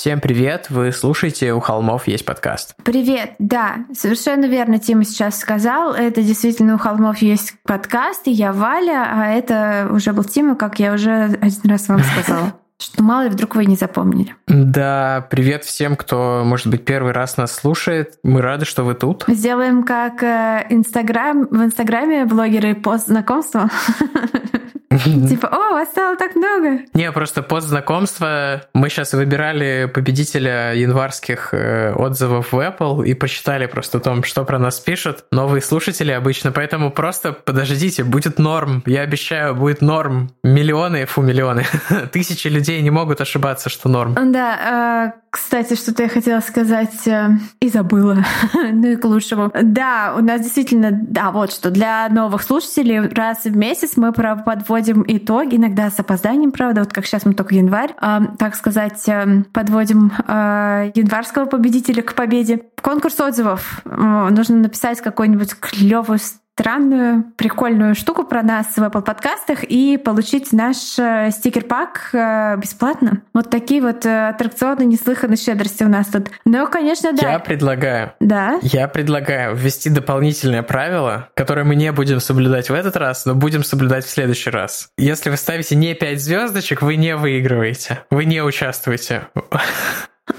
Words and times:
Всем 0.00 0.18
привет! 0.18 0.70
Вы 0.70 0.92
слушаете 0.92 1.52
«У 1.52 1.60
холмов 1.60 2.08
есть 2.08 2.24
подкаст». 2.24 2.74
Привет! 2.84 3.32
Да, 3.38 3.84
совершенно 3.92 4.46
верно 4.46 4.78
Тима 4.78 5.04
сейчас 5.04 5.38
сказал. 5.38 5.92
Это 5.92 6.22
действительно 6.22 6.76
«У 6.76 6.78
холмов 6.78 7.18
есть 7.18 7.52
подкаст», 7.64 8.26
и 8.26 8.30
я 8.30 8.54
Валя, 8.54 9.06
а 9.12 9.26
это 9.26 9.90
уже 9.92 10.14
был 10.14 10.24
Тима, 10.24 10.56
как 10.56 10.78
я 10.78 10.94
уже 10.94 11.24
один 11.42 11.70
раз 11.70 11.86
вам 11.88 12.02
сказала. 12.02 12.54
Что 12.78 13.02
мало 13.02 13.24
ли 13.24 13.28
вдруг 13.28 13.54
вы 13.56 13.66
не 13.66 13.76
запомнили. 13.76 14.34
Да, 14.46 15.26
привет 15.28 15.64
всем, 15.64 15.96
кто, 15.96 16.44
может 16.46 16.68
быть, 16.68 16.86
первый 16.86 17.12
раз 17.12 17.36
нас 17.36 17.52
слушает. 17.54 18.14
Мы 18.22 18.40
рады, 18.40 18.64
что 18.64 18.84
вы 18.84 18.94
тут. 18.94 19.24
Сделаем 19.28 19.82
как 19.82 20.22
э, 20.22 20.64
Инстаграм, 20.70 21.46
в 21.46 21.62
Инстаграме 21.62 22.24
блогеры 22.24 22.74
пост 22.74 23.08
знакомства. 23.08 23.68
Типа, 24.90 25.46
о, 25.46 25.72
вас 25.74 25.88
стало 25.90 26.16
так 26.16 26.34
много. 26.34 26.80
Не, 26.94 27.12
просто 27.12 27.42
под 27.42 27.62
знакомство 27.62 28.62
мы 28.74 28.88
сейчас 28.88 29.12
выбирали 29.12 29.88
победителя 29.92 30.74
январских 30.74 31.54
э, 31.54 31.92
отзывов 31.94 32.52
в 32.52 32.58
Apple 32.58 33.06
и 33.06 33.14
посчитали 33.14 33.66
просто 33.66 33.98
о 33.98 34.00
том, 34.00 34.24
что 34.24 34.44
про 34.44 34.58
нас 34.58 34.80
пишут 34.80 35.24
новые 35.30 35.62
слушатели 35.62 36.10
обычно, 36.10 36.50
поэтому 36.50 36.90
просто 36.90 37.32
подождите, 37.32 38.02
будет 38.02 38.40
норм. 38.40 38.82
Я 38.84 39.02
обещаю, 39.02 39.54
будет 39.54 39.80
норм. 39.80 40.32
Миллионы, 40.42 41.06
фу, 41.06 41.22
миллионы. 41.22 41.66
Тысячи 42.12 42.48
людей 42.48 42.82
не 42.82 42.90
могут 42.90 43.20
ошибаться, 43.20 43.68
что 43.68 43.88
норм. 43.88 44.16
Да, 44.32 45.12
э, 45.14 45.29
кстати, 45.30 45.74
что-то 45.74 46.02
я 46.02 46.08
хотела 46.08 46.40
сказать 46.40 47.06
э, 47.06 47.28
и 47.60 47.68
забыла. 47.68 48.24
ну 48.72 48.88
и 48.88 48.96
к 48.96 49.04
лучшему. 49.04 49.52
Да, 49.62 50.14
у 50.18 50.22
нас 50.22 50.40
действительно, 50.40 50.90
да, 50.92 51.30
вот 51.30 51.52
что, 51.52 51.70
для 51.70 52.08
новых 52.08 52.42
слушателей 52.42 53.00
раз 53.00 53.44
в 53.44 53.56
месяц 53.56 53.96
мы 53.96 54.12
подводим 54.12 55.04
итоги, 55.06 55.54
иногда 55.54 55.88
с 55.90 56.00
опозданием, 56.00 56.50
правда, 56.50 56.80
вот 56.80 56.92
как 56.92 57.06
сейчас 57.06 57.24
мы 57.24 57.34
только 57.34 57.54
январь, 57.54 57.94
э, 58.00 58.20
так 58.38 58.56
сказать, 58.56 59.08
э, 59.08 59.44
подводим 59.52 60.12
э, 60.26 60.90
январского 60.96 61.44
победителя 61.44 62.02
к 62.02 62.14
победе. 62.14 62.62
Конкурс 62.82 63.20
отзывов. 63.20 63.82
Э, 63.84 64.28
нужно 64.30 64.56
написать 64.56 65.00
какой-нибудь 65.00 65.54
клевый 65.60 66.18
странную, 66.54 67.24
прикольную 67.36 67.94
штуку 67.94 68.24
про 68.24 68.42
нас 68.42 68.66
в 68.76 68.78
Apple 68.78 69.02
подкастах 69.02 69.64
и 69.64 69.96
получить 69.96 70.52
наш 70.52 70.98
э, 70.98 71.30
стикер-пак 71.30 72.10
э, 72.12 72.56
бесплатно. 72.58 73.22
Вот 73.32 73.50
такие 73.50 73.80
вот 73.80 74.04
э, 74.04 74.28
аттракционы 74.28 74.84
неслыханной 74.84 75.36
щедрости 75.36 75.84
у 75.84 75.88
нас 75.88 76.08
тут. 76.08 76.30
Но, 76.44 76.66
конечно, 76.66 77.12
да. 77.12 77.32
Я 77.32 77.38
предлагаю. 77.38 78.12
Да? 78.20 78.58
Я 78.62 78.88
предлагаю 78.88 79.56
ввести 79.56 79.88
дополнительное 79.90 80.62
правило, 80.62 81.30
которое 81.34 81.64
мы 81.64 81.76
не 81.76 81.92
будем 81.92 82.20
соблюдать 82.20 82.68
в 82.68 82.74
этот 82.74 82.96
раз, 82.96 83.24
но 83.24 83.34
будем 83.34 83.64
соблюдать 83.64 84.04
в 84.04 84.10
следующий 84.10 84.50
раз. 84.50 84.90
Если 84.98 85.30
вы 85.30 85.36
ставите 85.36 85.76
не 85.76 85.94
5 85.94 86.20
звездочек, 86.20 86.82
вы 86.82 86.96
не 86.96 87.16
выигрываете. 87.16 88.00
Вы 88.10 88.26
не 88.26 88.42
участвуете. 88.42 89.28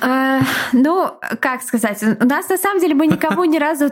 Э, 0.02 0.40
ну, 0.74 1.12
как 1.40 1.62
сказать, 1.62 2.04
у 2.04 2.26
нас 2.26 2.50
на 2.50 2.58
самом 2.58 2.80
деле 2.80 2.96
мы 2.96 3.08
никому 3.08 3.44
ни 3.46 3.58
разу 3.58 3.90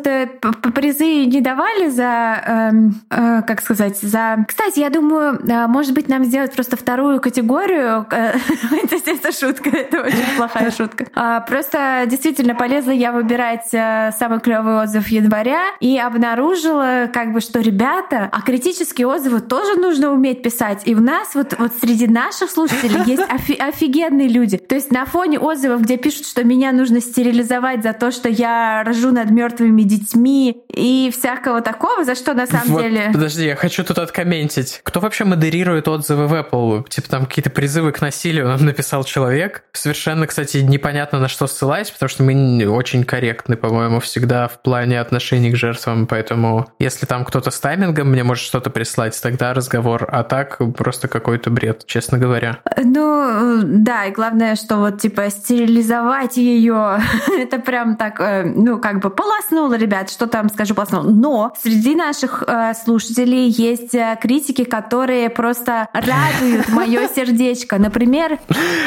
призы 0.73 1.25
не 1.25 1.41
давали 1.41 1.89
за, 1.89 2.41
эм, 2.45 3.01
э, 3.09 3.41
как 3.43 3.61
сказать, 3.61 3.97
за... 4.01 4.45
Кстати, 4.47 4.79
я 4.79 4.89
думаю, 4.89 5.39
э, 5.47 5.67
может 5.67 5.93
быть, 5.93 6.07
нам 6.07 6.23
сделать 6.23 6.53
просто 6.53 6.77
вторую 6.77 7.19
категорию. 7.19 8.05
Это 8.11 9.31
шутка, 9.31 9.69
это 9.69 10.01
очень 10.01 10.37
плохая 10.37 10.71
шутка. 10.71 11.05
А, 11.15 11.41
просто 11.41 12.03
действительно 12.05 12.55
полезла 12.55 12.91
я 12.91 13.11
выбирать 13.11 13.67
самый 13.69 14.39
клевый 14.39 14.81
отзыв 14.81 15.07
января 15.07 15.61
и 15.79 15.97
обнаружила, 15.97 17.09
как 17.11 17.33
бы, 17.33 17.41
что 17.41 17.59
ребята, 17.59 18.29
а 18.31 18.41
критические 18.41 19.07
отзывы 19.07 19.41
тоже 19.41 19.79
нужно 19.79 20.11
уметь 20.11 20.41
писать. 20.43 20.83
И 20.85 20.95
у 20.95 21.01
нас 21.01 21.35
вот, 21.35 21.55
вот 21.57 21.71
среди 21.81 22.07
наших 22.07 22.49
слушателей 22.49 23.01
есть 23.05 23.23
офигенные 23.59 24.27
люди. 24.27 24.57
То 24.57 24.75
есть 24.75 24.91
на 24.91 25.05
фоне 25.05 25.39
отзывов, 25.39 25.81
где 25.89 25.97
пишут, 25.97 26.27
что 26.27 26.43
меня 26.43 26.71
нужно 26.71 27.01
стерилизовать 27.01 27.81
за 27.81 27.93
то, 27.93 28.11
что 28.11 28.29
я 28.29 28.83
рожу 28.85 29.11
над 29.11 29.31
мертвыми 29.31 29.81
детьми 29.81 30.61
и 30.71 31.11
всякого 31.11 31.61
такого, 31.61 32.05
за 32.05 32.13
что 32.13 32.35
на 32.35 32.45
самом 32.45 32.73
вот, 32.73 32.83
деле... 32.83 33.09
Подожди, 33.11 33.45
я 33.47 33.55
хочу 33.55 33.83
тут 33.83 33.97
откомментить. 33.97 34.81
Кто 34.83 34.99
вообще 34.99 35.23
модерирует 35.23 35.87
отзывы 35.87 36.27
в 36.27 36.33
Apple? 36.35 36.87
Типа 36.89 37.09
там 37.09 37.25
какие-то 37.25 37.49
призывы 37.49 37.91
к 37.91 38.01
насилию 38.01 38.47
нам 38.47 38.63
написал 38.65 39.03
человек. 39.03 39.63
Совершенно, 39.73 40.27
кстати, 40.27 40.57
непонятно 40.57 41.17
на 41.17 41.27
что 41.27 41.47
ссылаюсь, 41.47 41.89
потому 41.89 42.07
что 42.07 42.21
мы 42.21 42.67
очень 42.67 43.03
корректны, 43.03 43.57
по-моему, 43.57 43.99
всегда 43.99 44.47
в 44.47 44.61
плане 44.61 45.01
отношений 45.01 45.49
к 45.51 45.55
жертвам, 45.55 46.05
поэтому 46.05 46.71
если 46.77 47.07
там 47.07 47.25
кто-то 47.25 47.49
с 47.49 47.59
таймингом 47.59 48.11
мне 48.11 48.23
может 48.23 48.43
что-то 48.43 48.69
прислать, 48.69 49.19
тогда 49.19 49.55
разговор, 49.55 50.07
а 50.11 50.23
так 50.23 50.59
просто 50.77 51.07
какой-то 51.07 51.49
бред, 51.49 51.87
честно 51.87 52.19
говоря. 52.19 52.59
Ну, 52.77 53.61
да, 53.63 54.05
и 54.05 54.11
главное, 54.11 54.55
что 54.55 54.77
вот 54.77 55.01
типа 55.01 55.31
стерилизовать 55.79 56.37
ее, 56.37 57.01
это 57.37 57.59
прям 57.59 57.95
так, 57.95 58.19
э, 58.19 58.43
ну, 58.43 58.79
как 58.79 58.99
бы 58.99 59.09
полоснуло, 59.09 59.75
ребят, 59.75 60.09
что 60.09 60.27
там 60.27 60.49
скажу 60.49 60.75
полоснуло. 60.75 61.03
Но 61.03 61.53
среди 61.61 61.95
наших 61.95 62.43
э, 62.45 62.73
слушателей 62.73 63.49
есть 63.49 63.95
э, 63.95 64.17
критики, 64.21 64.63
которые 64.63 65.29
просто 65.29 65.87
радуют 65.93 66.69
мое 66.69 67.07
сердечко. 67.07 67.77
Например, 67.77 68.39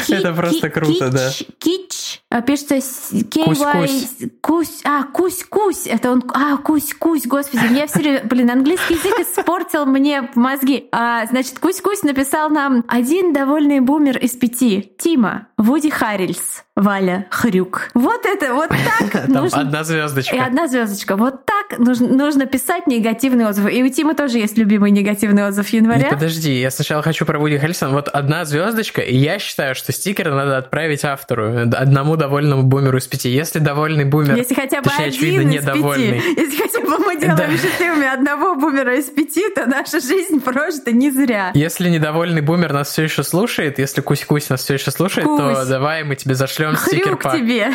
это 0.08 0.32
просто 0.32 0.70
круто, 0.70 1.10
да. 1.10 1.30
Кич 1.58 2.22
пишется 2.47 2.76
KY... 2.76 4.30
Кусь, 4.41 4.80
а, 4.84 5.04
кусь-кусь. 5.04 5.86
Это 5.86 6.10
он, 6.10 6.24
а, 6.34 6.56
кусь-кусь, 6.56 7.26
господи. 7.26 7.72
Я 7.72 7.86
все 7.86 8.20
блин, 8.24 8.50
английский 8.50 8.94
язык 8.94 9.19
испортил 9.20 9.86
мне 9.86 10.30
мозги. 10.34 10.88
А, 10.92 11.26
значит, 11.26 11.59
кусь-кусь 11.59 12.03
написал 12.03 12.50
нам 12.50 12.84
один 12.88 13.32
довольный 13.32 13.80
бумер 13.80 14.19
из 14.19 14.32
пяти. 14.32 14.92
Тима, 14.98 15.48
Вуди 15.56 15.91
Харрельс. 15.91 16.64
Валя 16.82 17.26
Хрюк. 17.31 17.91
Вот 17.94 18.26
это, 18.26 18.54
вот 18.54 18.69
так 18.69 19.22
Там 19.26 19.44
нужно... 19.44 19.60
одна 19.60 19.84
звездочка. 19.84 20.34
И 20.34 20.38
одна 20.38 20.66
звездочка. 20.66 21.16
Вот 21.16 21.47
так 21.47 21.78
нужно, 21.78 22.09
нужно 22.09 22.47
писать 22.47 22.87
негативные 22.87 23.47
отзывы. 23.47 23.72
И 23.72 23.82
у 23.82 23.88
Тима 23.88 24.15
тоже 24.15 24.38
есть 24.38 24.59
любимый 24.59 24.91
негативный 24.91 25.47
отзыв 25.47 25.69
января. 25.69 26.09
Не, 26.09 26.10
подожди, 26.10 26.53
я 26.60 26.71
сначала 26.71 27.03
хочу 27.03 27.25
про 27.25 27.38
Вуди 27.38 27.59
Харрельсона. 27.59 27.92
Вот 27.92 28.09
одна 28.09 28.44
звездочка, 28.44 29.00
и 29.00 29.16
я 29.16 29.38
считаю, 29.38 29.75
что 29.75 29.92
стикер 29.92 30.32
надо 30.34 30.59
отправить 30.59 31.04
автору, 31.04 31.71
одному 31.72 32.16
довольному 32.16 32.65
бумеру 32.65 32.98
из 32.98 33.06
пяти. 33.06 33.31
Если 33.31 33.59
довольный 33.59 34.04
бумер, 34.04 34.37
Если 34.37 34.54
хотя 34.54 34.82
бы 34.82 34.91
точнее, 34.91 35.06
один 35.06 35.19
очевидно, 35.19 35.50
из 35.50 35.62
недовольный. 35.62 36.21
Пяти. 36.21 36.41
Если 36.41 36.62
хотя 36.62 36.81
бы 36.81 36.98
мы 36.98 37.16
делаем 37.16 37.37
да. 37.37 37.56
счастливыми 37.56 38.06
одного 38.12 38.54
бумера 38.56 38.97
из 38.97 39.06
пяти, 39.06 39.48
то 39.54 39.66
наша 39.66 40.00
жизнь 40.00 40.41
прожита 40.41 40.91
не 40.92 41.10
зря. 41.10 41.53
Если 41.54 41.88
недовольный 41.88 42.41
бумер 42.42 42.72
нас 42.72 42.89
все 42.89 43.04
еще 43.04 43.22
слушает, 43.22 43.78
если 43.78 44.01
Кусь-Кусь 44.01 44.51
нас 44.51 44.62
все 44.62 44.74
еще 44.74 44.91
слушает, 44.91 45.27
Кусь. 45.27 45.39
то 45.39 45.66
давай 45.66 46.04
мы 46.04 46.16
тебе 46.16 46.34
зашлем 46.34 46.72
стикер 46.77 47.16
по 47.16 47.30
тебе. 47.30 47.72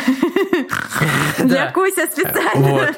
Для 1.38 1.70
Куся 1.72 2.06
специально. 2.06 2.94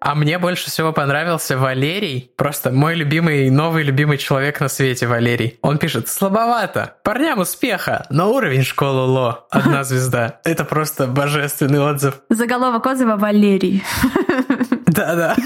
А 0.00 0.14
мне 0.16 0.38
больше 0.38 0.68
всего 0.68 0.92
понравился 0.92 1.56
Валерий. 1.56 2.32
Просто 2.36 2.72
мой 2.72 2.96
любимый, 2.96 3.50
новый 3.50 3.84
любимый 3.84 4.18
человек 4.18 4.58
на 4.60 4.68
свете, 4.68 5.06
Валерий. 5.06 5.58
Он 5.62 5.78
пишет, 5.78 6.08
слабовато, 6.08 6.96
парням 7.04 7.38
успеха, 7.38 8.04
но 8.10 8.32
уровень 8.32 8.64
школы 8.64 9.06
ЛО. 9.06 9.46
Одна 9.50 9.84
звезда. 9.84 10.40
Это 10.44 10.64
просто 10.64 11.06
божественный 11.06 11.80
отзыв. 11.80 12.14
Заголовок 12.30 12.84
отзыва 12.84 13.16
Валерий. 13.16 13.84
Да-да. 14.92 15.36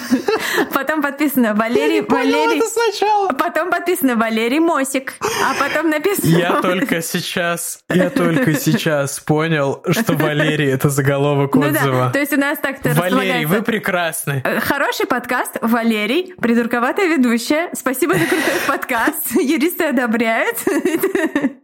Потом 0.73 1.03
подписано 1.03 1.55
Валерий... 1.55 2.01
Валерий... 2.03 2.63
сначала. 2.63 3.29
Потом 3.29 3.71
подписано 3.71 4.17
Валерий 4.17 4.59
Мосик. 4.59 5.15
А 5.21 5.55
потом 5.59 5.91
написано... 5.91 6.27
Я 6.37 6.61
только 6.61 7.03
сейчас, 7.03 7.81
я 7.89 8.11
только 8.11 8.55
сейчас 8.55 9.21
понял, 9.21 9.83
что 9.91 10.15
Валерий— 10.15 10.71
это 10.73 10.89
заголовок 10.91 11.55
Ну 11.55 11.63
отзыва. 11.69 12.07
да, 12.07 12.11
то 12.11 12.19
есть 12.19 12.33
у 12.33 12.37
нас 12.37 12.59
так-то 12.59 12.91
Валерий, 12.91 13.45
вы 13.45 13.63
прекрасны. 13.63 14.43
Э, 14.45 14.61
Хороший 14.61 15.07
подкаст, 15.07 15.59
Валерий, 15.61 16.35
придурковатая 16.41 17.07
ведущая. 17.07 17.71
Спасибо 17.75 18.15
за 18.15 18.27
крутой 18.27 18.61
подкаст. 18.67 19.31
Юристы 19.33 19.85
одобряют. 19.85 20.57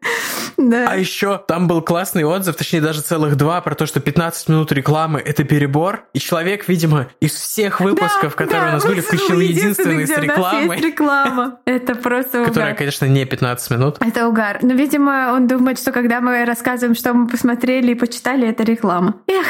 А 0.58 0.96
еще 0.96 1.38
там 1.38 1.67
был 1.67 1.82
классный 1.82 2.25
отзыв, 2.25 2.56
точнее 2.56 2.81
даже 2.81 3.00
целых 3.00 3.37
два, 3.37 3.61
про 3.62 3.75
то, 3.75 3.87
что 3.87 4.00
15 4.00 4.49
минут 4.49 4.70
рекламы— 4.70 5.20
это 5.25 5.44
перебор. 5.44 6.05
И 6.12 6.19
человек, 6.19 6.69
видимо, 6.69 7.08
из 7.20 7.32
всех 7.32 7.71
выпусков, 7.80 8.34
Да, 8.36 8.44
которые 8.44 8.62
да, 8.62 8.69
у 8.69 8.72
нас 8.72 8.86
были, 8.86 9.00
включил 9.00 9.40
единственный 9.40 10.06
с 10.06 10.16
рекламой, 10.16 10.80
реклама. 10.80 11.58
Это 11.64 11.94
просто 11.94 12.44
которая, 12.44 12.74
конечно, 12.74 13.06
не 13.06 13.24
15 13.24 13.70
минут. 13.70 13.96
Это 14.00 14.28
угар. 14.28 14.58
Но, 14.62 14.74
видимо, 14.74 15.32
он 15.34 15.46
думает, 15.46 15.78
что 15.78 15.92
когда 15.92 16.20
мы 16.20 16.44
рассказываем, 16.44 16.94
что 16.94 17.12
мы 17.14 17.26
посмотрели 17.26 17.92
и 17.92 17.94
почитали, 17.94 18.48
это 18.48 18.62
реклама. 18.62 19.14
Эх, 19.26 19.46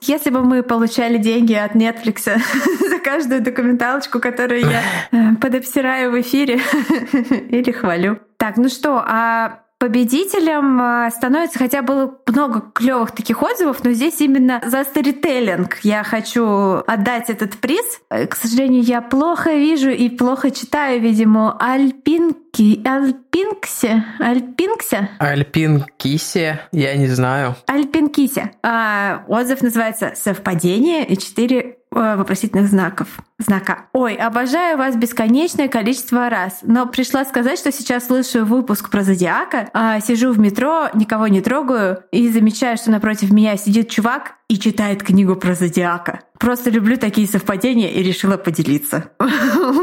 если 0.00 0.30
бы 0.30 0.42
мы 0.42 0.62
получали 0.62 1.18
деньги 1.18 1.54
от 1.54 1.74
Netflix 1.74 2.24
за 2.88 2.98
каждую 2.98 3.42
документалочку, 3.42 4.20
которую 4.20 4.60
я 4.60 4.82
э, 5.12 5.34
подобсираю 5.40 6.12
в 6.12 6.20
эфире 6.20 6.60
или 7.50 7.72
хвалю. 7.72 8.18
Так, 8.36 8.56
ну 8.56 8.68
что, 8.68 9.02
а 9.04 9.60
Победителем 9.78 10.82
э, 10.82 11.10
становится, 11.12 11.60
хотя 11.60 11.82
было 11.82 12.18
много 12.26 12.62
клевых 12.74 13.12
таких 13.12 13.40
отзывов, 13.44 13.84
но 13.84 13.92
здесь 13.92 14.20
именно 14.20 14.60
за 14.66 14.82
сторителлинг 14.82 15.78
я 15.84 16.02
хочу 16.02 16.82
отдать 16.84 17.30
этот 17.30 17.58
приз. 17.58 18.00
Э, 18.10 18.26
К 18.26 18.34
сожалению, 18.34 18.82
я 18.82 19.00
плохо 19.00 19.52
вижу 19.52 19.90
и 19.90 20.08
плохо 20.08 20.50
читаю, 20.50 21.00
видимо, 21.00 21.56
Альпинки, 21.60 22.82
Альпинксе, 22.84 24.04
Альпинксе, 24.18 25.10
Альпин 25.20 25.84
Кисе, 25.96 26.60
я 26.72 26.96
не 26.96 27.06
знаю. 27.06 27.54
Альпинкисе. 27.68 28.50
А, 28.64 29.22
отзыв 29.28 29.62
называется 29.62 30.12
«Совпадение» 30.16 31.06
и 31.06 31.16
четыре 31.16 31.78
вопросительных 32.16 32.68
знаков. 32.68 33.08
Знака. 33.38 33.86
Ой, 33.92 34.14
обожаю 34.14 34.76
вас 34.78 34.96
бесконечное 34.96 35.68
количество 35.68 36.28
раз, 36.28 36.60
но 36.62 36.86
пришла 36.86 37.24
сказать, 37.24 37.58
что 37.58 37.70
сейчас 37.70 38.06
слышу 38.06 38.44
выпуск 38.44 38.90
про 38.90 39.02
Зодиака, 39.04 39.68
а, 39.72 40.00
сижу 40.00 40.32
в 40.32 40.38
метро, 40.40 40.88
никого 40.94 41.28
не 41.28 41.40
трогаю 41.40 42.02
и 42.10 42.28
замечаю, 42.30 42.76
что 42.76 42.90
напротив 42.90 43.30
меня 43.30 43.56
сидит 43.56 43.88
чувак 43.90 44.32
и 44.48 44.58
читает 44.58 45.02
книгу 45.02 45.36
про 45.36 45.54
Зодиака. 45.54 46.20
Просто 46.38 46.70
люблю 46.70 46.96
такие 46.96 47.26
совпадения 47.28 47.88
и 47.90 48.02
решила 48.02 48.36
поделиться. 48.36 49.10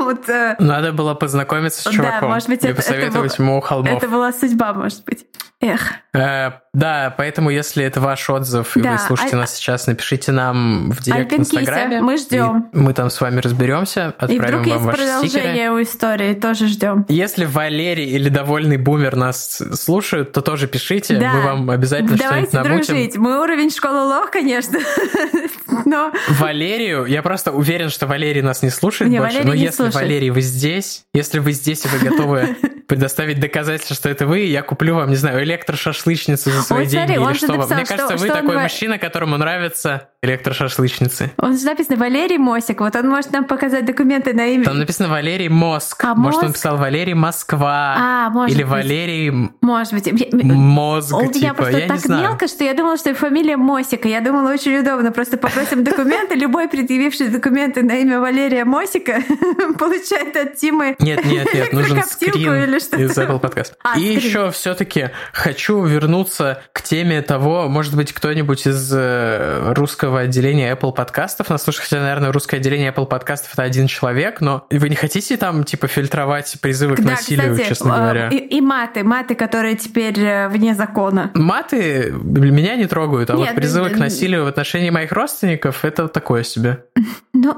Вот, 0.06 0.30
э, 0.30 0.56
Надо 0.60 0.92
было 0.94 1.14
познакомиться 1.16 1.82
с 1.82 1.84
Да, 1.86 1.92
чуваком 1.92 2.30
может 2.30 2.48
быть, 2.50 2.64
и 2.64 2.68
это- 2.68 2.80
это 2.82 2.82
посоветовать 2.82 3.38
было- 3.38 3.46
ему 3.48 3.62
холмов. 3.62 3.98
это 3.98 4.08
была 4.08 4.32
судьба, 4.34 4.74
может 4.74 5.04
быть. 5.06 5.26
Эх. 5.66 5.94
Э, 6.14 6.52
да, 6.74 7.14
поэтому 7.18 7.50
если 7.50 7.84
это 7.84 8.00
ваш 8.00 8.30
отзыв, 8.30 8.78
и 8.78 8.82
Да, 8.82 8.92
вы 8.94 8.98
слушаете 9.00 9.36
Аль- 9.36 9.42
нас 9.42 9.56
сейчас, 9.56 9.88
напишите 9.88 10.32
нам 10.32 10.92
в 10.92 11.02
директ 11.02 11.30
в 11.32 11.34
Альпинкиса, 11.34 11.60
Инстаграме. 11.62 12.02
мы 12.02 12.18
ждем. 12.18 12.70
и 12.72 12.78
Мы 12.78 12.94
там 12.94 13.10
с 13.10 13.20
вами 13.20 13.40
разберемся, 13.40 14.14
И 14.22 14.24
отправим 14.24 14.60
вдруг 14.62 14.66
вам 14.68 14.74
есть 14.74 14.86
ваши 14.86 14.98
стикеры. 15.02 15.30
продолжение 15.32 15.72
у 15.72 15.82
истории, 15.82 16.34
тоже 16.36 16.68
ждем. 16.68 17.06
Если 17.10 17.46
Валерий 17.46 18.06
или 18.12 18.30
довольный 18.30 18.78
бумер 18.78 19.16
нас 19.16 19.62
слушают, 19.74 20.32
то 20.34 20.42
тоже 20.42 20.68
пишите, 20.68 21.18
Да. 21.18 21.34
мы 21.34 21.42
вам 21.42 21.70
обязательно 21.70 22.18
что-нибудь 22.18 22.52
Давайте 22.52 22.58
намутим. 22.70 22.94
дружить. 22.96 23.18
Мой 23.18 23.38
уровень 23.38 23.70
школы 23.72 24.06
лох, 24.06 24.30
конечно. 24.32 24.80
Но 25.86 26.12
Валерию, 26.30 27.06
я 27.06 27.22
просто 27.22 27.52
уверен, 27.52 27.90
что 27.90 28.08
Валерий 28.08 28.42
нас 28.42 28.62
не 28.64 28.70
слушает 28.70 29.12
Не, 29.12 29.20
больше, 29.20 29.38
Валерий 29.38 29.50
но 29.50 29.54
если 29.56 29.76
слушает. 29.76 29.96
Валерий, 29.96 30.30
вы 30.30 30.42
здесь, 30.42 31.06
если 31.14 31.40
вы 31.40 31.52
здесь 31.52 31.86
и 31.86 31.88
вы 31.88 32.00
готовы 32.10 32.56
предоставить 32.88 33.40
доказательства, 33.40 33.96
что 33.96 34.10
это 34.10 34.28
вы, 34.28 34.40
я 34.40 34.62
куплю 34.62 34.96
вам, 34.96 35.10
не 35.10 35.16
знаю, 35.16 35.44
электрошашлычницу 35.44 36.50
за 36.52 36.62
свои 36.62 36.84
Вот 36.84 36.90
смотри, 36.92 37.08
деньги 37.08 37.18
он 37.18 37.32
или 37.32 37.38
что 37.38 37.48
вам. 37.54 37.70
Мне 37.70 37.86
кажется, 37.86 38.14
вы 38.14 38.18
что 38.28 38.34
он 38.38 38.42
такой 38.42 38.56
ва- 38.56 38.62
мужчина, 38.62 38.98
которому 38.98 39.38
нравятся 39.38 40.10
электрошашлычницы. 40.26 41.32
он 41.38 41.58
же 41.58 41.66
написано 41.66 41.98
Валерий 41.98 42.38
Мосик. 42.38 42.82
Вот 42.82 42.96
он 42.96 43.10
может 43.10 43.32
нам 43.32 43.46
показать 43.46 43.86
документы 43.86 44.34
на 44.34 44.48
имя. 44.48 44.66
Там 44.66 44.80
написано 44.80 45.10
Валерий 45.10 45.50
Мозг. 45.50 46.04
А, 46.04 46.16
Может, 46.16 46.40
он 46.40 46.46
Мозг? 46.48 46.56
писал 46.58 46.78
Валерий 46.78 47.14
Москва. 47.14 47.96
А, 47.98 48.30
может 48.30 48.56
Или 48.56 48.64
быть. 48.64 48.72
Валерий 48.72 49.50
Может 49.62 49.94
быть. 49.94 50.34
Мозг, 50.44 51.14
У 51.16 51.22
меня 51.22 51.32
типа, 51.32 51.54
просто 51.56 51.78
я 51.78 51.88
так 51.88 52.06
мелко, 52.08 52.48
что 52.48 52.64
я 52.64 52.74
думала, 52.74 52.98
что 52.98 53.14
фамилия 53.16 53.58
Мосика. 53.58 54.08
Я 54.08 54.22
думала, 54.22 54.52
очень 54.52 54.78
удобно. 54.78 55.12
Просто 55.12 55.38
попросим 55.38 55.84
документы. 55.84 56.36
Любой 56.36 56.68
предъявивший 56.68 57.30
документы 57.30 57.84
на 57.84 57.98
имя 58.00 58.20
Валерия 58.20 58.66
Мосика 58.66 59.22
получает 59.80 60.36
от 60.36 60.56
Тимы 60.58 60.96
Нет, 61.00 61.26
нет, 61.26 61.54
нет, 61.54 61.74
нужен 61.74 62.04
скрин 62.04 62.76
из 62.76 63.18
Apple 63.18 63.40
Podcast. 63.42 63.74
А, 63.84 63.98
И 63.98 64.04
еще 64.04 64.52
все-таки 64.52 65.10
хочу 65.34 65.84
вернуться 65.84 66.64
к 66.72 66.82
теме 66.82 67.22
того, 67.22 67.68
может 67.68 67.96
быть, 67.96 68.14
кто-нибудь 68.14 68.68
из 68.68 68.92
э, 68.94 69.74
русского 70.16 70.22
отделения 70.22 70.72
Apple 70.74 70.94
подкастов 70.94 71.50
нас 71.50 71.64
слушает, 71.64 71.90
хотя, 71.90 72.02
наверное, 72.02 72.32
русское 72.32 72.58
отделение 72.58 72.92
Apple 72.92 73.06
подкастов 73.06 73.54
это 73.54 73.64
один 73.64 73.88
человек, 73.88 74.42
но 74.42 74.66
вы 74.72 74.90
не 74.90 74.96
хотите 74.96 75.38
там, 75.38 75.64
типа, 75.64 75.88
фильтровать 75.88 76.56
призывы 76.62 76.96
к 76.96 77.02
Да, 77.02 77.12
насилию, 77.12 77.52
кстати, 77.54 77.70
честно 77.70 77.96
а, 77.96 78.00
говоря? 78.00 78.30
И, 78.30 78.38
и 78.38 78.62
маты, 78.62 79.04
маты, 79.04 79.36
которые 79.36 79.76
теперь 79.76 80.20
э, 80.20 80.48
вне 80.48 80.74
закона. 80.74 81.32
Маты 81.34 82.14
меня 82.14 82.76
не 82.76 82.88
трогают, 82.88 83.30
а 83.30 83.36
Нет, 83.36 83.48
вот 83.48 83.56
призывы 83.56 83.90
н- 83.90 83.96
к 83.96 83.98
насилию 83.98 84.46
в 84.46 84.48
отношении 84.48 84.90
моих 84.90 85.12
родственников 85.12 85.84
это 85.84 86.08
такое 86.08 86.44
себе. 86.44 86.86
Ну, 87.38 87.54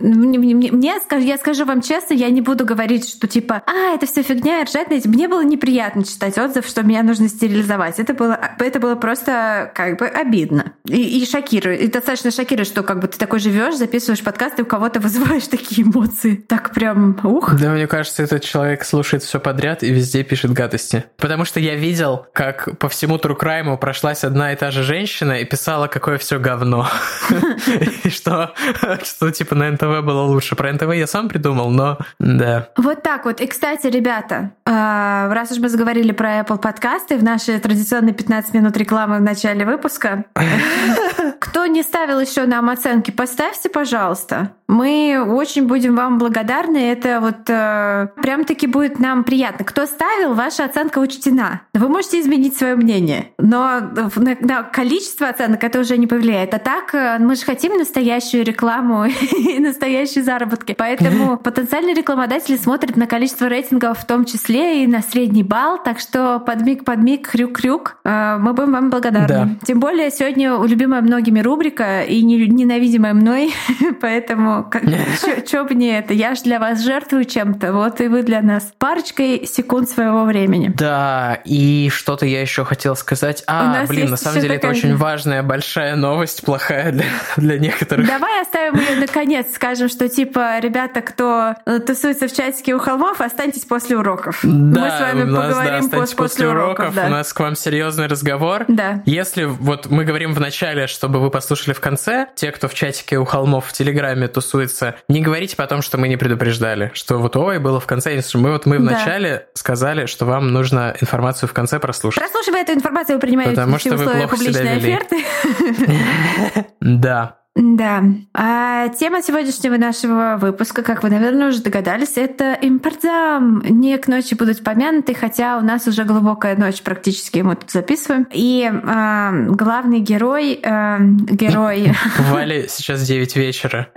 мне, 0.00 0.40
мне- 0.40 0.54
мне- 0.56 0.72
мне 0.72 0.98
скажу, 1.00 1.24
я 1.24 1.38
скажу 1.38 1.64
вам 1.64 1.82
честно, 1.82 2.14
я 2.14 2.30
не 2.30 2.40
буду 2.40 2.64
говорить, 2.64 3.08
что 3.08 3.28
типа, 3.28 3.62
а, 3.64 3.94
это 3.94 4.04
все 4.06 4.22
фигня, 4.22 4.64
ржать 4.64 4.90
на 4.90 4.94
этим. 4.94 5.10
Мне 5.10 5.28
было 5.28 5.44
неприятно 5.44 6.02
читать 6.02 6.36
отзыв, 6.36 6.66
что 6.66 6.82
меня 6.82 7.04
нужно 7.04 7.28
стерилизовать. 7.28 8.00
Это 8.00 8.12
было, 8.12 8.38
это 8.58 8.80
было 8.80 8.96
просто 8.96 9.70
как 9.72 9.98
бы 10.00 10.06
обидно. 10.08 10.72
И, 10.84 11.20
и 11.20 11.26
шокирует. 11.26 11.80
И 11.80 11.88
достаточно 12.00 12.30
шокирует, 12.30 12.66
что 12.66 12.82
как 12.82 13.00
бы 13.00 13.08
ты 13.08 13.18
такой 13.18 13.40
живешь, 13.40 13.76
записываешь 13.76 14.22
подкаст, 14.22 14.58
и 14.58 14.62
у 14.62 14.66
кого-то 14.66 15.00
вызываешь 15.00 15.46
такие 15.46 15.86
эмоции. 15.86 16.36
Так 16.36 16.72
прям, 16.72 17.18
ух. 17.22 17.54
Да, 17.60 17.70
мне 17.72 17.86
кажется, 17.86 18.22
этот 18.22 18.42
человек 18.42 18.84
слушает 18.84 19.22
все 19.22 19.38
подряд 19.38 19.82
и 19.82 19.90
везде 19.90 20.24
пишет 20.24 20.52
гадости. 20.52 21.04
Потому 21.18 21.44
что 21.44 21.60
я 21.60 21.74
видел, 21.74 22.26
как 22.32 22.78
по 22.78 22.88
всему 22.88 23.16
True 23.16 23.38
Crime 23.38 23.76
прошлась 23.76 24.24
одна 24.24 24.52
и 24.52 24.56
та 24.56 24.70
же 24.70 24.82
женщина 24.82 25.40
и 25.40 25.44
писала, 25.44 25.88
какое 25.88 26.16
все 26.16 26.38
говно. 26.38 26.88
И 28.04 28.08
что, 28.08 28.54
что 29.02 29.30
типа 29.30 29.54
на 29.54 29.70
НТВ 29.70 30.02
было 30.02 30.22
лучше. 30.22 30.56
Про 30.56 30.72
НТВ 30.72 30.94
я 30.94 31.06
сам 31.06 31.28
придумал, 31.28 31.70
но 31.70 31.98
да. 32.18 32.68
Вот 32.76 33.02
так 33.02 33.26
вот. 33.26 33.40
И, 33.40 33.46
кстати, 33.46 33.86
ребята, 33.88 34.52
а, 34.64 35.28
раз 35.32 35.50
уж 35.50 35.58
мы 35.58 35.68
заговорили 35.68 36.12
про 36.12 36.40
Apple 36.40 36.58
подкасты 36.58 37.16
в 37.16 37.22
наши 37.22 37.58
традиционные 37.58 38.14
15 38.14 38.54
минут 38.54 38.76
рекламы 38.76 39.18
в 39.18 39.22
начале 39.22 39.64
выпуска, 39.64 40.24
кто 41.40 41.66
не 41.66 41.79
ставил 41.82 42.20
еще 42.20 42.46
нам 42.46 42.70
оценки, 42.70 43.10
поставьте, 43.10 43.68
пожалуйста. 43.68 44.54
Мы 44.70 45.20
очень 45.20 45.66
будем 45.66 45.96
вам 45.96 46.18
благодарны. 46.18 46.78
Это 46.78 47.18
вот 47.20 47.48
э, 47.48 48.06
прям-таки 48.22 48.68
будет 48.68 49.00
нам 49.00 49.24
приятно. 49.24 49.64
Кто 49.64 49.84
ставил, 49.84 50.34
ваша 50.34 50.64
оценка 50.64 51.00
учтена. 51.00 51.62
Вы 51.74 51.88
можете 51.88 52.20
изменить 52.20 52.56
свое 52.56 52.76
мнение, 52.76 53.32
но 53.38 53.80
на, 54.16 54.36
на 54.40 54.62
количество 54.62 55.26
оценок 55.28 55.64
это 55.64 55.80
уже 55.80 55.98
не 55.98 56.06
повлияет. 56.06 56.54
А 56.54 56.60
так 56.60 56.94
э, 56.94 57.16
мы 57.18 57.34
же 57.34 57.44
хотим 57.44 57.76
настоящую 57.78 58.44
рекламу 58.44 59.06
и 59.36 59.58
настоящие 59.58 60.22
заработки. 60.22 60.72
Поэтому 60.78 61.36
потенциальные 61.42 61.96
рекламодатели 61.96 62.56
смотрят 62.56 62.96
на 62.96 63.08
количество 63.08 63.48
рейтингов 63.48 63.98
в 63.98 64.06
том 64.06 64.24
числе 64.24 64.84
и 64.84 64.86
на 64.86 65.02
средний 65.02 65.42
балл. 65.42 65.82
Так 65.82 65.98
что 65.98 66.38
подмиг-подмиг, 66.46 67.26
хрюк-хрюк. 67.26 67.96
Э, 68.04 68.36
Мы 68.38 68.52
будем 68.52 68.70
вам 68.70 68.90
благодарны. 68.90 69.26
Да. 69.28 69.48
Тем 69.66 69.80
более 69.80 70.12
сегодня 70.12 70.56
любимая 70.64 71.02
многими 71.02 71.40
рубрика 71.40 72.02
и 72.02 72.22
не- 72.22 72.46
ненавидимая 72.46 73.14
мной. 73.14 73.52
Поэтому 74.00 74.59
чё, 75.24 75.40
чё 75.40 75.64
бы 75.64 75.74
не 75.74 75.98
это? 75.98 76.12
Я 76.14 76.34
ж 76.34 76.42
для 76.42 76.58
вас 76.58 76.80
жертвую 76.82 77.24
чем-то, 77.24 77.72
вот 77.72 78.00
и 78.00 78.08
вы 78.08 78.22
для 78.22 78.42
нас. 78.42 78.72
Парочкой 78.78 79.46
секунд 79.46 79.88
своего 79.88 80.24
времени. 80.24 80.72
Да, 80.74 81.38
и 81.44 81.90
что-то 81.92 82.26
я 82.26 82.40
еще 82.40 82.64
хотел 82.64 82.96
сказать. 82.96 83.42
А, 83.46 83.84
блин, 83.86 84.10
на 84.10 84.16
самом 84.16 84.40
деле 84.40 84.56
это 84.56 84.68
очень 84.68 84.96
важная, 84.96 85.42
большая 85.42 85.96
новость, 85.96 86.42
плохая 86.44 86.92
для, 86.92 87.04
для 87.36 87.58
некоторых. 87.58 88.06
Давай 88.06 88.42
оставим 88.42 88.74
ее 88.74 88.96
наконец, 89.00 89.46
скажем, 89.54 89.88
что 89.88 90.08
типа, 90.08 90.58
ребята, 90.60 91.00
кто 91.00 91.54
э, 91.66 91.78
тусуется 91.80 92.28
в 92.28 92.32
чатике 92.32 92.74
у 92.74 92.78
холмов, 92.78 93.20
останьтесь 93.20 93.64
после 93.64 93.96
уроков. 93.96 94.40
Да, 94.42 94.80
Мы 94.80 94.88
с 94.90 95.00
вами 95.00 95.22
нас, 95.24 95.34
да, 95.34 95.48
поговорим 95.48 95.84
останьтесь 95.84 96.12
пос- 96.12 96.16
после 96.16 96.48
уроков. 96.48 96.94
да. 96.94 97.06
У 97.06 97.08
нас 97.10 97.32
к 97.32 97.40
вам 97.40 97.56
серьезный 97.56 98.06
разговор. 98.06 98.64
Да. 98.68 99.02
Если 99.06 99.44
вот 99.44 99.86
мы 99.90 100.04
говорим 100.04 100.34
в 100.34 100.40
начале, 100.40 100.86
чтобы 100.86 101.20
вы 101.20 101.30
послушали 101.30 101.74
в 101.74 101.80
конце, 101.80 102.28
те, 102.34 102.50
кто 102.52 102.68
в 102.68 102.74
чатике 102.74 103.18
у 103.18 103.24
холмов 103.24 103.66
в 103.66 103.72
Телеграме 103.72 104.28
тусуется, 104.50 104.96
не 105.08 105.20
говорите 105.20 105.56
потом, 105.56 105.82
что 105.82 105.98
мы 105.98 106.08
не 106.08 106.16
предупреждали, 106.16 106.90
что 106.94 107.18
вот 107.18 107.36
ой, 107.36 107.58
было 107.58 107.80
в 107.80 107.86
конце. 107.86 108.20
Мы 108.34 108.52
вот 108.52 108.66
мы 108.66 108.78
в 108.78 108.84
Да. 108.84 108.92
начале 108.92 109.46
сказали, 109.54 110.06
что 110.06 110.26
вам 110.26 110.52
нужно 110.52 110.96
информацию 111.00 111.48
в 111.48 111.52
конце 111.52 111.78
прослушать. 111.78 112.20
Прослушивая 112.20 112.62
эту 112.62 112.72
информацию, 112.72 113.16
вы 113.16 113.20
принимаете 113.20 113.52
Потому 113.52 113.78
что 113.78 113.96
вы 113.96 114.04
плохо 114.08 114.36
себя 114.36 114.74
вели. 114.74 114.98
Да. 116.80 117.39
Да. 117.56 118.04
А 118.32 118.88
тема 118.88 119.22
сегодняшнего 119.22 119.76
нашего 119.76 120.38
выпуска, 120.40 120.82
как 120.82 121.02
вы, 121.02 121.10
наверное, 121.10 121.48
уже 121.48 121.62
догадались, 121.62 122.16
это 122.16 122.54
импортзам. 122.54 123.62
Не 123.62 123.98
к 123.98 124.06
ночи 124.06 124.34
будут 124.34 124.62
помянуты, 124.62 125.14
хотя 125.14 125.58
у 125.58 125.60
нас 125.60 125.86
уже 125.88 126.04
глубокая 126.04 126.56
ночь 126.56 126.80
практически, 126.82 127.40
мы 127.40 127.56
тут 127.56 127.70
записываем. 127.70 128.28
И 128.32 128.70
э, 128.70 129.46
главный 129.48 129.98
герой... 129.98 130.60
Э, 130.62 130.98
герой... 131.00 131.92
Вали 132.30 132.66
сейчас 132.68 133.02
9 133.02 133.36
вечера. 133.36 133.88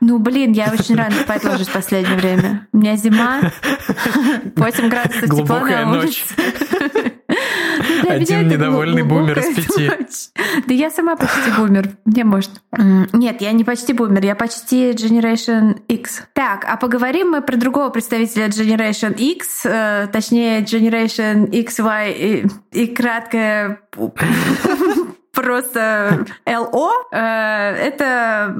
Ну, 0.00 0.18
блин, 0.18 0.52
я 0.52 0.72
очень 0.72 0.94
рано 0.94 1.16
спать 1.16 1.44
ложусь 1.44 1.68
в 1.68 1.72
последнее 1.72 2.16
время. 2.16 2.68
У 2.72 2.78
меня 2.78 2.96
зима, 2.96 3.40
8 4.56 4.88
градусов 4.88 5.36
тепла 5.36 5.60
на 5.60 5.98
улице. 5.98 6.34
Один 8.08 8.48
недовольный 8.48 9.02
бумер 9.02 9.38
из 9.38 9.54
пяти. 9.54 9.90
Да 10.66 10.74
я 10.74 10.90
сама 10.90 11.16
почти 11.16 11.50
бумер. 11.56 11.90
Мне 12.04 12.24
может. 12.24 12.50
Нет, 13.12 13.40
я 13.40 13.52
не 13.52 13.64
почти 13.64 13.92
бумер, 13.92 14.24
я 14.24 14.34
почти 14.34 14.92
Generation 14.92 15.80
X. 15.88 16.22
Так, 16.32 16.64
а 16.66 16.76
поговорим 16.76 17.30
мы 17.30 17.42
про 17.42 17.56
другого 17.56 17.90
представителя 17.90 18.46
Generation 18.46 19.14
X, 19.16 19.62
э, 19.64 20.08
точнее 20.12 20.60
Generation 20.60 21.50
XY 21.50 22.12
и, 22.12 22.46
и 22.72 22.86
краткое 22.86 23.80
просто 25.36 26.26
ЛО. 26.46 26.90
Э, 27.12 27.74
это... 27.74 28.54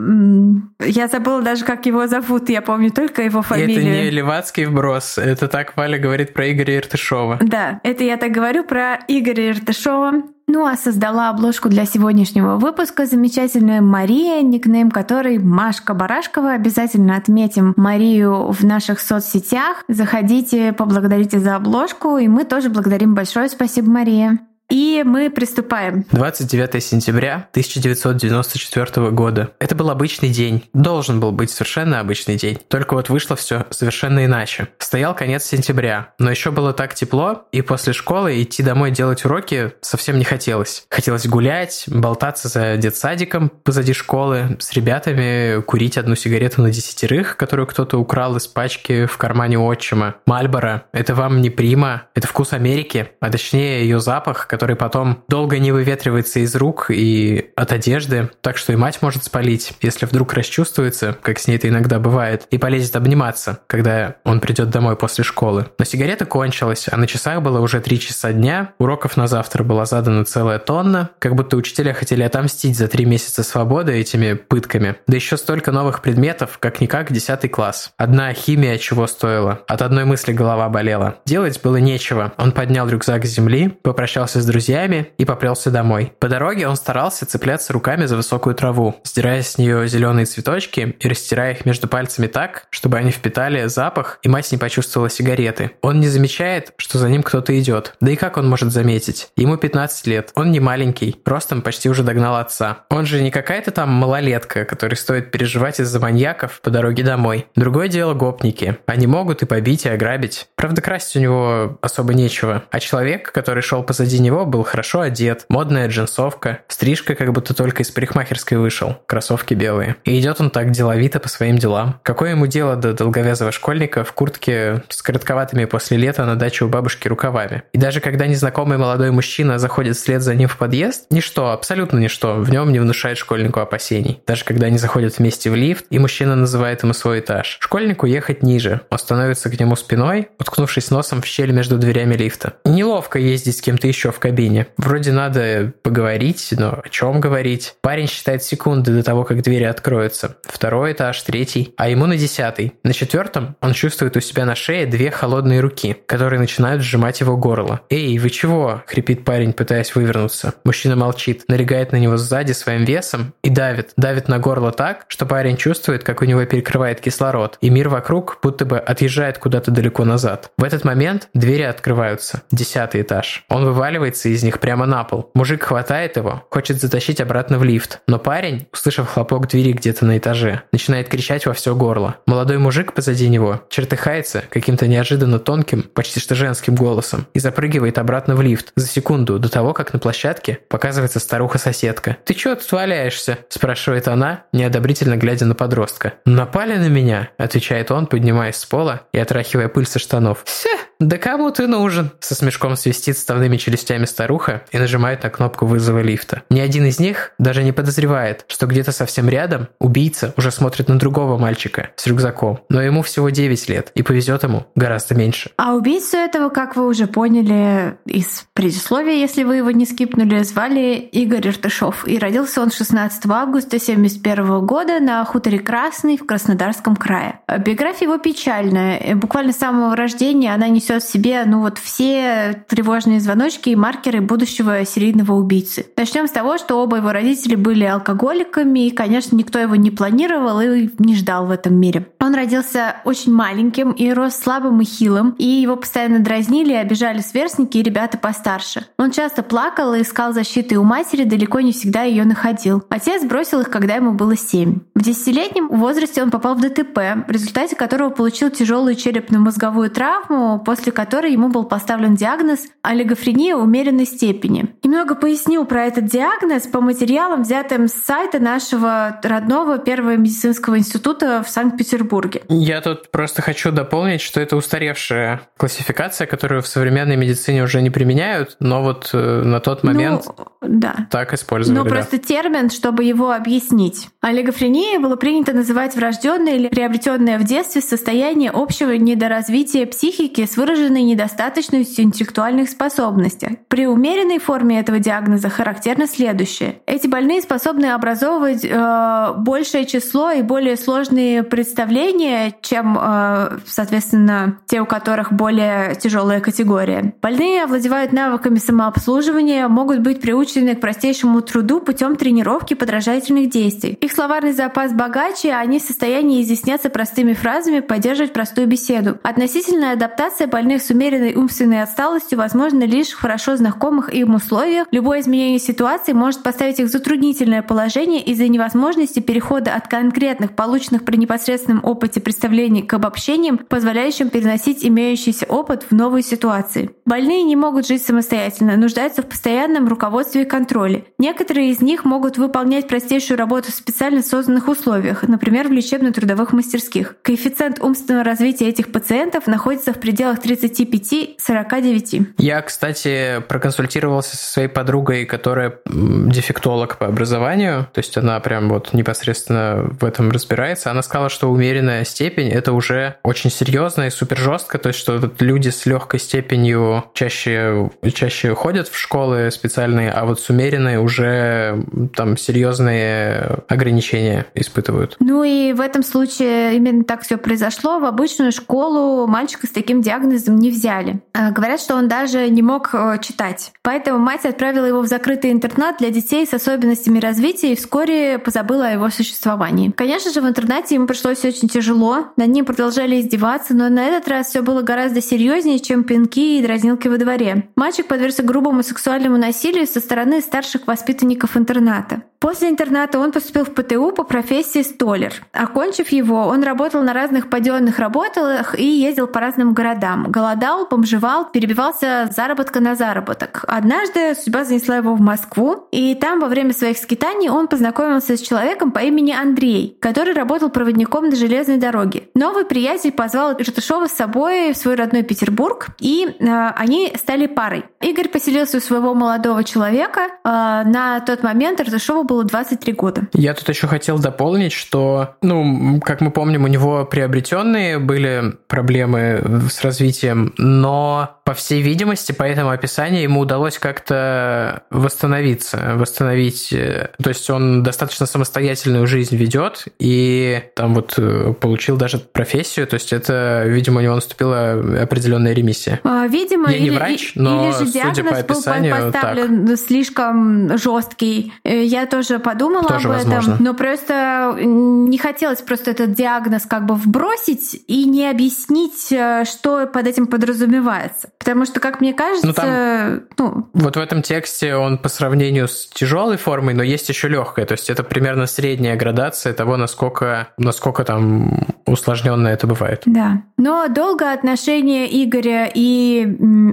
Я 0.81 1.09
забыла 1.09 1.43
даже, 1.43 1.65
как 1.65 1.87
его 1.87 2.07
зовут. 2.07 2.49
Я 2.49 2.63
помню 2.63 2.91
только 2.91 3.23
его 3.23 3.43
фамилию. 3.43 3.79
Это 3.79 3.87
не 3.87 4.11
левацкий 4.11 4.67
вброс. 4.67 5.19
Это 5.19 5.49
так 5.49 5.77
Валя 5.77 5.99
говорит 5.99 6.35
про 6.35 6.53
Игоря 6.53 6.77
Иртышова. 6.79 7.39
Да, 7.41 7.81
это 7.83 8.05
я 8.05 8.17
так 8.17 8.31
говорю 8.31 8.63
про 8.63 9.01
Игоря 9.09 9.51
Иртышова. 9.51 10.23
Ну 10.49 10.65
а 10.65 10.77
создала 10.77 11.31
обложку 11.31 11.69
для 11.69 11.87
сегодняшнего 11.87 12.57
выпуска 12.57 13.05
замечательная 13.07 13.81
Мария, 13.81 14.43
никнейм 14.43 14.93
которой 14.93 15.39
Машка 15.39 15.93
Барашкова. 15.93 16.53
Обязательно 16.53 17.17
отметим 17.17 17.75
Марию 17.77 18.53
в 18.53 18.63
наших 18.65 19.01
соцсетях. 19.01 19.83
Заходите, 19.89 20.73
поблагодарите 20.73 21.41
за 21.41 21.57
обложку, 21.57 22.19
и 22.19 22.29
мы 22.29 22.45
тоже 22.45 22.71
благодарим 22.71 23.15
большое. 23.15 23.49
Спасибо, 23.49 23.91
Мария. 23.91 24.39
И 24.69 25.05
мы 25.07 25.31
приступаем. 25.31 26.05
29 26.11 26.83
сентября 26.83 27.49
1994 27.53 29.11
года. 29.11 29.51
Это 29.61 29.77
был 29.77 29.91
обычный 29.91 30.31
день. 30.31 30.69
Должен 30.73 31.21
был 31.21 31.31
быть 31.31 31.51
совершенно 31.51 32.01
обычный 32.01 32.37
день. 32.37 32.59
Только 32.69 32.95
вот 32.95 33.09
вышло 33.09 33.37
все 33.37 33.65
совершенно 33.71 34.25
иначе. 34.25 34.69
Стоял 34.79 35.15
конец 35.15 35.45
сентября, 35.45 36.15
но 36.19 36.31
еще 36.31 36.51
было 36.51 36.73
так 36.73 36.95
тепло, 36.95 37.47
и 37.53 37.63
после 37.63 37.93
школы 37.93 38.43
идти 38.43 38.65
домой 38.65 38.91
делать 38.91 39.25
уроки 39.25 39.73
совсем 39.83 40.19
не 40.19 40.25
хотелось. 40.25 40.87
Хотелось 40.91 41.29
гулять, 41.29 41.85
болтаться 41.87 42.49
за 42.49 42.77
детсадиком 42.77 43.51
позади 43.51 43.93
школы, 43.93 44.57
с 44.59 44.73
ребятами 44.73 45.61
курить 45.63 45.97
одну 45.97 46.17
сигарету 46.17 46.63
на 46.63 46.71
десятерых, 46.71 47.37
которую 47.37 47.69
кто-то 47.69 47.99
украл 47.99 48.37
из 48.37 48.49
пачки 48.49 49.07
в 49.07 49.17
кармане 49.17 49.59
отчима. 49.61 50.17
Мальборо— 50.27 50.87
это 50.93 51.15
вам 51.15 51.41
не 51.41 51.51
прима, 51.51 52.05
это 52.15 52.27
вкус 52.27 52.53
Америки, 52.53 53.11
а 53.21 53.31
точнее 53.31 53.83
ее 53.83 54.01
запах, 54.01 54.49
который 54.57 54.75
потом 54.75 55.23
долго 55.29 55.59
не 55.59 55.71
выветривается 55.71 56.41
из 56.41 56.57
рук 56.57 56.87
и 56.89 57.51
от 57.57 57.73
одежды, 57.73 58.31
так 58.41 58.57
что 58.57 58.73
и 58.73 58.77
мать 58.77 59.03
может 59.03 59.23
спалить, 59.23 59.75
если 59.83 60.07
вдруг 60.07 60.33
расчувствуется, 60.33 61.15
как 61.21 61.39
с 61.39 61.47
ней 61.47 61.57
это 61.57 61.69
иногда 61.69 61.99
бывает, 61.99 62.47
и 62.51 62.57
полезет 62.57 62.97
обниматься, 62.97 63.59
когда 63.67 64.17
он 64.25 64.41
придет 64.41 64.71
домой 64.71 64.97
после 64.97 65.25
школы. 65.25 65.67
Но 65.79 65.85
сигарета 65.85 66.25
кончилась, 66.25 66.87
а 66.91 66.97
на 66.97 67.07
часах 67.07 67.43
было 67.43 67.61
уже 67.61 67.81
три 67.81 68.01
часа 68.01 68.33
дня, 68.33 68.73
уроков 68.79 69.19
на 69.19 69.27
завтра 69.27 69.63
была 69.63 69.85
задана 69.85 70.25
целая 70.25 70.59
тонна, 70.59 71.11
как 71.19 71.35
будто 71.35 71.59
учителя 71.59 71.93
хотели 71.93 72.23
отомстить 72.23 72.79
за 72.79 72.89
три 72.89 73.05
месяца 73.05 73.43
свободы 73.43 73.93
этими 73.93 74.33
пытками. 74.33 74.97
Да 75.07 75.17
еще 75.17 75.37
столько 75.37 75.71
новых 75.71 76.01
предметов, 76.01 76.57
как-никак 76.61 77.13
10 77.13 77.51
класс. 77.51 77.93
Одна 77.99 78.33
химия 78.33 78.79
чего 78.79 79.07
стоила. 79.07 79.61
От 79.69 79.83
одной 79.83 80.07
мысли 80.07 80.33
голова 80.33 80.71
болела. 80.71 81.17
Делать 81.27 81.61
было 81.63 81.77
нечего. 81.77 82.33
Он 82.39 82.53
поднял 82.53 82.89
рюкзак 82.89 83.27
с 83.27 83.35
земли, 83.35 83.69
попрощался 83.83 84.41
с 84.41 84.46
с 84.47 84.49
друзьями 84.49 85.09
и 85.19 85.25
поплелся 85.25 85.71
домой. 85.71 86.13
По 86.21 86.29
дороге 86.29 86.69
он 86.69 86.77
старался 86.77 87.27
цепляться 87.27 87.73
руками 87.73 88.07
за 88.07 88.17
высокую 88.17 88.55
траву, 88.55 88.95
сдирая 89.05 89.43
с 89.43 89.59
нее 89.59 89.89
зеленые 89.89 90.27
цветочки 90.27 90.97
и 91.01 91.09
растирая 91.09 91.53
их 91.53 91.67
между 91.67 91.89
пальцами 91.89 92.29
так, 92.29 92.67
чтобы 92.71 92.97
они 92.97 93.11
впитали 93.11 93.67
запах, 93.67 94.19
и 94.23 94.29
мать 94.29 94.51
не 94.53 94.59
почувствовала 94.59 95.11
сигареты. 95.11 95.73
Он 95.83 96.01
не 96.01 96.09
замечает, 96.09 96.73
что 96.77 96.99
за 96.99 97.09
ним 97.09 97.23
кто-то 97.23 97.59
идет. 97.59 97.95
Да 98.01 98.11
и 98.11 98.17
как 98.17 98.37
он 98.37 98.49
может 98.49 98.73
заметить? 98.73 99.29
Ему 99.37 99.57
15 99.57 100.07
лет. 100.07 100.31
Он 100.35 100.51
не 100.51 100.61
маленький, 100.61 101.21
ростом 101.25 101.63
почти 101.63 101.89
уже 101.89 102.03
догнал 102.03 102.37
отца. 102.37 102.85
Он 102.91 103.07
же 103.07 103.23
не 103.23 103.31
какая-то 103.31 103.71
там 103.71 103.91
малолетка, 103.91 104.65
которой 104.65 104.95
стоит 104.95 105.31
переживать 105.31 105.81
из-за 105.81 105.99
маньяков 105.99 106.61
по 106.61 106.71
дороге 106.71 107.03
домой. 107.03 107.47
Другое 107.57 107.89
дело 107.89 108.15
гопники. 108.15 108.79
Они 108.87 109.07
могут 109.07 109.43
и 109.43 109.47
побить, 109.47 109.87
и 109.87 109.89
ограбить. 109.89 110.49
Правда, 110.55 110.83
красть 110.83 111.17
у 111.17 111.21
него 111.21 111.79
особо 111.81 112.15
нечего. 112.15 112.65
А 112.71 112.81
человек, 112.81 113.33
который 113.33 113.63
шел 113.63 113.83
позади 113.83 114.19
него, 114.19 114.36
него 114.37 114.47
был 114.47 114.63
хорошо 114.65 115.01
одет, 115.01 115.47
модная 115.49 115.89
джинсовка, 115.89 116.61
стрижка 116.69 117.15
как 117.15 117.33
будто 117.33 117.55
только 117.55 117.83
из 117.83 117.91
парикмахерской 117.91 118.59
вышел, 118.59 118.97
кроссовки 119.07 119.55
белые. 119.55 119.97
И 120.05 120.19
идет 120.19 120.41
он 120.41 120.51
так 120.51 120.73
деловито 120.73 121.21
по 121.21 121.29
своим 121.29 121.57
делам. 121.57 122.01
Какое 122.03 122.31
ему 122.31 122.47
дело 122.47 122.77
до 122.77 122.93
долговязого 122.93 123.51
школьника 123.51 124.05
в 124.05 124.13
куртке 124.13 124.83
с 124.91 125.01
коротковатыми 125.01 125.65
после 125.65 125.97
лета 125.97 126.27
на 126.27 126.37
даче 126.37 126.67
у 126.67 126.69
бабушки 126.69 127.09
рукавами? 127.09 127.63
И 127.73 127.79
даже 127.79 128.01
когда 128.01 128.27
незнакомый 128.27 128.77
молодой 128.77 129.11
мужчина 129.11 129.59
заходит 129.59 129.97
вслед 129.97 130.21
за 130.21 130.35
ним 130.35 130.49
в 130.49 130.59
подъезд, 130.59 131.07
ничто, 131.11 131.51
абсолютно 131.51 131.99
ничто, 131.99 132.35
в 132.35 132.51
нем 132.51 132.73
не 132.73 132.79
внушает 132.79 133.17
школьнику 133.17 133.61
опасений. 133.61 134.21
Даже 134.27 134.45
когда 134.45 134.67
они 134.67 134.77
заходят 134.77 135.17
вместе 135.17 135.51
в 135.51 135.55
лифт, 135.55 135.87
и 135.89 135.99
мужчина 135.99 136.37
называет 136.37 136.83
ему 136.83 136.93
свой 136.93 137.21
этаж. 137.21 137.57
Школьнику 137.61 138.05
ехать 138.05 138.43
ниже. 138.43 138.83
Он 138.91 138.99
становится 138.99 139.49
к 139.49 139.59
нему 139.59 139.77
спиной, 139.77 140.29
уткнувшись 140.39 140.91
носом 140.91 141.23
в 141.23 141.27
щель 141.27 141.53
между 141.53 141.79
дверями 141.79 142.15
лифта. 142.15 142.55
Неловко 142.67 143.19
ездить 143.19 143.57
с 143.57 143.61
кем-то 143.63 143.87
еще 143.87 144.11
в 144.13 144.19
кабине. 144.27 144.67
Вроде 144.77 145.13
надо 145.13 145.73
поговорить, 145.83 146.53
но 146.59 146.81
о 146.83 146.89
чем 146.89 147.21
говорить? 147.21 147.77
Парень 147.81 148.09
считает 148.09 148.43
секунды 148.43 148.91
до 148.93 149.05
того, 149.05 149.23
как 149.23 149.41
двери 149.43 149.63
откроются. 149.63 150.39
Второй 150.43 150.93
этаж, 150.93 151.23
третий, 151.23 151.75
а 151.77 151.89
ему 151.89 152.07
на 152.07 152.17
десятый. 152.17 152.73
На 152.83 152.93
четвертом 152.93 153.55
он 153.61 153.73
чувствует 153.73 154.17
у 154.17 154.21
себя 154.21 154.45
на 154.45 154.57
шее 154.57 154.87
две 154.87 155.13
холодные 155.13 155.61
руки, 155.61 155.97
которые 156.07 156.41
начинают 156.41 156.83
сжимать 156.83 157.21
его 157.21 157.37
горло. 157.37 157.83
«Эй, 157.89 158.19
вы 158.19 158.31
чего?»– 158.31 158.83
хрипит 158.89 159.25
парень, 159.25 159.53
пытаясь 159.53 159.95
вывернуться. 159.95 160.55
Мужчина 160.65 160.97
молчит, 160.97 161.45
налегает 161.47 161.93
на 161.93 161.97
него 161.97 162.17
сзади 162.17 162.51
своим 162.51 162.85
весом 162.85 163.33
и 163.45 163.49
давит. 163.49 163.93
Давит 163.97 164.27
на 164.27 164.41
горло 164.41 164.73
так, 164.73 165.05
что 165.07 165.25
парень 165.25 165.57
чувствует, 165.57 166.03
как 166.03 166.21
у 166.21 166.25
него 166.25 166.45
перекрывает 166.47 167.01
кислород, 167.01 167.59
и 167.61 167.71
мир 167.71 167.89
вокруг 167.91 168.39
будто 168.43 168.65
бы 168.65 168.79
отъезжает 168.79 169.39
куда-то 169.39 169.71
далеко 169.71 170.05
назад. 170.05 170.51
В 170.59 170.65
этот 170.65 170.83
момент 170.83 171.29
двери 171.33 171.63
открываются. 171.63 172.43
Десятый 172.51 173.03
этаж. 173.03 173.45
Он 173.49 173.65
вываливается 173.65 174.16
вываливается 174.17 174.29
из 174.29 174.43
них 174.43 174.61
прямо 174.61 174.87
на 174.87 175.05
пол. 175.05 175.31
Мужик 175.35 175.63
хватает 175.65 176.17
его, 176.17 176.45
хочет 176.51 176.81
затащить 176.81 177.21
обратно 177.21 177.59
в 177.59 177.65
лифт. 177.65 178.01
Но 178.07 178.19
парень, 178.19 178.67
услышав 178.73 179.09
хлопок 179.09 179.49
двери 179.49 179.73
где-то 179.73 180.05
на 180.05 180.19
этаже, 180.19 180.63
начинает 180.73 181.09
кричать 181.09 181.47
во 181.47 181.53
все 181.53 181.75
горло. 181.75 182.17
Молодой 182.27 182.59
мужик 182.59 182.93
позади 182.93 183.29
него 183.29 183.61
чертыхается 183.69 184.43
каким-то 184.51 184.87
неожиданно 184.87 185.39
тонким, 185.39 185.83
почти 185.83 186.21
что 186.21 186.35
женским 186.35 186.75
голосом 186.75 187.27
и 187.35 187.41
запрыгивает 187.41 187.99
обратно 187.99 188.37
в 188.37 188.43
лифт 188.43 188.73
за 188.77 188.87
секунду 188.87 189.39
до 189.39 189.49
того, 189.49 189.73
как 189.73 189.93
на 189.93 189.99
площадке 189.99 190.59
показывается 190.69 191.21
старуха-соседка. 191.21 192.17
«Ты 192.25 192.35
чего 192.35 192.55
тут 192.55 192.73
валяешься?»– 192.73 193.39
спрашивает 193.49 194.09
она, 194.09 194.45
неодобрительно 194.53 195.17
глядя 195.17 195.47
на 195.47 195.55
подростка. 195.55 196.15
«Напали 196.25 196.77
на 196.77 196.89
меня?»– 196.89 197.29
отвечает 197.39 197.91
он, 197.91 198.07
поднимаясь 198.07 198.57
с 198.57 198.65
пола 198.65 199.03
и 199.13 199.19
отрахивая 199.19 199.69
пыль 199.69 199.87
со 199.87 199.99
штанов. 199.99 200.43
«Ся, 200.45 200.77
да 201.01 201.19
кому 201.19 201.51
ты 201.51 201.67
нужен?»– 201.67 202.11
со 202.21 202.35
смешком 202.35 202.77
свистит 202.77 203.19
ставными 203.19 203.57
челюстями 203.57 203.96
старуха 204.05 204.63
и 204.71 204.79
нажимает 204.79 205.25
на 205.25 205.31
кнопку 205.31 205.67
вызова 205.67 206.01
лифта. 206.01 206.43
Ни 206.51 206.61
один 206.61 206.85
из 206.85 207.01
них 207.01 207.33
даже 207.39 207.65
не 207.65 207.73
подозревает, 207.73 208.45
что 208.49 208.67
где-то 208.67 208.93
совсем 208.93 209.29
рядом 209.29 209.69
убийца 209.81 210.33
уже 210.37 210.51
смотрит 210.51 210.89
на 210.89 210.99
другого 210.99 211.37
мальчика 211.39 211.91
с 211.97 212.07
рюкзаком. 212.07 212.61
Но 212.69 212.81
ему 212.83 213.03
всего 213.03 213.31
9 213.31 213.69
лет, 213.69 213.91
и 213.95 214.03
повезет 214.03 214.45
ему 214.45 214.67
гораздо 214.75 215.15
меньше. 215.15 215.51
А 215.57 215.75
убийцу 215.75 216.17
этого, 216.17 216.49
как 216.49 216.77
вы 216.77 216.87
уже 216.87 217.07
поняли 217.07 217.97
из 218.07 218.47
предисловия, 218.53 219.15
если 219.15 219.43
вы 219.43 219.57
его 219.57 219.71
не 219.71 219.87
скипнули, 219.87 220.43
звали 220.43 220.97
Игорь 221.13 221.49
Иртышов. 221.49 222.07
И 222.07 222.19
родился 222.19 222.63
он 222.63 222.71
16 222.71 223.27
августа 223.27 223.77
1971 223.77 224.65
года 224.65 225.01
на 225.01 225.25
хуторе 225.25 225.59
Красный 225.59 226.17
в 226.17 226.27
Краснодарском 226.27 226.97
крае. 226.97 227.41
Биография 227.59 228.09
его 228.09 228.19
печальная. 228.19 229.15
Буквально 229.17 229.53
с 229.53 229.57
самого 229.57 229.97
рождения 229.97 230.55
она 230.55 230.69
не 230.69 230.77
несет 230.77 231.03
в 231.03 231.11
себе, 231.11 231.43
ну 231.45 231.61
вот 231.61 231.79
все 231.79 232.65
тревожные 232.69 233.21
звоночки 233.21 233.71
и 233.71 233.77
маркеры 233.87 234.21
будущего 234.21 234.85
серийного 234.85 235.35
убийцы. 235.35 235.87
Начнем 235.97 236.27
с 236.27 236.33
того, 236.33 236.59
что 236.59 236.83
оба 236.83 236.97
его 236.97 237.13
родители 237.13 237.55
были 237.55 237.85
алкоголиками, 237.85 238.89
и, 238.89 238.91
конечно, 238.91 239.37
никто 239.37 239.61
его 239.61 239.77
не 239.77 239.93
планировал 239.93 240.61
и 240.61 240.91
не 240.99 241.15
ждал 241.15 241.47
в 241.47 241.53
этом 241.53 241.77
мире. 241.77 242.09
Он 242.19 242.35
родился 242.35 242.97
очень 243.05 243.33
маленьким 243.33 243.93
и 243.93 244.11
рос 244.13 244.35
слабым 244.35 244.81
и 244.81 244.85
хилым, 244.85 245.37
и 245.39 245.47
его 245.47 245.77
постоянно 245.77 246.19
дразнили 246.19 246.73
и 246.73 246.77
обижали 246.77 247.21
сверстники 247.21 247.79
и 247.79 247.83
ребята 247.85 248.19
постарше. 248.19 248.87
Он 248.99 249.13
часто 249.13 249.45
плакал 249.45 249.95
и 249.95 250.03
искал 250.03 250.33
защиты 250.33 250.79
у 250.79 250.83
матери, 250.83 251.23
далеко 251.23 251.61
не 251.61 251.71
всегда 251.71 252.03
ее 252.03 252.25
находил. 252.25 252.83
Отец 252.89 253.23
бросил 253.23 253.61
их, 253.61 253.71
когда 253.71 253.95
ему 253.95 254.15
было 254.15 254.37
семь. 254.37 254.81
В 254.97 255.03
десятилетнем 255.03 255.69
возрасте 255.69 256.25
он 256.25 256.33
попал 256.33 256.57
в 256.57 256.61
ДТП, 256.61 256.99
в 257.29 257.31
результате 257.31 257.77
которого 257.77 258.11
получил 258.11 258.51
тяжелую 258.51 258.97
черепно-мозговую 258.97 259.91
травму, 259.93 260.59
после 260.59 260.91
которой 260.91 261.31
ему 261.31 261.51
был 261.51 261.63
поставлен 261.63 262.17
диагноз 262.17 262.67
олигофрения 262.83 263.55
умеренной 263.77 264.07
степени. 264.07 264.75
Немного 264.83 265.15
пояснил 265.15 265.67
про 265.67 265.85
этот 265.85 266.07
диагноз 266.07 266.67
по 266.67 266.81
материалам, 266.81 267.43
взятым 267.43 267.89
с 267.89 267.93
сайта 267.93 268.39
нашего 268.39 269.21
родного 269.23 269.79
Первого 269.79 270.17
медицинского 270.17 270.79
института 270.79 271.43
в 271.43 271.51
Санкт-Петербурге. 271.51 272.43
Я 272.49 272.81
тут 272.81 273.11
просто 273.11 273.43
хочу 273.43 273.71
дополнить, 273.71 274.21
что 274.21 274.41
это 274.41 274.57
устаревшая 274.57 275.43
классификация, 275.57 276.27
которую 276.27 276.63
в 276.63 276.67
современной 276.67 277.17
медицине 277.17 277.63
уже 277.63 277.83
не 277.83 277.91
применяют, 277.91 278.57
но 278.61 278.83
вот 278.83 279.11
э, 279.13 279.43
на 279.43 279.61
тот 279.61 279.85
момент 279.85 280.25
ну, 280.27 280.47
да. 280.63 281.09
так 281.11 281.35
использовали. 281.35 281.79
Ну, 281.79 281.85
да. 281.85 281.91
просто 281.91 282.19
термин, 282.19 282.71
чтобы 282.71 283.05
его 283.05 283.33
объяснить. 283.33 284.09
Олигофрения 284.21 284.99
было 285.01 285.17
принято 285.17 285.53
называть 285.53 285.95
врожденное 285.95 286.57
или 286.57 286.69
приобретенное 286.69 287.39
в 287.39 287.45
детстве 287.45 287.83
состояние 287.83 288.51
общего 288.53 288.93
недоразвития 288.93 289.87
психики 289.87 290.47
с 290.47 290.57
выраженной 290.57 291.03
недостаточностью 291.03 292.05
интеллектуальных 292.05 292.71
способностей. 292.71 293.59
При 293.69 293.87
умеренной 293.87 294.39
форме 294.39 294.79
этого 294.79 295.01
диагноза 295.01 295.49
характерно 295.49 296.07
следующее. 296.07 296.81
Эти 296.87 297.09
больные 297.09 297.43
способны 297.43 297.87
образовывать 297.87 298.65
э, 298.65 299.33
большее 299.39 299.87
число 299.87 300.31
и 300.31 300.43
более 300.43 300.77
сложные 300.77 301.43
представления, 301.43 302.55
чем, 302.63 302.97
э, 303.01 303.59
соответственно, 303.67 304.59
те, 304.67 304.81
у 304.81 304.87
которых 304.87 305.33
более 305.33 305.97
тяжелая 305.97 306.41
категория. 306.41 307.15
Больные 307.21 307.65
овладевают 307.65 308.13
навыками 308.13 308.59
самообслуживания, 308.59 309.67
могут 309.67 309.99
быть 309.99 310.21
приучены 310.21 310.77
к 310.77 310.81
простейшему 310.81 311.41
труду 311.41 311.81
путем 311.81 312.15
тренировки 312.15 312.75
подражательных 312.75 313.51
действий. 313.51 313.99
Их 314.01 314.13
словарный 314.13 314.53
запас 314.53 314.93
богаче, 314.93 315.51
а 315.51 315.61
они 315.61 315.81
в 315.81 315.83
состоянии 315.83 316.43
изъясняться 316.43 316.89
простыми 316.89 317.33
фразами, 317.33 317.81
поддерживать 317.81 318.33
простую 318.33 318.69
беседу. 318.69 319.19
Относительная 319.25 319.95
адаптация 319.95 320.47
больных 320.47 320.83
с 320.83 320.91
умеренной 320.91 321.35
умственной 321.35 321.83
отсталостью 321.83 322.39
возможна 322.39 322.85
лишь 322.85 323.13
хорошо 323.13 323.56
знакомых 323.57 324.13
им 324.13 324.35
условиях. 324.35 324.87
Любое 324.91 325.21
изменение 325.21 325.59
ситуации 325.59 326.13
может 326.13 326.43
поставить 326.43 326.81
их 326.81 326.87
в 326.87 326.91
затруднительное 326.91 327.63
положение 327.63 328.23
из-за 328.23 328.49
невозможности 328.49 329.21
перехода 329.21 329.75
от 329.75 329.89
конкретных, 329.89 330.53
полученных 330.53 331.05
при 331.05 331.17
непосредственном 331.17 331.85
опыте 331.85 332.21
представлений 332.21 332.83
к 332.83 332.93
обобщениям, 332.95 333.59
позволяющим 333.59 334.31
переносить 334.31 334.85
имеющийся 334.85 335.47
опыт 335.47 335.85
в 335.89 335.95
новые 335.95 336.23
ситуации. 336.23 336.91
Больные 337.05 337.43
не 337.43 337.57
могут 337.57 337.87
жить 337.87 338.05
самостоятельно, 338.05 338.77
нуждаются 338.77 339.23
в 339.23 339.27
постоянном 339.27 339.89
руководстве 339.89 340.43
и 340.43 340.45
контроле. 340.45 341.05
Некоторые 341.19 341.71
из 341.71 341.81
них 341.81 342.05
могут 342.05 342.39
выполнять 342.39 342.89
простейшую 342.89 343.39
работу 343.39 343.73
в 343.73 343.75
специально 343.75 344.23
созданных 344.23 344.69
условиях, 344.69 345.23
например, 345.23 345.69
в 345.69 345.73
лечебно-трудовых 345.73 346.53
мастерских. 346.53 347.17
Коэффициент 347.23 347.81
умственного 347.81 348.25
развития 348.25 348.69
этих 348.69 348.93
пациентов 348.93 349.47
находится 349.47 349.93
в 349.93 350.01
пределах 350.01 350.39
35-49. 350.39 352.35
Я, 352.39 352.63
кстати, 352.63 353.41
проконсультировался 353.49 354.37
со 354.37 354.47
своей 354.53 354.69
подругой, 354.69 355.25
которая 355.25 355.79
дефектолог 355.87 356.99
по 356.99 357.07
образованию, 357.07 357.89
то 357.93 357.99
есть 357.99 358.17
она 358.17 358.39
прям 358.41 358.69
вот 358.69 358.93
непосредственно 358.93 359.89
в 360.01 360.05
этом 360.05 360.31
разбирается. 360.31 360.91
Она 360.91 361.03
сказала, 361.03 361.29
что 361.29 361.51
умеренная 361.51 362.05
степень 362.05 362.49
это 362.49 362.73
уже 362.73 363.17
очень 363.23 363.51
серьезно 363.51 364.05
и 364.05 364.11
супер 364.11 364.39
жестко, 364.39 364.79
то 364.79 364.89
есть 364.89 364.99
что 364.99 365.21
люди 365.41 365.69
с 365.69 365.87
легкой 365.87 366.21
степенью 366.21 367.05
чаще, 367.15 367.91
чаще 368.15 368.55
ходят 368.55 368.89
в 368.89 368.97
школы 368.97 369.51
специальные, 369.51 370.11
а 370.11 370.25
вот 370.25 370.41
с 370.41 370.51
умеренной 370.51 370.97
уже 370.99 371.85
там 372.15 372.37
серьезные 372.37 373.59
ограничения 373.69 374.47
испытывают. 374.55 375.17
Ну 375.21 375.45
и 375.45 375.73
в 375.73 375.81
этом 375.81 376.03
случае 376.03 376.77
именно 376.77 377.05
так 377.05 377.23
все 377.23 377.37
произошло. 377.37 377.99
В 377.99 378.05
обычную 378.05 378.53
школу 378.53 379.27
мальчика 379.27 379.67
с 379.67 379.71
таким 379.71 380.03
диагнозом 380.03 380.57
не 380.57 380.71
взяли. 380.71 381.21
А, 381.33 381.51
говорят, 381.51 381.81
что 381.81 381.95
он 381.95 382.09
даже 382.09 382.49
не 382.49 382.63
мог 382.63 382.91
э, 382.93 383.19
читать. 383.37 383.73
Поэтому 383.83 384.19
мать 384.19 384.47
отправила 384.47 384.87
его 384.87 385.01
в 385.03 385.07
закрытый 385.07 385.53
интернат 385.53 385.99
для 385.99 386.11
детей 386.11 386.47
с 386.47 386.55
особенностями 386.55 387.19
развития 387.19 387.73
и 387.73 387.77
вскоре 387.77 388.39
позабыла 388.39 388.89
о 388.89 388.93
его 388.93 389.11
существовании. 389.11 389.91
Конечно 389.91 390.33
же, 390.33 390.41
в 390.41 390.49
интернате 390.49 390.95
ему 390.95 391.07
пришлось 391.07 391.45
очень 391.45 391.69
тяжело. 391.69 392.29
Над 392.37 392.49
ним 392.49 392.65
продолжали 392.65 393.21
издеваться, 393.21 393.75
но 393.75 393.89
на 393.91 394.07
этот 394.07 394.29
раз 394.29 394.49
все 394.49 394.63
было 394.63 394.81
гораздо 394.81 395.21
серьезнее, 395.21 395.79
чем 395.79 396.05
пинки 396.05 396.59
и 396.59 396.63
дразнилки 396.63 397.09
во 397.09 397.19
дворе. 397.19 397.69
Мальчик 397.77 398.07
подвергся 398.07 398.43
грубому 398.43 398.83
сексуальному 398.83 399.37
насилию 399.37 399.87
со 399.87 400.01
стороны 400.01 400.41
старших 400.41 400.87
воспитанников 400.87 401.57
интерната. 401.57 402.23
После 402.39 402.69
интерната 402.69 403.19
он 403.19 403.33
поступил 403.33 403.65
в 403.65 403.75
ПТУ 403.75 404.13
по 404.13 404.23
профессии 404.23 404.83
столер. 404.83 405.33
Окончив 405.53 406.09
его, 406.11 406.47
он 406.47 406.63
работал 406.63 407.03
на 407.03 407.13
разных 407.13 407.49
паденных 407.51 407.99
работах 407.99 408.79
и 408.79 408.85
ездил 408.85 409.27
по 409.27 409.41
разным 409.41 409.73
городам. 409.73 410.31
Голодал, 410.31 410.87
бомжевал, 410.87 411.51
перебивался 411.51 412.29
заработка 412.31 412.81
на 412.81 412.95
заработок. 412.95 413.26
Однажды 413.67 414.35
судьба 414.35 414.65
занесла 414.65 414.97
его 414.97 415.15
в 415.15 415.21
Москву, 415.21 415.89
и 415.91 416.15
там 416.15 416.41
во 416.41 416.49
время 416.49 416.73
своих 416.73 416.99
скитаний 416.99 417.49
он 417.49 417.69
познакомился 417.69 418.37
с 418.37 418.41
человеком 418.41 418.91
по 418.93 419.01
имени 419.01 419.33
Андрей, 419.33 419.97
который 420.01 420.35
работал 420.35 420.71
проводником 420.71 421.29
на 421.29 421.37
железной 421.37 421.79
дороге. 421.79 422.25
Новый 422.35 422.65
приятель 422.65 423.13
позвал 423.13 423.57
Жертышова 423.59 424.07
с 424.07 424.13
собой 424.13 424.73
в 424.73 424.77
свой 424.77 424.95
родной 424.95 425.23
Петербург, 425.23 425.89
и 426.01 426.27
э, 426.27 426.69
они 426.77 427.13
стали 427.17 427.47
парой. 427.47 427.85
Игорь 428.01 428.29
поселился 428.29 428.79
у 428.79 428.81
своего 428.81 429.15
молодого 429.15 429.65
человека. 429.65 430.29
Э, 430.45 430.83
на 430.85 431.21
тот 431.21 431.43
момент 431.43 431.79
Жертышову 431.79 432.25
было 432.25 432.45
23 432.45 432.93
года. 432.93 433.23
Я 433.33 433.55
тут 433.55 433.69
еще 433.69 433.87
хотел 433.87 434.19
дополнить, 434.19 434.73
что, 434.73 435.37
ну, 435.43 436.01
как 436.01 436.21
мы 436.21 436.31
помним, 436.31 436.65
у 436.65 436.69
него 436.69 437.05
приобретенные 437.05 437.99
были 437.99 438.55
проблемы 438.69 439.63
с 439.71 439.83
развитием, 439.83 440.53
но, 440.59 441.36
по 441.47 441.55
всей 441.55 441.81
видимости, 441.81 442.33
по 442.33 442.43
этому 442.43 442.71
описанию 442.71 443.23
ему 443.23 443.39
удалось 443.39 443.79
как-то 443.79 444.83
восстановиться, 444.91 445.93
восстановить... 445.95 446.73
Э, 446.73 447.11
то 447.23 447.29
есть 447.29 447.49
он 447.49 447.85
достаточно 447.85 448.27
самостоятельную 448.27 449.07
жизнь 449.07 449.37
ведет 449.37 449.85
и 450.01 450.61
там 450.75 450.95
вот 450.95 451.15
э, 451.19 451.55
получил 451.61 451.97
даже 451.97 452.19
профессию, 452.19 452.89
то 452.89 452.95
есть 452.95 453.13
это, 453.13 453.63
видимо, 453.65 454.01
у 454.01 454.03
него 454.03 454.17
наступила 454.17 454.73
определенная 455.01 455.53
ремиссия. 455.53 456.01
А, 456.03 456.27
видимо, 456.27 456.69
Я 456.69 456.79
или, 456.79 456.91
не 456.91 456.91
врач, 456.91 457.33
но 457.37 457.69
или 457.69 457.79
же 457.79 457.93
судя 457.93 458.25
по 458.25 458.39
описанию, 458.39 458.97
был 458.97 459.13
поставлен 459.13 459.67
так. 459.69 459.79
слишком 459.79 460.77
жесткий. 460.77 461.53
Э, 461.63 461.85
я 461.85 462.07
тоже 462.07 462.41
подумала 462.41 462.89
тоже 462.89 463.07
об 463.07 463.19
возможно. 463.19 463.53
этом, 463.53 463.65
но 463.65 463.75
просто 463.75 464.57
не 464.59 465.19
хотелось 465.19 465.63
просто 465.63 465.93
этот 465.93 466.13
диагноз 466.13 466.67
как 466.67 466.87
бы 466.87 466.97
вбросить 466.97 467.85
и 467.87 468.05
не 468.05 468.29
объяснить, 468.29 469.15
что 469.49 469.87
под 469.87 470.09
этим 470.09 470.27
подразумевается. 470.27 471.29
Потому 471.47 471.65
что, 471.65 471.79
как 471.79 472.01
мне 472.01 472.13
кажется, 472.13 472.45
ну, 472.45 472.53
там, 472.53 473.23
ну... 473.39 473.69
вот 473.73 473.97
в 473.97 474.01
этом 474.01 474.21
тексте 474.23 474.75
он 474.75 474.99
по 474.99 475.09
сравнению 475.09 475.69
с 475.69 475.87
тяжелой 475.87 476.39
формой, 476.39 476.75
но 476.75 476.83
есть 476.83 477.09
еще 477.09 477.29
легкая, 477.29 477.67
то 477.67 477.75
есть 477.75 477.89
это 477.89 478.03
примерно 478.03 478.47
средняя 478.47 478.97
градация 478.97 479.53
того, 479.53 479.77
насколько, 479.77 480.49
насколько 480.59 481.05
там 481.05 481.69
усложненно 481.87 482.49
это 482.49 482.67
бывает. 482.67 483.03
Да. 483.07 483.43
Но 483.59 483.87
долго 483.87 484.33
отношения 484.33 485.07
Игоря 485.07 485.71
и 485.73 486.27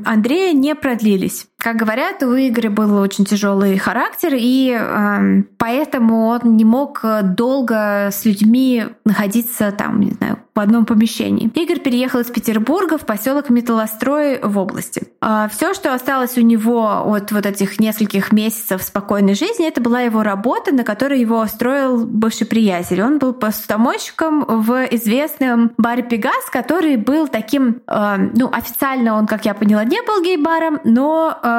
Андрея 0.05 0.53
не 0.53 0.73
продлились. 0.73 1.45
Как 1.63 1.77
говорят, 1.77 2.21
у 2.23 2.35
Игоря 2.35 2.69
был 2.69 2.97
очень 2.97 3.23
тяжелый 3.23 3.77
характер, 3.77 4.33
и 4.35 4.77
э, 4.77 5.43
поэтому 5.57 6.25
он 6.25 6.57
не 6.57 6.65
мог 6.65 7.05
долго 7.23 8.09
с 8.11 8.25
людьми 8.25 8.83
находиться 9.05 9.71
там, 9.71 10.01
не 10.01 10.11
знаю, 10.11 10.39
в 10.53 10.59
одном 10.59 10.85
помещении. 10.85 11.49
Игорь 11.55 11.79
переехал 11.79 12.19
из 12.19 12.27
Петербурга 12.27 12.97
в 12.97 13.05
поселок 13.05 13.49
Металлострой 13.49 14.39
в 14.41 14.57
области. 14.57 15.07
А 15.21 15.47
все, 15.47 15.73
что 15.73 15.93
осталось 15.93 16.37
у 16.37 16.41
него 16.41 17.13
от 17.13 17.31
вот 17.31 17.45
этих 17.45 17.79
нескольких 17.79 18.31
месяцев 18.31 18.83
спокойной 18.83 19.33
жизни, 19.33 19.67
это 19.67 19.81
была 19.81 20.01
его 20.01 20.21
работа, 20.21 20.73
на 20.73 20.83
которой 20.83 21.19
его 21.19 21.39
устроил 21.39 22.05
бывший 22.05 22.45
приятель. 22.45 23.01
Он 23.01 23.17
был 23.17 23.33
посудомойщиком 23.33 24.45
в 24.47 24.85
известном 24.91 25.71
баре 25.77 26.03
«Пегас», 26.03 26.49
который 26.51 26.97
был 26.97 27.27
таким, 27.27 27.81
э, 27.87 28.15
ну, 28.35 28.49
официально 28.51 29.15
он, 29.15 29.25
как 29.25 29.45
я 29.45 29.53
поняла, 29.53 29.83
не 29.85 30.01
был 30.03 30.21
гей-баром, 30.21 30.81
но 30.83 31.39
э, 31.41 31.52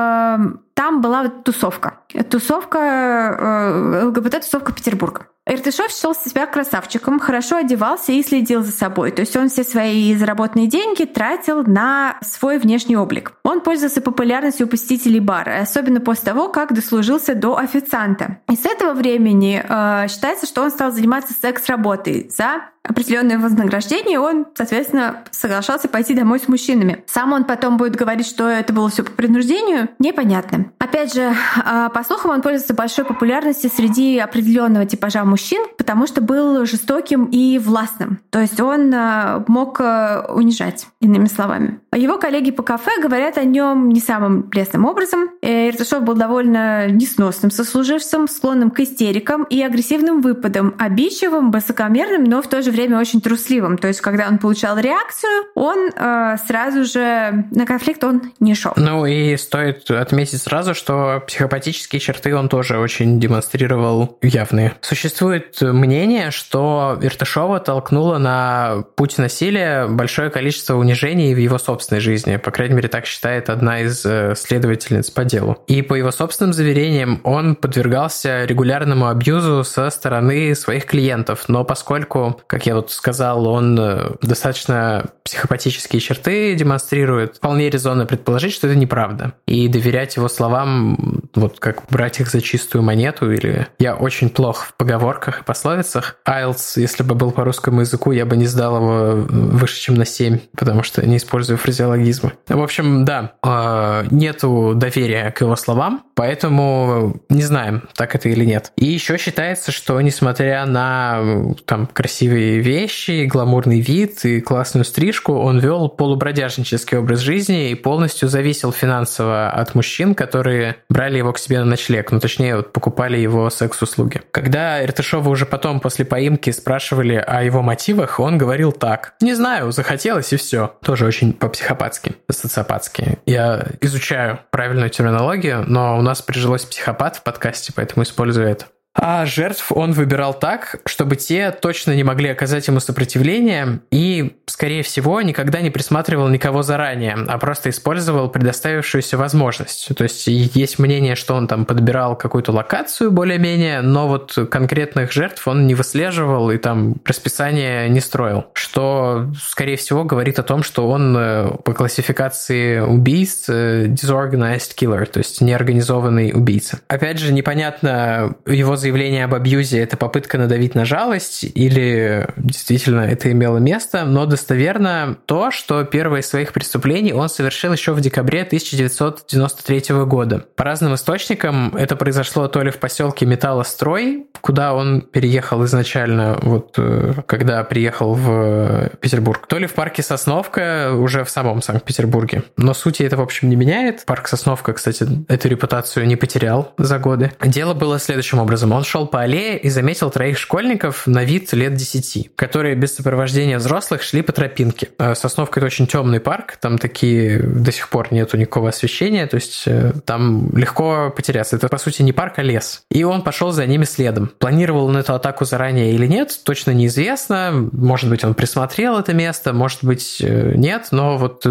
там 0.74 1.00
была 1.00 1.28
тусовка. 1.28 2.00
Тусовка, 2.30 2.78
э, 2.78 4.04
ЛГБТ-тусовка 4.04 4.72
Петербурга. 4.72 5.26
Иртышов 5.46 5.90
считал 5.90 6.14
себя 6.14 6.46
красавчиком, 6.46 7.20
хорошо 7.20 7.56
одевался 7.56 8.12
и 8.12 8.22
следил 8.22 8.62
за 8.62 8.72
собой. 8.72 9.10
То 9.10 9.20
есть 9.20 9.36
он 9.36 9.50
все 9.50 9.62
свои 9.62 10.14
заработанные 10.14 10.68
деньги 10.68 11.04
тратил 11.04 11.62
на 11.64 12.16
свой 12.22 12.58
внешний 12.58 12.96
облик. 12.96 13.34
Он 13.44 13.60
пользовался 13.60 14.00
популярностью 14.00 14.66
у 14.66 14.70
посетителей 14.70 15.20
бара, 15.20 15.60
особенно 15.60 16.00
после 16.00 16.24
того, 16.24 16.48
как 16.48 16.72
дослужился 16.72 17.34
до 17.34 17.58
официанта. 17.58 18.38
И 18.50 18.56
с 18.56 18.64
этого 18.64 18.94
времени 18.94 19.62
э, 19.62 20.08
считается, 20.08 20.46
что 20.46 20.62
он 20.62 20.70
стал 20.70 20.92
заниматься 20.92 21.34
секс-работой 21.34 22.30
за 22.30 22.70
определенное 22.86 23.38
вознаграждение, 23.38 24.20
он, 24.20 24.46
соответственно, 24.54 25.24
соглашался 25.30 25.88
пойти 25.88 26.14
домой 26.14 26.38
с 26.38 26.48
мужчинами. 26.48 27.02
Сам 27.06 27.32
он 27.32 27.44
потом 27.44 27.78
будет 27.78 27.96
говорить, 27.96 28.26
что 28.26 28.46
это 28.46 28.72
было 28.72 28.90
все 28.90 29.02
по 29.02 29.10
принуждению, 29.10 29.88
непонятно. 29.98 30.66
Опять 30.78 31.14
же, 31.14 31.34
а, 31.64 31.88
по 31.88 32.04
слухам, 32.04 32.32
он 32.32 32.42
пользуется 32.42 32.74
большой 32.74 33.06
популярностью 33.06 33.70
среди 33.74 34.18
определенного 34.18 34.84
типажа 34.84 35.24
мужчин, 35.34 35.66
потому 35.76 36.06
что 36.06 36.20
был 36.20 36.64
жестоким 36.64 37.24
и 37.24 37.58
властным. 37.58 38.20
То 38.30 38.40
есть 38.40 38.60
он 38.60 38.94
а, 38.94 39.44
мог 39.48 39.80
а, 39.80 40.26
унижать, 40.32 40.86
иными 41.00 41.26
словами. 41.26 41.80
Его 41.92 42.18
коллеги 42.18 42.52
по 42.52 42.62
кафе 42.62 42.92
говорят 43.02 43.36
о 43.36 43.42
нем 43.42 43.88
не 43.88 43.98
самым 43.98 44.48
лестным 44.52 44.84
образом. 44.84 45.30
Э, 45.42 45.70
Иртышов 45.70 46.04
был 46.04 46.14
довольно 46.14 46.86
несносным 46.86 47.50
сослуживцем, 47.50 48.28
склонным 48.28 48.70
к 48.70 48.78
истерикам 48.78 49.42
и 49.42 49.60
агрессивным 49.60 50.20
выпадам, 50.20 50.76
обидчивым, 50.78 51.50
высокомерным, 51.50 52.22
но 52.22 52.40
в 52.40 52.46
то 52.46 52.62
же 52.62 52.70
время 52.70 53.00
очень 53.00 53.20
трусливым. 53.20 53.76
То 53.76 53.88
есть, 53.88 54.00
когда 54.00 54.28
он 54.28 54.38
получал 54.38 54.78
реакцию, 54.78 55.46
он 55.56 55.90
э, 55.96 56.36
сразу 56.46 56.84
же 56.84 57.44
на 57.50 57.66
конфликт 57.66 58.04
он 58.04 58.30
не 58.38 58.54
шел. 58.54 58.72
Ну 58.76 59.04
и 59.04 59.36
стоит 59.36 59.90
отметить 59.90 60.42
сразу, 60.42 60.74
что 60.74 61.24
психопатические 61.26 61.98
черты 61.98 62.36
он 62.36 62.48
тоже 62.48 62.78
очень 62.78 63.18
демонстрировал 63.18 64.16
явные. 64.22 64.74
Существует 64.80 65.23
мнение, 65.60 66.30
что 66.30 66.98
Иртышова 67.00 67.60
толкнуло 67.60 68.18
на 68.18 68.84
путь 68.96 69.18
насилия 69.18 69.86
большое 69.86 70.30
количество 70.30 70.76
унижений 70.76 71.34
в 71.34 71.38
его 71.38 71.58
собственной 71.58 72.00
жизни. 72.00 72.36
По 72.36 72.50
крайней 72.50 72.74
мере, 72.74 72.88
так 72.88 73.06
считает 73.06 73.50
одна 73.50 73.80
из 73.80 74.04
э, 74.04 74.34
следовательниц 74.36 75.10
по 75.10 75.24
делу. 75.24 75.58
И 75.66 75.82
по 75.82 75.94
его 75.94 76.10
собственным 76.10 76.52
заверениям, 76.52 77.20
он 77.24 77.56
подвергался 77.56 78.44
регулярному 78.44 79.08
абьюзу 79.08 79.64
со 79.64 79.90
стороны 79.90 80.54
своих 80.54 80.86
клиентов. 80.86 81.44
Но 81.48 81.64
поскольку, 81.64 82.40
как 82.46 82.66
я 82.66 82.74
вот 82.74 82.90
сказал, 82.90 83.46
он 83.46 83.78
э, 83.78 84.12
достаточно 84.22 85.06
психопатические 85.24 86.00
черты 86.00 86.54
демонстрирует, 86.54 87.36
вполне 87.36 87.70
резонно 87.70 88.06
предположить, 88.06 88.54
что 88.54 88.66
это 88.66 88.76
неправда. 88.76 89.32
И 89.46 89.68
доверять 89.68 90.16
его 90.16 90.28
словам, 90.28 91.23
вот 91.34 91.58
как 91.58 91.82
брать 91.90 92.20
их 92.20 92.30
за 92.30 92.40
чистую 92.40 92.82
монету, 92.82 93.30
или 93.30 93.66
я 93.78 93.94
очень 93.94 94.30
плох 94.30 94.64
в 94.64 94.74
поговорках 94.74 95.40
и 95.40 95.44
пословицах. 95.44 96.16
IELTS, 96.26 96.74
если 96.76 97.02
бы 97.02 97.14
был 97.14 97.30
по 97.30 97.44
русскому 97.44 97.80
языку, 97.80 98.12
я 98.12 98.26
бы 98.26 98.36
не 98.36 98.46
сдал 98.46 98.76
его 98.76 99.26
выше, 99.28 99.80
чем 99.80 99.94
на 99.94 100.04
7, 100.04 100.38
потому 100.56 100.82
что 100.82 101.06
не 101.06 101.16
использую 101.16 101.58
фразеологизмы. 101.58 102.32
В 102.48 102.62
общем, 102.62 103.04
да, 103.04 103.32
э, 103.42 104.06
нету 104.10 104.72
доверия 104.74 105.30
к 105.30 105.40
его 105.40 105.56
словам, 105.56 106.04
поэтому 106.14 107.20
не 107.28 107.42
знаем, 107.42 107.88
так 107.94 108.14
это 108.14 108.28
или 108.28 108.44
нет. 108.44 108.72
И 108.76 108.86
еще 108.86 109.18
считается, 109.18 109.72
что 109.72 110.00
несмотря 110.00 110.66
на 110.66 111.54
там 111.66 111.86
красивые 111.86 112.60
вещи, 112.60 113.26
гламурный 113.26 113.80
вид 113.80 114.24
и 114.24 114.40
классную 114.40 114.84
стрижку, 114.84 115.34
он 115.34 115.58
вел 115.58 115.88
полубродяжнический 115.88 116.98
образ 116.98 117.20
жизни 117.20 117.70
и 117.70 117.74
полностью 117.74 118.28
зависел 118.28 118.72
финансово 118.72 119.50
от 119.50 119.74
мужчин, 119.74 120.14
которые 120.14 120.76
брали 120.88 121.23
его 121.24 121.32
к 121.32 121.38
себе 121.38 121.58
на 121.58 121.64
ночлег, 121.64 122.12
ну 122.12 122.20
точнее 122.20 122.56
вот, 122.56 122.72
покупали 122.72 123.18
его 123.18 123.50
секс-услуги. 123.50 124.22
Когда 124.30 124.84
Иртышова 124.84 125.28
уже 125.28 125.46
потом 125.46 125.80
после 125.80 126.04
поимки 126.04 126.50
спрашивали 126.50 127.14
о 127.14 127.42
его 127.42 127.62
мотивах, 127.62 128.20
он 128.20 128.38
говорил 128.38 128.72
так. 128.72 129.14
Не 129.20 129.34
знаю, 129.34 129.72
захотелось 129.72 130.32
и 130.32 130.36
все. 130.36 130.76
Тоже 130.82 131.06
очень 131.06 131.32
по-психопатски, 131.32 132.14
по-социопатски. 132.26 133.18
Я 133.26 133.66
изучаю 133.80 134.40
правильную 134.50 134.90
терминологию, 134.90 135.64
но 135.66 135.98
у 135.98 136.02
нас 136.02 136.22
прижилось 136.22 136.64
психопат 136.64 137.16
в 137.16 137.22
подкасте, 137.22 137.72
поэтому 137.74 138.04
использую 138.04 138.46
это. 138.48 138.66
А 138.94 139.26
жертв 139.26 139.72
он 139.72 139.92
выбирал 139.92 140.34
так, 140.34 140.76
чтобы 140.86 141.16
те 141.16 141.50
точно 141.50 141.94
не 141.96 142.04
могли 142.04 142.28
оказать 142.28 142.66
ему 142.68 142.78
сопротивление 142.78 143.80
и, 143.90 144.36
скорее 144.46 144.82
всего, 144.82 145.20
никогда 145.20 145.60
не 145.60 145.70
присматривал 145.70 146.28
никого 146.28 146.62
заранее, 146.62 147.16
а 147.26 147.38
просто 147.38 147.70
использовал 147.70 148.28
предоставившуюся 148.28 149.18
возможность. 149.18 149.88
То 149.96 150.04
есть 150.04 150.26
есть 150.28 150.78
мнение, 150.78 151.16
что 151.16 151.34
он 151.34 151.48
там 151.48 151.64
подбирал 151.64 152.16
какую-то 152.16 152.52
локацию 152.52 153.10
более-менее, 153.10 153.80
но 153.80 154.06
вот 154.06 154.38
конкретных 154.50 155.12
жертв 155.12 155.46
он 155.48 155.66
не 155.66 155.74
выслеживал 155.74 156.52
и 156.52 156.58
там 156.58 156.94
расписание 157.04 157.88
не 157.88 158.00
строил, 158.00 158.46
что, 158.52 159.32
скорее 159.42 159.76
всего, 159.76 160.04
говорит 160.04 160.38
о 160.38 160.44
том, 160.44 160.62
что 160.62 160.88
он 160.88 161.16
э, 161.16 161.50
по 161.64 161.74
классификации 161.74 162.78
убийц 162.78 163.46
э, 163.48 163.86
disorganized 163.86 164.76
killer, 164.76 165.06
то 165.06 165.18
есть 165.18 165.40
неорганизованный 165.40 166.32
убийца. 166.32 166.80
Опять 166.86 167.18
же, 167.18 167.32
непонятно 167.32 168.36
его 168.46 168.76
заявление 168.84 169.24
об 169.24 169.34
абьюзе– 169.34 169.78
это 169.80 169.96
попытка 169.96 170.36
надавить 170.36 170.74
на 170.74 170.84
жалость 170.84 171.42
или 171.42 172.28
действительно 172.36 173.00
это 173.00 173.32
имело 173.32 173.56
место, 173.56 174.04
но 174.04 174.26
достоверно 174.26 175.16
то, 175.24 175.50
что 175.50 175.84
первое 175.84 176.20
из 176.20 176.26
своих 176.26 176.52
преступлений 176.52 177.14
он 177.14 177.30
совершил 177.30 177.72
еще 177.72 177.92
в 177.92 178.00
декабре 178.02 178.42
1993 178.42 180.04
года. 180.04 180.44
По 180.54 180.64
разным 180.64 180.94
источникам 180.94 181.74
это 181.74 181.96
произошло 181.96 182.46
то 182.46 182.62
ли 182.62 182.70
в 182.70 182.76
поселке 182.76 183.24
Металлострой, 183.24 184.26
куда 184.42 184.74
он 184.74 185.00
переехал 185.00 185.64
изначально, 185.64 186.38
вот 186.42 186.74
э, 186.76 187.14
когда 187.26 187.64
приехал 187.64 188.12
в 188.12 188.90
Петербург, 189.00 189.46
то 189.46 189.56
ли 189.56 189.66
в 189.66 189.72
парке 189.72 190.02
Сосновка 190.02 190.92
уже 190.92 191.24
в 191.24 191.30
самом 191.30 191.62
Санкт-Петербурге. 191.62 192.42
Но 192.58 192.74
сути 192.74 193.02
это, 193.02 193.16
в 193.16 193.22
общем, 193.22 193.48
не 193.48 193.56
меняет. 193.56 194.04
Парк 194.04 194.28
Сосновка, 194.28 194.74
кстати, 194.74 195.06
эту 195.28 195.48
репутацию 195.48 196.06
не 196.06 196.16
потерял 196.16 196.74
за 196.76 196.98
годы. 196.98 197.32
Дело 197.42 197.72
было 197.72 197.98
следующим 197.98 198.40
образом. 198.40 198.73
Он 198.74 198.82
шел 198.82 199.06
по 199.06 199.20
аллее 199.20 199.56
и 199.56 199.68
заметил 199.68 200.10
троих 200.10 200.36
школьников 200.36 201.06
на 201.06 201.22
вид 201.22 201.52
лет 201.52 201.74
10, 201.74 202.34
которые 202.34 202.74
без 202.74 202.96
сопровождения 202.96 203.58
взрослых 203.58 204.02
шли 204.02 204.20
по 204.20 204.32
тропинке. 204.32 204.88
Э, 204.98 205.14
Сосновка— 205.14 205.60
это 205.60 205.66
очень 205.66 205.86
темный 205.86 206.18
парк, 206.18 206.56
там 206.60 206.78
такие 206.78 207.38
до 207.38 207.70
сих 207.70 207.88
пор 207.88 208.12
нету 208.12 208.36
никакого 208.36 208.70
освещения, 208.70 209.28
то 209.28 209.36
есть 209.36 209.62
э, 209.66 209.92
там 210.04 210.50
легко 210.56 211.12
потеряться. 211.14 211.54
Это, 211.54 211.68
по 211.68 211.78
сути, 211.78 212.02
не 212.02 212.12
парк, 212.12 212.40
а 212.40 212.42
лес. 212.42 212.82
И 212.90 213.04
он 213.04 213.22
пошел 213.22 213.52
за 213.52 213.64
ними 213.64 213.84
следом. 213.84 214.32
Планировал 214.40 214.86
он 214.86 214.96
эту 214.96 215.14
атаку 215.14 215.44
заранее 215.44 215.92
или 215.92 216.08
нет, 216.08 216.36
точно 216.44 216.72
неизвестно. 216.72 217.68
Может 217.70 218.10
быть, 218.10 218.24
он 218.24 218.34
присмотрел 218.34 218.98
это 218.98 219.14
место, 219.14 219.52
может 219.52 219.84
быть, 219.84 220.16
э, 220.20 220.54
нет, 220.56 220.88
но 220.90 221.16
вот 221.16 221.46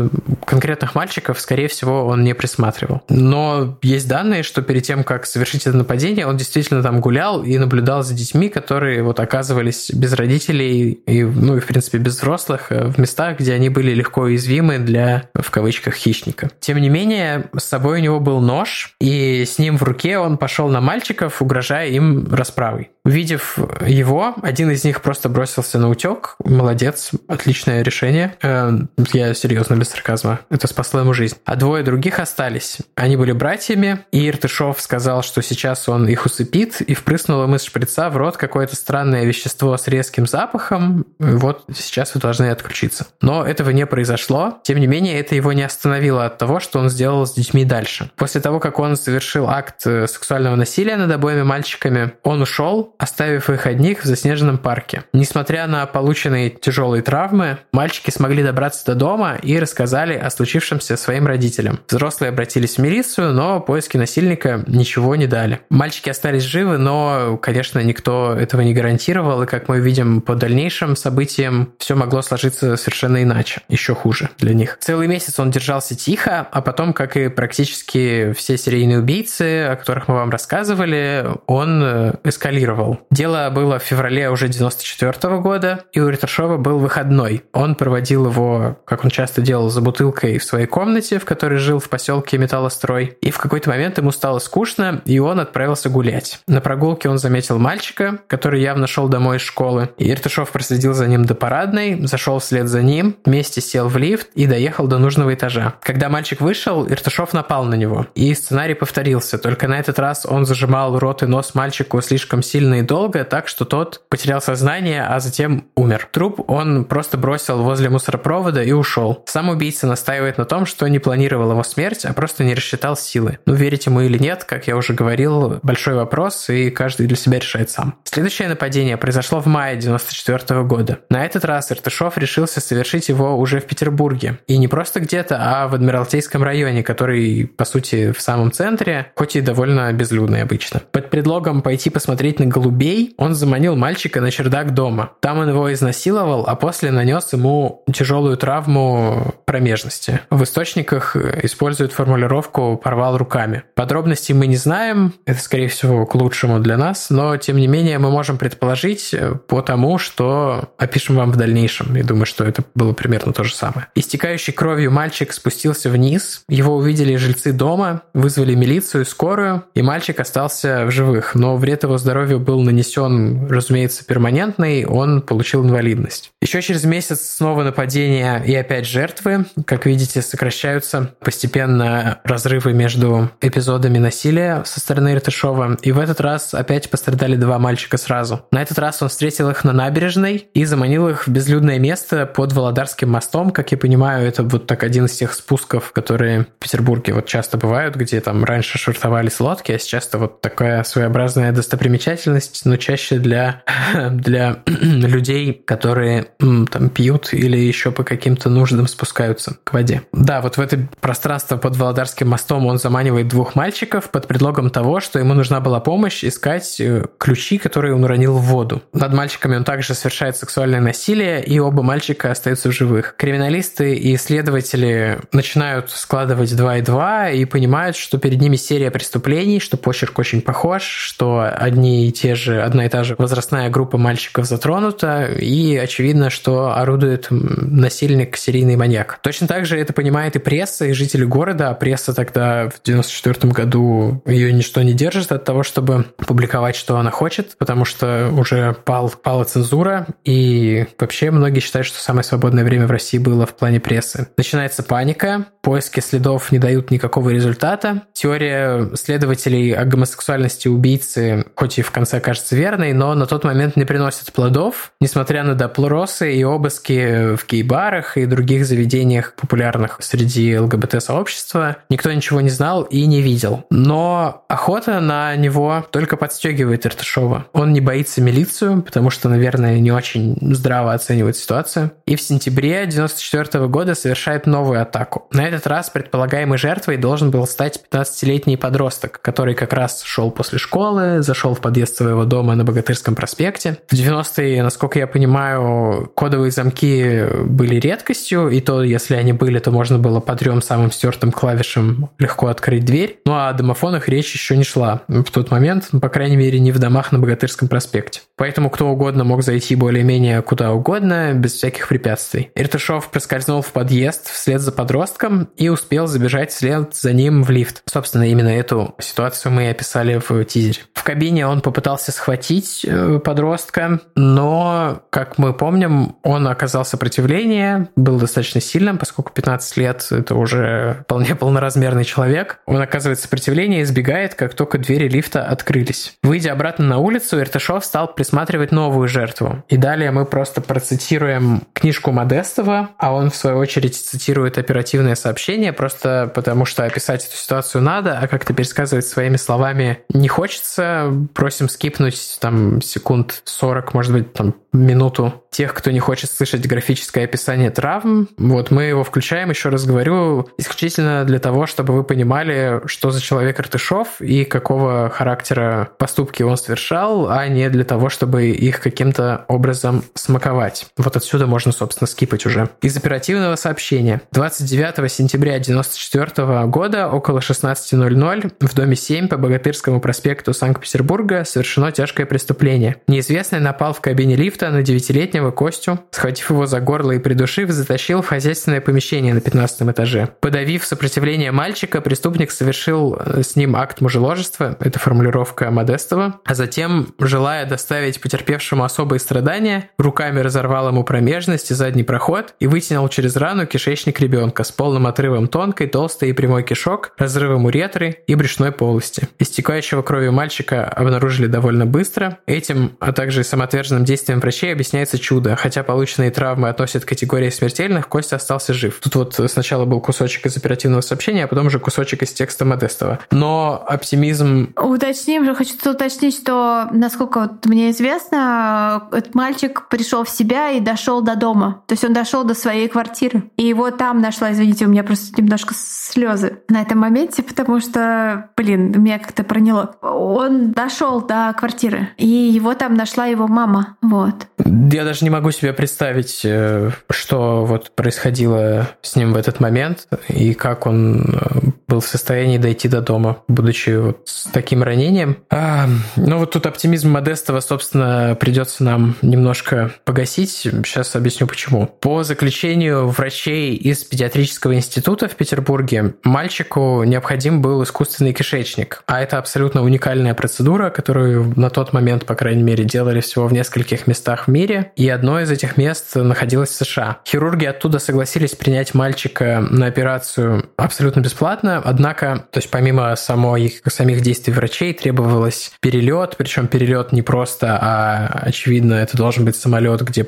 конкретных 0.45 0.93
мальчиков, 0.93 1.39
скорее 1.39 1.69
всего, 1.69 2.05
он 2.05 2.25
не 2.25 2.36
присматривал. 2.36 3.01
Но 3.07 3.77
есть 3.81 4.09
данные, 4.09 4.43
что 4.43 4.62
перед 4.62 4.83
тем, 4.83 5.05
как 5.05 5.25
совершить 5.25 5.65
это 5.65 5.77
нападение, 5.77 6.27
он 6.27 6.36
действительно 6.36 6.83
там 6.83 6.99
гулял 6.99 7.12
гулял 7.13 7.43
и 7.43 7.60
наблюдал 7.60 8.02
за 8.02 8.15
детьми, 8.15 8.49
которые 8.49 9.04
вот 9.04 9.19
оказывались 9.19 9.91
без 9.91 10.13
родителей 10.13 10.93
и, 11.06 11.23
ну, 11.23 11.58
и 11.58 11.60
в 11.60 11.67
принципе, 11.67 11.99
без 11.99 12.15
взрослых 12.15 12.71
э, 12.71 12.88
в 12.88 12.97
местах, 12.97 13.38
где 13.38 13.54
они 13.54 13.69
были 13.69 13.93
легко 13.93 14.21
уязвимы 14.21 14.80
для, 14.80 15.30
в 15.36 15.52
кавычках, 15.52 15.93
хищника. 15.93 16.49
Тем 16.60 16.80
не 16.80 16.89
менее, 16.89 17.52
с 17.56 17.65
собой 17.65 17.99
у 17.99 18.02
него 18.02 18.19
был 18.19 18.39
нож, 18.39 18.95
и 18.99 19.45
с 19.45 19.60
ним 19.60 19.78
в 19.78 19.84
руке 19.84 20.17
он 20.17 20.39
пошел 20.39 20.69
на 20.69 20.82
мальчиков, 20.82 21.39
угрожая 21.39 21.89
им 21.89 22.34
расправой. 22.34 22.89
Увидев 23.06 23.60
его, 23.86 24.34
один 24.42 24.72
из 24.72 24.86
них 24.86 25.02
просто 25.02 25.28
бросился 25.28 25.78
на 25.78 25.89
утек. 25.89 26.36
Молодец, 26.46 27.12
отличное 27.28 27.82
решение. 27.82 28.36
Э, 28.42 28.72
я 29.12 29.34
серьезно, 29.34 29.76
без 29.76 29.89
сарказма. 29.89 30.39
Это 30.50 30.68
спасло 30.68 31.02
ему 31.02 31.13
жизнь. 31.13 31.36
А 31.44 31.58
двое 31.58 31.84
других 31.84 32.20
остались. 32.20 32.78
Они 32.96 33.18
были 33.18 33.34
братьями, 33.34 34.06
и 34.13 34.30
Иртышов 34.30 34.80
сказал, 34.80 35.22
что 35.22 35.42
сейчас 35.42 35.89
он 35.89 36.08
их 36.08 36.26
усыпит 36.26 36.80
и 36.80 36.94
впрыснул 36.94 37.44
им 37.44 37.56
из 37.56 37.63
шприца 37.63 38.10
в 38.10 38.16
рот 38.16 38.38
какое-то 38.38 38.78
странное 38.78 39.26
вещество 39.26 39.76
с 39.76 39.89
резким 39.89 40.26
запахом. 40.26 41.06
Вот 41.20 41.66
сейчас 41.76 42.16
вы 42.16 42.22
должны 42.22 42.46
отключиться. 42.52 43.08
Но 43.22 43.46
этого 43.46 43.72
не 43.72 43.86
произошло. 43.86 44.60
Тем 44.63 44.80
не 44.80 44.88
менее, 44.88 45.20
это 45.20 45.36
его 45.36 45.52
не 45.52 45.63
остановило 45.63 46.26
от 46.26 46.38
того, 46.38 46.62
что 46.62 46.80
он 46.80 46.89
сделал 46.89 47.28
с 47.28 47.34
детьми 47.34 47.66
дальше. 47.66 48.12
После 48.16 48.39
того, 48.39 48.62
как 48.62 48.80
он 48.80 48.96
совершил 48.96 49.50
акт 49.50 49.86
э, 49.86 50.08
сексуального 50.08 50.56
насилия 50.56 50.96
над 50.96 51.12
обоими 51.12 51.44
мальчиками, 51.44 52.13
он 52.24 52.42
ушел, 52.42 52.92
оставив 53.04 53.50
их 53.50 53.66
одних 53.66 54.04
в 54.04 54.06
заснеженном 54.06 54.58
парке. 54.58 55.04
Несмотря 55.12 55.68
на 55.68 55.86
полученные 55.86 56.50
тяжелые 56.50 57.04
травмы, 57.04 57.58
мальчики 57.74 58.12
смогли 58.12 58.44
добраться 58.44 58.86
до 58.86 58.96
дома 58.96 59.36
и 59.44 59.60
рассказали 59.60 60.13
о 60.13 60.30
случившемся 60.30 60.96
своим 60.96 61.28
родителям. 61.28 61.82
Взрослые 61.89 62.30
обратились 62.30 62.78
в 62.78 62.82
милицию, 62.82 63.34
но 63.34 63.60
поиски 63.60 63.98
насильника 63.98 64.63
ничего 64.68 65.18
не 65.18 65.28
дали. 65.28 65.60
Мальчики 65.70 66.10
остались 66.10 66.44
живы, 66.44 66.78
но, 66.78 67.38
конечно, 67.42 67.80
никто 67.80 68.38
этого 68.39 68.62
не 68.62 68.74
гарантировал, 68.74 69.44
и, 69.44 69.48
как 69.48 69.68
мы 69.68 69.82
видим 69.82 70.22
по 70.22 70.36
дальнейшим 70.36 70.96
событиям, 70.96 71.74
все 71.80 71.96
могло 71.96 72.22
сложиться 72.22 72.78
совершенно 72.78 73.22
иначе, 73.22 73.62
еще 73.68 73.96
хуже 73.96 74.30
для 74.38 74.54
них. 74.54 74.78
Целый 74.80 75.08
месяц 75.10 75.38
он 75.39 75.52
держался 75.52 75.96
тихо, 75.96 76.48
а 76.50 76.62
потом, 76.62 76.94
как 76.94 77.18
и 77.18 77.28
практически 77.28 78.32
все 78.32 78.58
серийные 78.58 79.00
убийцы, 79.00 79.66
о 79.66 79.76
которых 79.76 80.08
мы 80.08 80.16
вам 80.16 80.30
рассказывали, 80.30 81.26
он 81.48 81.84
э, 81.84 82.13
эскалировал 82.24 82.92
выпил. 82.93 83.06
Дело 83.12 83.49
было 83.49 83.79
в 83.79 83.84
феврале 83.84 84.29
уже 84.29 84.47
94 84.47 85.39
года, 85.39 85.84
и 85.93 85.99
у 85.99 86.10
Иртышова 86.10 86.58
был 86.58 86.79
выходной. 86.79 87.43
Он 87.53 87.75
проводил 87.75 88.27
его, 88.27 88.77
как 88.86 89.03
он 89.03 89.10
часто 89.10 89.41
делал, 89.41 89.69
за 89.69 89.82
бутылкой 89.82 90.38
в 90.38 90.43
своей 90.43 90.65
комнате, 90.65 91.19
в 91.19 91.25
которой 91.25 91.58
жил 91.58 91.79
в 91.79 91.89
поселке 91.89 92.38
Металлострой. 92.38 93.17
И 93.21 93.32
в 93.32 93.38
какой-то 93.38 93.69
момент 93.69 93.97
ему 93.97 94.12
стало 94.12 94.39
скучно, 94.39 95.01
и 95.06 95.19
он 95.19 95.39
отправился 95.39 95.89
гулять. 95.89 96.39
На 96.47 96.62
прогулке 96.62 97.10
он 97.10 97.17
заметил 97.17 97.60
мальчика, 97.60 98.19
который 98.27 98.62
явно 98.62 98.88
шел 98.88 99.08
домой 99.08 99.38
из 99.38 99.41
школы. 99.41 99.89
И 99.97 100.12
Иртышов 100.12 100.51
проследил 100.51 100.93
за 100.93 101.08
ним 101.08 101.25
до 101.25 101.36
парадной, 101.36 102.06
зашел 102.06 102.39
вслед 102.39 102.67
за 102.67 102.82
ним, 102.82 103.15
вместе 103.25 103.62
сел 103.62 103.88
в 103.88 103.97
лифт 103.97 104.29
и 104.36 104.47
доехал 104.47 104.88
до 104.88 104.97
нужного 104.97 105.34
этажа. 105.34 105.75
Когда 105.82 106.10
мальчик 106.10 106.41
вышел, 106.41 106.88
Иртышов 106.88 107.34
напал 107.34 107.65
на 107.65 107.75
него. 107.75 108.08
И 108.15 108.34
сценарий 108.34 108.73
повторился, 108.73 109.38
только 109.38 109.67
на 109.67 109.79
этот 109.79 109.99
раз 109.99 110.25
он 110.25 110.45
зажимал 110.45 110.99
рот 110.99 111.23
и 111.23 111.25
нос 111.25 111.56
мальчику 111.56 112.01
слишком 112.01 112.43
сильно 112.43 112.75
и 112.75 112.83
долго, 112.84 113.24
так 113.24 113.48
что 113.48 113.65
тот 113.65 114.04
потерял 114.10 114.41
сознание, 114.41 115.06
а 115.06 115.19
затем 115.19 115.65
умер. 115.76 116.10
Труп 116.12 116.50
он 116.50 116.86
просто 116.86 117.17
бросил 117.17 117.62
возле 117.63 117.89
мусоропровода 117.89 118.62
и 118.62 118.72
ушел. 118.72 119.24
Сам 119.26 119.50
убийца 119.50 119.88
настаивает 119.88 120.38
на 120.38 120.46
том, 120.46 120.65
что 120.65 120.88
не 120.88 121.00
планировал 121.00 121.52
его 121.52 121.63
смерть, 121.63 122.06
а 122.06 122.13
просто 122.13 122.43
не 122.43 122.54
рассчитал 122.54 122.96
силы. 122.96 123.39
Ну, 123.46 123.54
верите 123.54 123.89
ему 123.89 124.02
или 124.02 124.17
нет, 124.17 124.43
как 124.43 124.67
я 124.67 124.76
уже 124.76 124.93
говорил, 124.93 125.60
большой 125.63 125.96
вопрос, 125.96 126.50
и 126.50 126.69
каждый 126.69 127.08
для 127.08 127.17
себя 127.17 127.39
решает 127.39 127.69
сам. 127.69 127.96
Следующее 128.04 128.48
нападение 128.48 128.98
произошло 128.98 129.39
в 129.39 129.48
мае 129.48 129.78
94 129.78 130.63
года. 130.63 131.00
На 131.10 131.26
этот 131.26 131.46
раз 131.46 131.72
Иртышов 131.72 132.17
решился 132.17 132.62
совершить 132.62 133.10
его 133.10 133.38
уже 133.38 133.60
в 133.60 133.65
Петербурге. 133.65 134.39
И 134.48 134.58
не 134.58 134.67
просто 134.67 135.00
где-то, 135.00 135.38
а 135.39 135.67
в 135.67 135.76
Адмиралтейском 135.76 136.43
районе, 136.43 136.84
который, 136.84 137.46
по 137.46 137.65
сути, 137.65 138.12
в 138.12 138.22
самом 138.22 138.52
центре, 138.52 139.12
хоть 139.15 139.36
и 139.36 139.41
довольно 139.41 139.91
безлюдный 139.93 140.41
обычно. 140.41 140.82
Под 140.91 141.10
предлогом 141.10 141.62
пойти 141.62 141.89
посмотреть 141.89 142.39
на 142.39 142.46
голубей, 142.63 143.13
он 143.17 143.36
заманил 143.36 143.76
мальчика 143.76 144.21
на 144.21 144.32
чердак 144.32 144.73
дома. 144.73 145.12
Там 145.19 145.39
он 145.39 145.49
его 145.49 145.71
изнасиловал, 145.73 146.45
а 146.47 146.56
после 146.56 146.91
нанес 146.91 147.32
ему 147.34 147.84
тяжелую 147.93 148.38
травму 148.38 149.36
промежности. 149.45 150.21
В 150.30 150.43
источниках 150.43 151.15
используют 151.15 151.91
формулировку 151.91 152.78
«порвал 152.78 153.17
руками». 153.17 153.63
Подробностей 153.76 154.34
мы 154.34 154.47
не 154.47 154.56
знаем, 154.56 155.13
это, 155.26 155.39
скорее 155.39 155.67
всего, 155.67 156.06
к 156.06 156.15
лучшему 156.15 156.60
для 156.60 156.78
нас, 156.78 157.10
но, 157.10 157.38
тем 157.38 157.58
не 157.58 157.67
менее, 157.67 157.99
мы 157.99 158.10
можем 158.10 158.38
предположить 158.38 159.13
по 159.47 159.62
тому, 159.62 159.97
что 159.97 160.69
опишем 160.78 161.15
вам 161.15 161.32
в 161.32 161.36
дальнейшем. 161.36 161.95
И 161.97 162.04
думаю, 162.04 162.26
что 162.26 162.43
это 162.43 162.63
было 162.76 162.93
примерно 162.93 163.34
то 163.34 163.43
же 163.43 163.54
самое. 163.54 163.88
Истекающий 163.95 164.54
кровью 164.54 164.91
мальчик 164.91 165.34
спустился 165.34 165.89
вниз, 165.89 166.43
его 166.47 166.76
увидели 166.76 167.15
жильцы 167.15 167.52
дома, 167.52 168.04
вызвали 168.13 168.56
милицию, 168.56 169.06
скорую, 169.06 169.63
и 169.73 169.82
мальчик 169.82 170.19
остался 170.19 170.86
в 170.86 170.91
живых. 170.91 171.36
Но 171.36 171.58
вред 171.58 171.84
его 171.84 171.97
здоровью 171.97 172.39
был 172.39 172.53
нанесен, 172.62 173.48
разумеется, 173.50 174.06
перманентный, 174.06 174.86
он 174.86 175.22
получил 175.22 175.63
инвалидность. 175.63 176.32
Еще 176.42 176.62
через 176.62 176.84
месяц 176.84 177.22
снова 177.22 177.63
нападение 177.63 178.44
и 178.46 178.54
опять 178.56 178.86
жертвы. 178.86 179.46
Как 179.66 179.86
видите, 179.86 180.22
сокращаются 180.22 181.13
постепенно 181.20 182.20
разрывы 182.24 182.74
между 182.74 183.30
эпизодами 183.42 183.98
насилия 183.98 184.63
со 184.66 184.80
стороны 184.80 185.13
Иртышова. 185.13 185.78
И 185.82 185.92
в 185.92 186.00
этот 186.00 186.22
раз 186.22 186.54
опять 186.54 186.89
пострадали 186.89 187.36
два 187.36 187.60
мальчика 187.60 187.98
сразу. 187.98 188.46
На 188.52 188.62
этот 188.62 188.78
раз 188.80 189.02
он 189.02 189.10
встретил 189.10 189.50
их 189.50 189.63
на 189.63 189.74
набережной 189.74 190.48
и 190.54 190.66
заманил 190.66 191.08
их 191.10 191.28
в 191.28 191.32
безлюдное 191.32 191.80
место 191.80 192.26
под 192.26 192.54
Володарским 192.54 193.10
мостом. 193.10 193.52
Как 193.52 193.72
я 193.72 193.78
понимаю, 193.78 194.28
это 194.28 194.44
вот 194.44 194.68
так 194.68 194.84
один 194.84 195.06
из 195.06 195.13
тех 195.13 195.34
спусков, 195.34 195.92
которые 195.92 196.42
в 196.42 196.48
Петербурге 196.60 197.13
вот 197.13 197.26
часто 197.26 197.58
бывают, 197.58 197.96
где 197.96 198.20
там 198.22 198.44
раньше 198.44 198.78
швартовались 198.78 199.39
лодки, 199.39 199.72
а 199.72 199.80
сейчас 199.80 200.08
это 200.08 200.18
вот 200.18 200.42
такая 200.42 200.84
своеобразная 200.84 201.52
достопримечательность, 201.52 202.42
но 202.65 202.77
чаще 202.77 203.17
для, 203.17 203.63
для 204.12 204.58
людей, 204.65 205.53
которые 205.65 206.27
там 206.39 206.89
пьют 206.89 207.34
или 207.34 207.58
еще 207.58 207.91
по 207.91 208.03
каким-то 208.03 208.49
нуждам 208.49 208.88
спускаются 208.88 209.58
к 209.63 209.73
воде. 209.73 210.03
Да, 210.12 210.41
вот 210.41 210.58
в 210.58 210.62
это 210.62 210.88
пространство 211.01 211.58
под 211.58 211.75
Володарским 211.77 212.29
мостом 212.29 212.65
он 212.65 212.77
заманивает 212.77 213.27
двух 213.27 213.56
мальчиков 213.56 214.10
под 214.10 214.27
предлогом 214.27 214.69
того, 214.69 214.99
что 214.99 215.19
ему 215.19 215.34
нужна 215.34 215.60
была 215.60 215.79
помощь 215.79 216.23
искать 216.23 216.79
э, 216.79 217.06
ключи, 217.17 217.58
которые 217.58 217.95
он 217.95 218.03
уронил 218.03 218.38
в 218.38 218.41
воду. 218.41 218.82
Над 218.93 219.13
мальчиками 219.13 219.56
он 219.56 219.63
также 219.63 219.93
совершает 219.93 220.38
сексуальное 220.38 220.82
насилие, 220.82 221.43
и 221.43 221.60
оба 221.60 221.84
мальчика 221.84 222.32
остаются 222.32 222.69
в 222.69 222.71
живых. 222.71 223.15
Криминалисты 223.17 223.95
и 223.95 224.15
исследователи 224.15 225.19
начинают 225.32 225.89
складывать 225.89 226.56
два 226.56 226.77
и 226.77 226.82
два 226.82 227.29
и 227.29 227.45
понимают, 227.45 227.95
что 227.95 228.17
перед 228.17 228.41
ними 228.41 228.56
серия 228.56 228.91
преступлений, 228.91 229.60
что 229.60 229.77
почерк 229.77 230.19
очень 230.19 230.41
похож, 230.41 230.84
что 230.84 231.49
одни 231.53 232.08
и 232.08 232.12
те 232.12 232.33
же, 232.36 232.62
одна 232.62 232.86
и 232.86 232.89
та 232.89 233.04
же 233.04 233.15
возрастная 233.17 233.69
группа 233.69 233.98
мальчиков 233.98 234.46
затронута, 234.46 235.26
и 235.26 235.76
очевидно, 235.78 236.30
что 236.30 236.76
орудует 236.76 237.28
насильник, 237.30 238.38
серийный 238.38 238.76
маньяк. 238.76 239.19
Точно 239.22 239.48
так 239.48 239.65
же 239.65 239.80
это 239.80 239.93
понимает 239.93 240.36
и 240.36 240.39
пресса, 240.39 240.86
и 240.86 240.93
жители 240.93 241.26
города, 241.26 241.69
а 241.69 241.74
пресса 241.74 242.13
тогда 242.13 242.69
в 242.69 242.82
94 242.84 243.52
году 243.52 244.22
ее 244.26 244.54
ничто 244.54 244.82
не 244.82 244.93
держит 244.93 245.32
от 245.32 245.43
того, 245.43 245.63
чтобы 245.63 246.06
публиковать, 246.17 246.76
что 246.76 246.98
она 246.98 247.12
хочет, 247.12 247.56
потому 247.58 247.86
что 247.86 248.30
уже 248.32 248.76
пал, 248.86 249.10
пала 249.10 249.43
цензура, 249.43 250.08
и 250.24 250.86
вообще 251.00 251.32
многие 251.32 251.60
считают, 251.60 251.88
что 251.88 252.00
самое 252.00 252.24
свободное 252.24 252.63
время 252.63 252.88
в 252.88 252.91
России 252.91 253.17
было 253.17 253.46
в 253.46 253.56
плане 253.56 253.80
прессы. 253.80 254.28
Начинается 254.38 254.84
паника, 254.84 255.46
поиски 255.62 256.00
следов 256.00 256.52
не 256.52 256.60
дают 256.60 256.91
никакого 256.91 257.30
результата. 257.30 258.04
Теория 258.13 258.89
следователей 258.96 259.72
о 259.72 259.86
гомосексуальности 259.86 260.67
убийцы, 260.67 261.46
хоть 261.56 261.80
и 261.80 261.82
в 261.82 261.91
конце 261.91 262.19
кажется 262.23 262.55
верной, 262.55 262.93
но 262.93 263.13
на 263.13 263.27
тот 263.27 263.43
момент 263.43 263.75
не 263.75 263.86
приносит 263.86 264.33
плодов, 264.33 264.91
несмотря 264.99 265.43
на 265.43 265.53
допросы 265.53 266.33
и 266.33 266.43
обыски 266.43 267.36
в 267.36 267.45
гей-барах 267.47 268.17
и 268.17 268.25
других 268.25 268.65
заведениях, 268.65 269.33
популярных 269.36 269.97
среди 269.99 270.57
ЛГБТ-сообщества. 270.57 271.77
Никто 271.89 272.12
ничего 272.12 272.41
не 272.41 272.49
знал 272.49 272.83
и 272.83 273.05
не 273.05 273.21
видел. 273.21 273.65
Но 273.69 274.45
охота 274.47 274.99
на 274.99 275.36
него 275.36 275.86
только 275.91 276.17
подстегивает 276.17 276.86
Иртышова. 276.86 277.45
Он 277.53 277.73
не 277.73 277.81
боится 277.81 278.21
милицию, 278.21 278.81
потому 278.81 279.09
что, 279.09 279.29
наверное, 279.29 279.79
не 279.79 279.91
очень 279.91 280.38
здраво 280.55 280.93
оценивает 280.93 281.38
ситуацию. 281.38 281.91
И 282.05 282.15
в 282.15 282.21
сентябре 282.21 282.86
94 282.86 283.67
года 283.67 283.95
совершает 283.95 284.47
новую 284.47 284.81
атаку. 284.81 285.27
На 285.31 285.47
этот 285.47 285.67
раз 285.67 285.89
предполагаемой 285.89 286.57
жертвой 286.57 286.97
должен 286.97 287.31
был 287.31 287.45
стать 287.47 287.79
15-летний 287.91 288.57
подросток, 288.57 289.19
который 289.21 289.55
как 289.55 289.73
раз 289.73 290.03
шел 290.03 290.31
после 290.31 290.59
школы, 290.59 291.21
зашел 291.21 291.53
в 291.53 291.62
подъезд 291.62 291.97
своего 291.97 292.12
дома 292.26 292.56
на 292.56 292.63
Богатырском 292.63 293.15
проспекте. 293.15 293.78
В 293.88 293.93
90-е, 293.93 294.63
насколько 294.63 294.99
я 294.99 295.08
понимаю, 295.08 296.12
кодовые 296.15 296.52
замки 296.52 297.23
были 297.45 297.76
редкостью, 297.76 298.49
и 298.49 298.62
то, 298.62 298.84
если 298.84 299.15
они 299.15 299.34
были, 299.34 299.60
то 299.60 299.71
можно 299.71 299.99
было 299.99 300.19
по 300.19 300.36
трем 300.36 300.62
самым 300.62 300.91
стертым 300.91 301.32
клавишам 301.32 302.10
легко 302.19 302.47
открыть 302.47 302.86
дверь. 302.86 303.19
Ну 303.26 303.34
а 303.34 303.49
о 303.49 303.54
домофонах 303.54 304.08
речь 304.10 304.34
еще 304.34 304.56
не 304.56 304.63
шла 304.63 305.02
в 305.08 305.26
тот 305.26 305.52
момент, 305.52 305.89
ну, 305.91 305.99
по 305.99 306.10
крайней 306.10 306.38
мере, 306.38 306.60
не 306.60 306.71
в 306.71 306.80
домах 306.80 307.12
на 307.12 307.19
Богатырском 307.19 307.67
проспекте. 307.67 308.21
Поэтому 308.36 308.69
кто 308.69 308.88
угодно 308.88 309.23
мог 309.23 309.43
зайти 309.43 309.76
более-менее 309.76 310.41
куда 310.41 310.71
угодно, 310.71 311.34
без 311.34 311.54
всяких 311.54 311.88
препятствий. 311.88 312.52
Иртышов 312.56 313.10
проскользнул 313.10 313.62
в 313.62 313.71
подъезд 313.71 314.30
вслед 314.30 314.62
за 314.62 314.71
подростком 314.71 315.49
и 315.58 315.69
успел 315.69 316.08
забежать 316.08 316.52
вслед 316.52 316.95
за 316.95 317.13
ним 317.13 317.43
в 317.43 317.49
лифт. 317.49 317.82
Собственно, 317.86 318.30
именно 318.30 318.49
эту 318.49 318.95
ситуацию 318.99 319.52
мы 319.52 319.65
и 319.65 319.67
описали 319.67 320.21
в 320.28 320.43
тизере. 320.45 320.80
В 320.93 321.04
кабине 321.04 321.47
он 321.47 321.62
попытался 321.62 322.03
схватить 322.12 322.86
э, 322.86 323.20
подростка, 323.24 324.00
но, 324.16 325.04
как 325.10 325.38
мы 325.38 325.54
помним, 325.54 326.16
он 326.24 326.48
оказал 326.48 326.86
сопротивление, 326.86 327.89
был 327.96 328.20
достаточно 328.20 328.62
сильным, 328.62 328.98
поскольку 328.98 329.32
15 329.32 329.78
лет— 329.78 330.08
это 330.12 330.36
уже 330.36 331.04
вполне 331.04 331.36
полноразмерный 331.36 332.06
человек. 332.06 332.60
Он 332.66 332.82
оказывает 332.82 333.20
сопротивление 333.20 333.82
и 333.82 333.84
избегает, 333.84 334.36
как 334.36 334.54
только 334.54 334.78
двери 334.78 335.08
лифта 335.08 335.46
открылись. 335.46 336.16
Выйдя 336.24 336.52
обратно 336.52 336.86
на 336.86 336.98
улицу, 336.98 337.39
Иртышов 337.39 337.86
стал 337.86 338.13
присматривать 338.13 338.72
новую 338.72 339.08
жертву. 339.08 339.63
И 339.70 339.78
далее 339.78 340.12
мы 340.12 340.26
просто 340.26 340.62
процитируем 340.62 341.63
книжку 341.74 342.12
Модестова, 342.12 342.89
а 342.98 343.13
он, 343.13 343.30
в 343.30 343.36
свою 343.36 343.58
очередь, 343.58 343.96
цитирует 343.96 344.58
оперативное 344.58 345.16
сообщение, 345.16 345.74
просто 345.74 346.32
потому 346.34 346.66
что 346.66 346.86
описать 346.86 347.26
эту 347.26 347.36
ситуацию 347.36 347.82
надо, 347.82 348.20
а 348.20 348.28
как-то 348.28 348.54
пересказывать 348.54 349.06
своими 349.06 349.38
словами 349.38 350.00
не 350.10 350.28
хочется. 350.28 351.12
Просим 351.34 351.70
скипнуть 351.93 352.38
там 352.39 352.82
секунд 352.82 353.41
40, 353.45 353.93
может 353.93 354.13
быть, 354.13 354.34
там 354.34 354.56
минуту 354.73 355.43
тех, 355.51 355.73
кто 355.73 355.91
не 355.91 355.99
хочет 355.99 356.31
слышать 356.31 356.67
графическое 356.67 357.25
описание 357.25 357.69
травм. 357.69 358.27
Вот 358.38 358.71
мы 358.71 358.83
его 358.83 359.03
включаем, 359.03 359.51
еще 359.51 359.69
раз 359.69 359.86
говорю, 359.86 360.49
исключительно 360.57 361.23
для 361.25 361.39
того, 361.39 361.67
чтобы 361.67 361.93
вы 361.93 362.03
понимали, 362.03 362.81
что 362.88 363.12
за 363.12 363.21
человек 363.21 363.59
Артышов 363.59 364.19
и 364.19 364.45
какого 364.45 365.09
характера 365.09 365.89
поступки 365.99 366.41
он 366.41 366.57
совершал, 366.57 367.29
а 367.29 367.47
не 367.47 367.69
для 367.69 367.83
того, 367.83 368.09
чтобы 368.09 368.47
их 368.47 368.81
каким-то 368.81 369.45
образом 369.47 370.03
смаковать. 370.15 370.88
Вот 370.97 371.15
отсюда 371.15 371.45
можно, 371.45 371.71
собственно, 371.71 372.07
скипать 372.07 372.45
уже. 372.45 372.69
Из 372.81 372.97
оперативного 372.97 373.55
сообщения. 373.55 374.21
29 374.31 375.12
сентября 375.12 375.53
1994 375.57 376.65
года 376.65 377.09
около 377.09 377.39
16.00 377.39 378.53
в 378.59 378.73
доме 378.73 378.95
7 378.95 379.27
по 379.27 379.38
Богатырскому 379.38 380.01
проспекту 380.01 380.53
Санкт-Петербурга 380.53 381.43
совершено 381.45 381.91
тяжкое 381.91 382.25
преступление. 382.25 382.95
Неизвестный 383.07 383.59
напал 383.59 383.93
в 383.93 384.01
кабине 384.01 384.36
лифта 384.36 384.62
на 384.71 384.82
9-летнего 384.82 385.52
Костю, 385.52 385.99
схватив 386.12 386.49
его 386.49 386.65
за 386.65 386.80
горло 386.80 387.12
и 387.12 387.19
придушив, 387.19 387.69
затащил 387.69 388.21
в 388.21 388.28
хозяйственное 388.28 388.82
помещение 388.82 389.34
на 389.34 389.41
15 389.41 389.82
этаже. 389.89 390.30
Подавив 390.39 390.86
сопротивление 390.86 391.52
мальчика, 391.52 392.02
преступник 392.02 392.52
совершил 392.52 393.15
э, 393.19 393.43
с 393.43 393.56
ним 393.56 393.76
акт 393.76 394.02
мужеложества, 394.02 394.78
это 394.80 394.99
формулировка 394.99 395.71
Модестова, 395.71 396.39
а 396.45 396.56
затем, 396.56 397.13
желая 397.19 397.65
доставить 397.65 398.21
потерпевшему 398.21 398.84
особые 398.84 399.19
страдания, 399.19 399.89
руками 399.97 400.39
разорвал 400.39 400.89
ему 400.89 401.04
промежность 401.04 401.71
и 401.71 401.73
задний 401.73 402.04
проход 402.04 402.56
и 402.60 402.67
вытянул 402.67 403.08
через 403.10 403.36
рану 403.36 403.65
кишечник 403.65 404.19
ребенка 404.19 404.63
с 404.63 404.71
полным 404.71 405.08
отрывом 405.08 405.47
тонкой, 405.47 405.88
толстой 405.88 406.30
и 406.30 406.34
прямой 406.34 406.63
кишок, 406.63 407.12
разрывом 407.17 407.65
уретры 407.65 408.17
и 408.28 408.36
брюшной 408.36 408.71
полости. 408.71 409.28
Истекающего 409.39 410.02
кровью 410.02 410.32
мальчика 410.32 410.86
обнаружили 410.86 411.47
довольно 411.47 411.86
быстро. 411.86 412.39
Этим, 412.45 412.95
а 412.99 413.12
также 413.12 413.43
самоотверженным 413.43 414.06
действием 414.06 414.41
врачей 414.54 414.72
объясняется 414.72 415.18
чудо. 415.18 415.56
Хотя 415.56 415.84
полученные 415.84 416.30
травмы 416.30 416.70
относят 416.70 417.06
к 417.06 417.10
категории 417.10 417.50
смертельных, 417.50 418.08
Костя 418.08 418.36
остался 418.36 418.74
жив. 418.74 419.00
Тут 419.02 419.16
вот 419.16 419.52
сначала 419.52 419.86
был 419.86 420.00
кусочек 420.00 420.46
из 420.46 420.56
оперативного 420.58 421.02
сообщения, 421.02 421.46
а 421.46 421.48
потом 421.48 421.68
уже 421.68 421.80
кусочек 421.80 422.22
из 422.22 422.32
текста 422.34 422.63
Модестова. 422.66 423.20
Но 423.32 423.84
оптимизм... 423.88 424.74
Уточним, 424.78 425.56
хочу 425.56 425.74
уточнить, 425.89 426.36
что, 426.36 426.88
насколько 426.92 427.39
вот 427.39 427.66
мне 427.66 427.89
известно, 427.89 429.08
этот 429.12 429.34
мальчик 429.34 429.88
пришел 429.89 430.24
в 430.24 430.30
себя 430.30 430.70
и 430.70 430.80
дошел 430.80 431.22
до 431.22 431.36
дома. 431.36 431.82
То 431.88 431.94
есть 431.94 432.04
он 432.04 432.13
дошел 432.13 432.44
до 432.44 432.54
своей 432.54 432.88
квартиры. 432.88 433.50
И 433.58 433.63
его 433.63 433.89
там 433.89 434.22
нашла, 434.22 434.52
извините, 434.52 434.86
у 434.86 434.89
меня 434.89 435.04
просто 435.04 435.42
немножко 435.42 435.74
слезы 435.76 436.60
на 436.70 436.82
этом 436.82 437.00
моменте, 437.00 437.42
потому 437.42 437.80
что, 437.80 438.52
блин, 438.56 438.94
меня 439.02 439.18
как-то 439.18 439.44
проняло. 439.44 439.96
Он 440.02 440.72
дошел 440.74 441.22
до 441.22 441.56
квартиры, 441.58 442.10
и 442.18 442.28
его 442.28 442.76
там 442.76 442.94
нашла 442.94 443.26
его 443.26 443.48
мама. 443.48 443.98
Вот. 444.04 444.42
Я 444.65 445.03
даже 445.03 445.23
не 445.23 445.29
могу 445.29 445.51
себе 445.51 445.73
представить, 445.73 446.41
э, 446.43 446.91
что 447.10 447.65
вот 447.65 447.91
происходило 447.91 448.89
с 449.01 449.15
ним 449.15 449.34
в 449.34 449.38
этот 449.38 449.60
момент 449.60 450.08
и 450.27 450.53
как 450.53 450.86
он 450.86 451.36
э, 451.36 451.60
был 451.93 451.99
в 451.99 452.08
состоянии 452.08 452.58
дойти 452.58 452.88
до 452.88 453.01
дома, 453.01 453.43
будучи 453.47 453.91
вот 453.91 454.21
с 454.25 454.45
таким 454.45 454.82
ранением. 454.82 455.38
А, 455.51 455.88
ну 456.15 456.39
вот 456.39 456.49
тут 456.49 456.65
оптимизм 456.65 457.12
Модестова, 457.12 457.60
собственно, 457.60 458.36
придется 458.39 458.84
нам 458.84 459.15
немножко 459.21 459.91
погасить. 460.03 460.49
Сейчас 460.49 461.15
объясню 461.15 461.45
почему. 461.45 461.86
По 461.86 462.23
заключению 462.23 463.10
врачей 463.10 463.75
из 463.75 464.03
педиатрического 464.03 464.73
института 464.73 465.27
в 465.27 465.36
Петербурге, 465.36 466.15
мальчику 466.23 467.03
необходим 467.03 467.62
был 467.62 467.84
искусственный 467.84 468.34
кишечник. 468.34 469.03
А 469.06 469.21
это 469.21 469.38
абсолютно 469.38 469.84
уникальная 469.84 470.34
процедура, 470.34 470.89
которую 470.89 471.53
на 471.56 471.69
тот 471.69 471.93
момент, 471.93 472.25
по 472.25 472.34
крайней 472.34 472.63
мере, 472.63 472.86
делали 472.86 473.21
всего 473.21 473.45
в 473.45 473.53
нескольких 473.53 474.08
местах 474.08 474.45
в 474.45 474.47
мире. 474.47 474.93
И 474.95 475.08
одно 475.10 475.39
из 475.39 475.51
этих 475.51 475.77
мест 475.77 476.15
находилось 476.15 476.69
в 476.69 476.84
США. 476.84 477.19
Хирурги 477.27 477.65
оттуда 477.65 477.99
согласились 477.99 478.56
принять 478.56 478.95
мальчика 478.95 479.63
на 479.69 479.86
операцию 479.86 480.71
абсолютно 480.75 481.19
бесплатно, 481.19 481.83
однако, 481.84 482.46
то 482.52 482.60
есть 482.60 482.69
помимо 482.69 483.15
самой, 483.15 483.82
самих 483.86 484.22
действий 484.22 484.54
врачей 484.54 484.93
требовалось 484.93 485.74
перелет, 485.80 486.36
причем 486.38 486.67
перелет 486.67 487.12
не 487.12 487.22
просто, 487.22 487.78
а 487.80 488.28
очевидно, 488.41 488.96
это 488.96 489.17
должен 489.17 489.46
быть 489.46 489.56
самолет, 489.56 490.02
где 490.02 490.26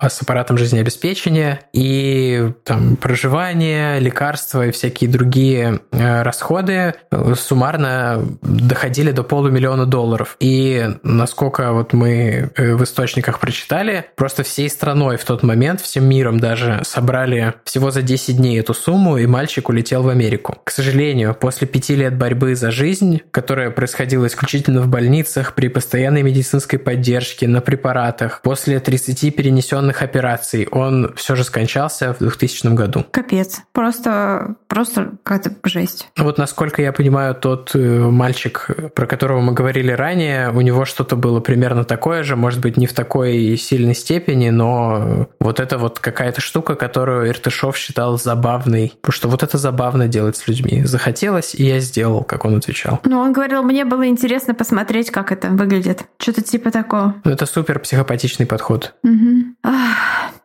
с 0.00 0.22
аппаратом 0.22 0.56
жизнеобеспечения, 0.58 1.60
и 1.72 2.52
там 2.64 2.96
проживание, 2.96 4.00
лекарства 4.00 4.66
и 4.66 4.70
всякие 4.70 5.10
другие 5.10 5.80
э, 5.92 6.22
расходы 6.22 6.94
э, 7.10 7.34
суммарно 7.36 8.24
доходили 8.42 9.12
до 9.12 9.22
полумиллиона 9.22 9.86
долларов. 9.86 10.36
И 10.40 10.88
насколько 11.02 11.72
вот 11.72 11.92
мы 11.92 12.50
э, 12.54 12.74
в 12.74 12.84
источниках 12.84 13.40
прочитали, 13.40 14.06
просто 14.16 14.42
всей 14.42 14.68
страной 14.70 15.16
в 15.16 15.24
тот 15.24 15.42
момент, 15.42 15.80
всем 15.80 16.08
миром 16.08 16.40
даже 16.40 16.80
собрали 16.84 17.54
всего 17.64 17.90
за 17.90 18.02
10 18.02 18.36
дней 18.36 18.60
эту 18.60 18.74
сумму, 18.74 19.18
и 19.18 19.26
мальчик 19.26 19.68
улетел 19.68 20.02
в 20.02 20.08
Америку. 20.08 20.58
К 20.64 20.70
сожалению, 20.70 21.34
после 21.34 21.66
пяти 21.66 21.94
лет 21.94 22.16
борьбы 22.16 22.54
за 22.54 22.70
жизнь, 22.70 23.20
которая 23.30 23.70
происходила 23.70 24.26
исключительно 24.26 24.80
в 24.80 24.88
больницах, 24.88 25.54
при 25.54 25.68
постоянной 25.68 26.22
медицинской 26.22 26.78
поддержке, 26.78 27.48
на 27.48 27.60
препаратах, 27.60 28.40
после 28.42 28.80
30 28.80 29.34
перенесенных 29.34 30.02
операций, 30.02 30.68
он 30.70 31.12
все 31.16 31.36
же 31.36 31.44
скончался 31.44 32.14
в 32.14 32.18
2000 32.18 32.74
году. 32.74 33.04
Капец. 33.10 33.60
Просто, 33.72 34.56
просто 34.68 35.12
какая-то 35.22 35.54
жесть. 35.64 36.08
Вот 36.16 36.38
насколько 36.38 36.82
я 36.82 36.92
понимаю, 36.92 37.34
тот 37.34 37.70
э, 37.74 37.78
мальчик, 37.78 38.68
про 38.94 39.06
которого 39.06 39.40
мы 39.40 39.52
говорили 39.52 39.92
ранее, 39.92 40.50
у 40.50 40.60
него 40.60 40.84
что-то 40.84 41.16
было 41.16 41.40
примерно 41.40 41.84
такое 41.84 42.22
же, 42.22 42.36
может 42.36 42.60
быть, 42.60 42.76
не 42.76 42.86
в 42.86 42.92
такой 42.92 43.56
сильной 43.56 43.94
степени, 43.94 44.50
но 44.50 45.28
вот 45.38 45.60
это 45.60 45.78
вот 45.78 45.98
какая-то 45.98 46.40
штука, 46.40 46.74
которую 46.74 47.28
Иртышов 47.28 47.76
считал 47.76 48.18
забавной. 48.18 48.92
Потому 49.00 49.12
что 49.14 49.28
вот 49.28 49.42
это 49.42 49.58
забавно 49.58 50.08
делать 50.08 50.36
с 50.36 50.46
людьми. 50.50 50.82
Захотелось, 50.84 51.54
и 51.54 51.64
я 51.64 51.80
сделал, 51.80 52.24
как 52.24 52.44
он 52.44 52.56
отвечал. 52.56 53.00
Ну, 53.04 53.18
он 53.18 53.32
говорил, 53.32 53.62
мне 53.62 53.84
было 53.84 54.06
интересно 54.06 54.54
посмотреть, 54.54 55.10
как 55.10 55.32
это 55.32 55.48
выглядит. 55.48 56.04
Что-то 56.18 56.42
типа 56.42 56.70
такого. 56.70 57.14
Ну, 57.24 57.30
это 57.30 57.46
супер 57.46 57.78
психопатичный 57.78 58.46
подход. 58.46 58.94
Угу. 59.02 59.54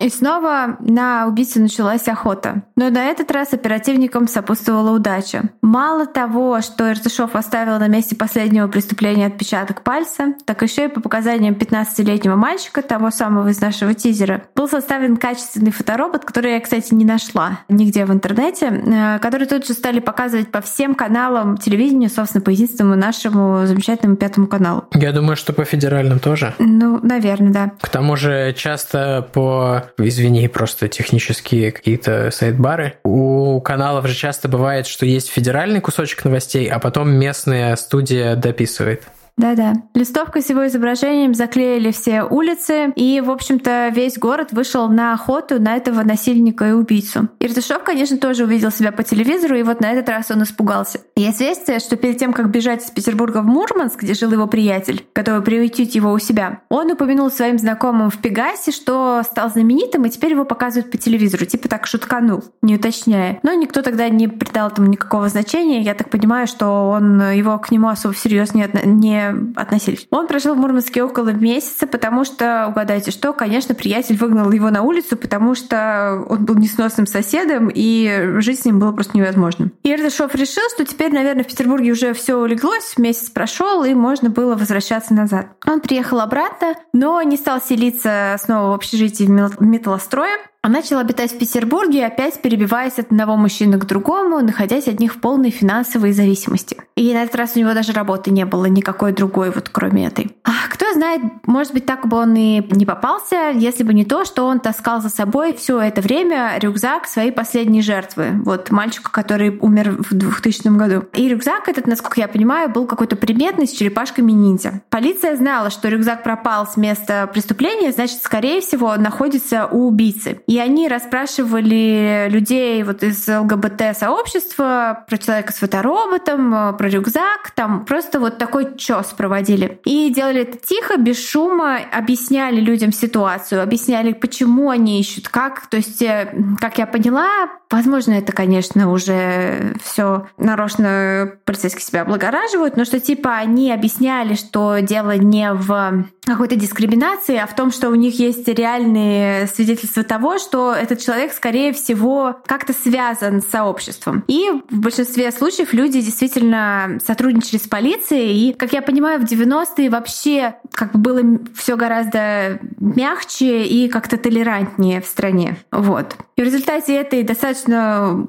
И 0.05 0.09
снова 0.11 0.77
на 0.81 1.25
убийцу 1.25 1.59
началась 1.59 2.07
охота. 2.07 2.61
Но 2.75 2.91
на 2.91 3.05
этот 3.05 3.31
раз 3.31 3.53
оперативникам 3.53 4.27
сопутствовала 4.27 4.91
удача. 4.91 5.49
Мало 5.63 6.05
того, 6.05 6.61
что 6.61 6.91
Иртышов 6.91 7.35
оставил 7.35 7.79
на 7.79 7.87
месте 7.87 8.15
последнего 8.15 8.67
преступления 8.67 9.25
отпечаток 9.25 9.81
пальца, 9.81 10.35
так 10.45 10.61
еще 10.61 10.85
и 10.85 10.87
по 10.89 11.01
показаниям 11.01 11.55
15-летнего 11.55 12.35
мальчика, 12.35 12.83
того 12.83 13.09
самого 13.09 13.47
из 13.47 13.59
нашего 13.59 13.95
тизера, 13.95 14.43
был 14.55 14.69
составлен 14.69 15.17
качественный 15.17 15.71
фоторобот, 15.71 16.23
который 16.23 16.51
я, 16.51 16.59
кстати, 16.59 16.93
не 16.93 17.03
нашла 17.03 17.61
нигде 17.67 18.05
в 18.05 18.13
интернете, 18.13 18.67
э, 18.67 19.17
который 19.17 19.47
тут 19.47 19.65
же 19.65 19.73
стали 19.73 19.99
показывать 19.99 20.51
по 20.51 20.61
всем 20.61 20.93
каналам 20.93 21.57
телевидения, 21.57 22.09
собственно, 22.09 22.43
по 22.43 22.51
единственному 22.51 22.95
нашему 22.95 23.65
замечательному 23.65 24.17
пятому 24.17 24.45
каналу. 24.45 24.83
Я 24.93 25.11
думаю, 25.13 25.35
что 25.35 25.51
по 25.51 25.65
федеральным 25.65 26.19
тоже. 26.19 26.53
Ну, 26.59 26.99
наверное, 27.01 27.51
да. 27.51 27.71
К 27.81 27.89
тому 27.89 28.15
же 28.15 28.53
часто 28.55 29.27
по, 29.33 29.85
извини, 29.97 30.47
просто 30.47 30.87
технические 30.87 31.71
какие-то 31.71 32.31
сайт-бары, 32.31 32.93
у 33.03 33.61
каналов 33.61 34.07
же 34.07 34.15
часто 34.15 34.47
бывает, 34.47 34.87
что 34.87 35.05
есть 35.05 35.29
федеральный 35.29 35.81
кусочек 35.81 36.25
новостей, 36.25 36.67
а 36.67 36.79
потом 36.79 37.11
местная 37.11 37.75
студия 37.75 38.35
дописывает. 38.35 39.03
Да-да. 39.37 39.73
Листовкой 39.93 40.41
с 40.41 40.49
его 40.49 40.65
изображением 40.67 41.33
заклеили 41.33 41.91
все 41.91 42.23
улицы, 42.23 42.93
и, 42.95 43.21
в 43.21 43.29
общем-то, 43.29 43.89
весь 43.89 44.17
город 44.17 44.51
вышел 44.51 44.87
на 44.87 45.13
охоту 45.13 45.61
на 45.61 45.75
этого 45.75 46.03
насильника 46.03 46.69
и 46.69 46.71
убийцу. 46.71 47.27
Иртышов, 47.39 47.83
конечно, 47.83 48.17
тоже 48.17 48.45
увидел 48.45 48.71
себя 48.71 48.93
по 48.93 49.03
телевизору, 49.03 49.57
и 49.57 49.63
вот 49.63 49.81
на 49.81 49.91
этот 49.91 50.07
раз 50.07 50.31
он 50.31 50.43
испугался. 50.43 51.01
Есть 51.17 51.35
известие, 51.35 51.79
что 51.79 51.97
перед 51.97 52.17
тем, 52.17 52.31
как 52.31 52.49
бежать 52.49 52.85
из 52.85 52.91
Петербурга 52.91 53.41
в 53.41 53.45
Мурманск, 53.45 54.01
где 54.01 54.13
жил 54.13 54.31
его 54.31 54.47
приятель, 54.47 55.05
готовый 55.13 55.41
приютить 55.41 55.95
его 55.95 56.11
у 56.11 56.19
себя, 56.19 56.61
он 56.69 56.91
упомянул 56.91 57.29
своим 57.29 57.57
знакомым 57.57 58.09
в 58.09 58.17
Пегасе, 58.19 58.71
что 58.71 59.21
стал 59.23 59.49
знаменитым, 59.49 60.05
и 60.05 60.09
теперь 60.09 60.31
его 60.31 60.45
показывают 60.45 60.91
по 60.91 60.97
телевизору, 60.97 61.45
типа 61.45 61.67
так 61.67 61.87
шутканул, 61.87 62.43
не 62.61 62.75
уточняя. 62.75 63.39
Но 63.43 63.53
никто 63.53 63.81
тогда 63.81 64.07
не 64.07 64.27
придал 64.27 64.69
этому 64.69 64.87
никакого 64.87 65.27
значения. 65.27 65.81
Я 65.81 65.93
так 65.93 66.09
понимаю, 66.09 66.47
что 66.47 66.89
он 66.89 67.31
его 67.31 67.57
к 67.59 67.71
нему 67.71 67.89
особо 67.89 68.13
всерьез 68.13 68.53
не, 68.53 68.69
не 68.85 69.24
относились. 69.55 70.07
Он 70.09 70.27
прожил 70.27 70.55
в 70.55 70.57
Мурманске 70.57 71.03
около 71.03 71.29
месяца, 71.29 71.87
потому 71.87 72.25
что, 72.25 72.67
угадайте 72.69 73.11
что, 73.11 73.33
конечно, 73.33 73.75
приятель 73.75 74.17
выгнал 74.17 74.51
его 74.51 74.69
на 74.69 74.81
улицу, 74.81 75.17
потому 75.17 75.55
что 75.55 76.23
он 76.29 76.45
был 76.45 76.55
несносным 76.55 77.07
соседом, 77.07 77.69
и 77.73 78.39
жить 78.39 78.61
с 78.61 78.65
ним 78.65 78.79
было 78.79 78.91
просто 78.91 79.17
невозможно. 79.17 79.71
И 79.83 79.91
Эрдышов 79.91 80.35
решил, 80.35 80.63
что 80.73 80.85
теперь, 80.85 81.13
наверное, 81.13 81.43
в 81.43 81.47
Петербурге 81.47 81.91
уже 81.91 82.13
все 82.13 82.35
улеглось, 82.35 82.97
месяц 82.97 83.29
прошел, 83.29 83.83
и 83.83 83.93
можно 83.93 84.29
было 84.29 84.55
возвращаться 84.55 85.13
назад. 85.13 85.47
Он 85.65 85.79
приехал 85.79 86.19
обратно, 86.19 86.75
но 86.93 87.21
не 87.21 87.37
стал 87.37 87.61
селиться 87.61 88.37
снова 88.39 88.71
в 88.71 88.73
общежитии 88.73 89.25
в 89.25 89.61
металлострое, 89.61 90.37
а 90.65 90.67
начал 90.67 90.97
обитать 90.97 91.31
в 91.31 91.37
Петербурге, 91.37 92.07
опять 92.07 92.41
перебиваясь 92.41 92.97
от 92.97 93.11
одного 93.11 93.35
мужчины 93.37 93.77
к 93.77 93.85
другому, 93.85 94.39
находясь 94.39 94.87
от 94.87 94.99
них 94.99 95.13
в 95.13 95.19
полной 95.19 95.51
финансовой 95.51 96.11
зависимости. 96.11 96.77
И 96.95 97.13
на 97.13 97.21
этот 97.21 97.35
раз 97.35 97.51
у 97.55 97.59
него 97.59 97.75
даже 97.75 97.91
работы 97.91 98.31
не 98.31 98.45
было 98.45 98.65
никакой 98.65 99.11
другой, 99.11 99.51
вот 99.51 99.69
кроме 99.69 100.07
этой. 100.07 100.35
А 100.43 100.51
кто 100.71 100.91
знает, 100.93 101.21
может 101.45 101.71
быть, 101.71 101.85
так 101.85 102.07
бы 102.07 102.17
он 102.17 102.33
и 102.35 102.65
не 102.71 102.85
попался, 102.87 103.51
если 103.53 103.83
бы 103.83 103.93
не 103.93 104.05
то, 104.05 104.25
что 104.25 104.47
он 104.47 104.59
таскал 104.59 105.01
за 105.01 105.09
собой 105.09 105.53
все 105.55 105.79
это 105.79 106.01
время 106.01 106.57
рюкзак 106.57 107.05
своей 107.05 107.31
последней 107.31 107.83
жертвы. 107.83 108.31
Вот 108.43 108.71
мальчика, 108.71 109.11
который 109.11 109.55
умер 109.59 109.97
в 109.99 110.15
2000 110.15 110.69
году. 110.69 111.05
И 111.13 111.29
рюкзак 111.29 111.69
этот, 111.69 111.85
насколько 111.85 112.19
я 112.19 112.27
понимаю, 112.27 112.69
был 112.69 112.87
какой-то 112.87 113.17
приметный 113.17 113.67
с 113.67 113.71
черепашками 113.71 114.31
ниндзя. 114.31 114.81
Полиция 114.89 115.35
знала, 115.35 115.69
что 115.69 115.89
рюкзак 115.89 116.23
пропал 116.23 116.65
с 116.65 116.75
места 116.75 117.29
преступления, 117.31 117.91
значит, 117.91 118.23
скорее 118.23 118.61
всего, 118.61 118.95
находится 118.95 119.67
у 119.67 119.89
убийцы. 119.89 120.39
И 120.47 120.54
они 120.59 120.87
расспрашивали 120.87 122.27
людей 122.29 122.83
вот 122.83 123.03
из 123.03 123.27
ЛГБТ-сообщества 123.27 125.03
про 125.07 125.17
человека 125.17 125.51
с 125.51 125.57
фотороботом, 125.57 126.75
про 126.77 126.89
рюкзак, 126.89 127.51
там 127.55 127.85
просто 127.85 128.19
вот 128.19 128.37
такой 128.37 128.77
чес 128.77 129.07
проводили. 129.07 129.79
И 129.85 130.11
делали 130.13 130.41
это 130.41 130.57
тихо, 130.57 130.97
без 130.97 131.23
шума, 131.27 131.79
объясняли 131.91 132.59
людям 132.59 132.91
ситуацию, 132.91 133.61
объясняли, 133.61 134.13
почему 134.13 134.69
они 134.69 134.99
ищут, 134.99 135.29
как. 135.29 135.67
То 135.67 135.77
есть, 135.77 136.01
э, 136.01 136.33
как 136.59 136.77
я 136.77 136.85
поняла, 136.85 137.27
возможно, 137.75 138.13
это, 138.13 138.31
конечно, 138.31 138.91
уже 138.91 139.75
все 139.83 140.27
нарочно 140.37 141.33
полицейские 141.43 141.83
себя 141.83 142.01
облагораживают, 142.01 142.77
но 142.77 142.85
что 142.85 142.99
типа 142.99 143.35
они 143.35 143.71
объясняли, 143.71 144.35
что 144.35 144.79
дело 144.79 145.17
не 145.17 145.51
в 145.53 146.05
какой-то 146.25 146.55
дискриминации, 146.55 147.35
а 147.37 147.45
в 147.45 147.55
том, 147.55 147.71
что 147.71 147.89
у 147.89 147.95
них 147.95 148.19
есть 148.19 148.47
реальные 148.47 149.47
свидетельства 149.47 150.03
того, 150.03 150.39
что 150.39 150.73
этот 150.73 150.99
человек, 150.99 151.33
скорее 151.33 151.73
всего, 151.73 152.37
как-то 152.45 152.73
связан 152.73 153.41
с 153.41 153.45
сообществом. 153.45 154.23
И 154.27 154.49
в 154.69 154.79
большинстве 154.79 155.31
случаев 155.31 155.73
люди 155.73 156.01
действительно 156.01 156.97
сотрудничали 157.05 157.59
с 157.59 157.67
полицией. 157.67 158.49
И, 158.49 158.53
как 158.53 158.73
я 158.73 158.81
понимаю, 158.81 159.19
в 159.19 159.23
90-е 159.23 159.89
вообще 159.89 160.55
как 160.71 160.93
бы 160.93 160.99
было 160.99 161.39
все 161.55 161.75
гораздо 161.75 162.59
мягче 162.79 163.63
и 163.63 163.87
как-то 163.89 164.17
толерантнее 164.17 165.01
в 165.01 165.05
стране. 165.05 165.57
Вот. 165.71 166.15
И 166.37 166.41
в 166.41 166.45
результате 166.45 166.95
этой 166.95 167.23
достаточно 167.23 167.64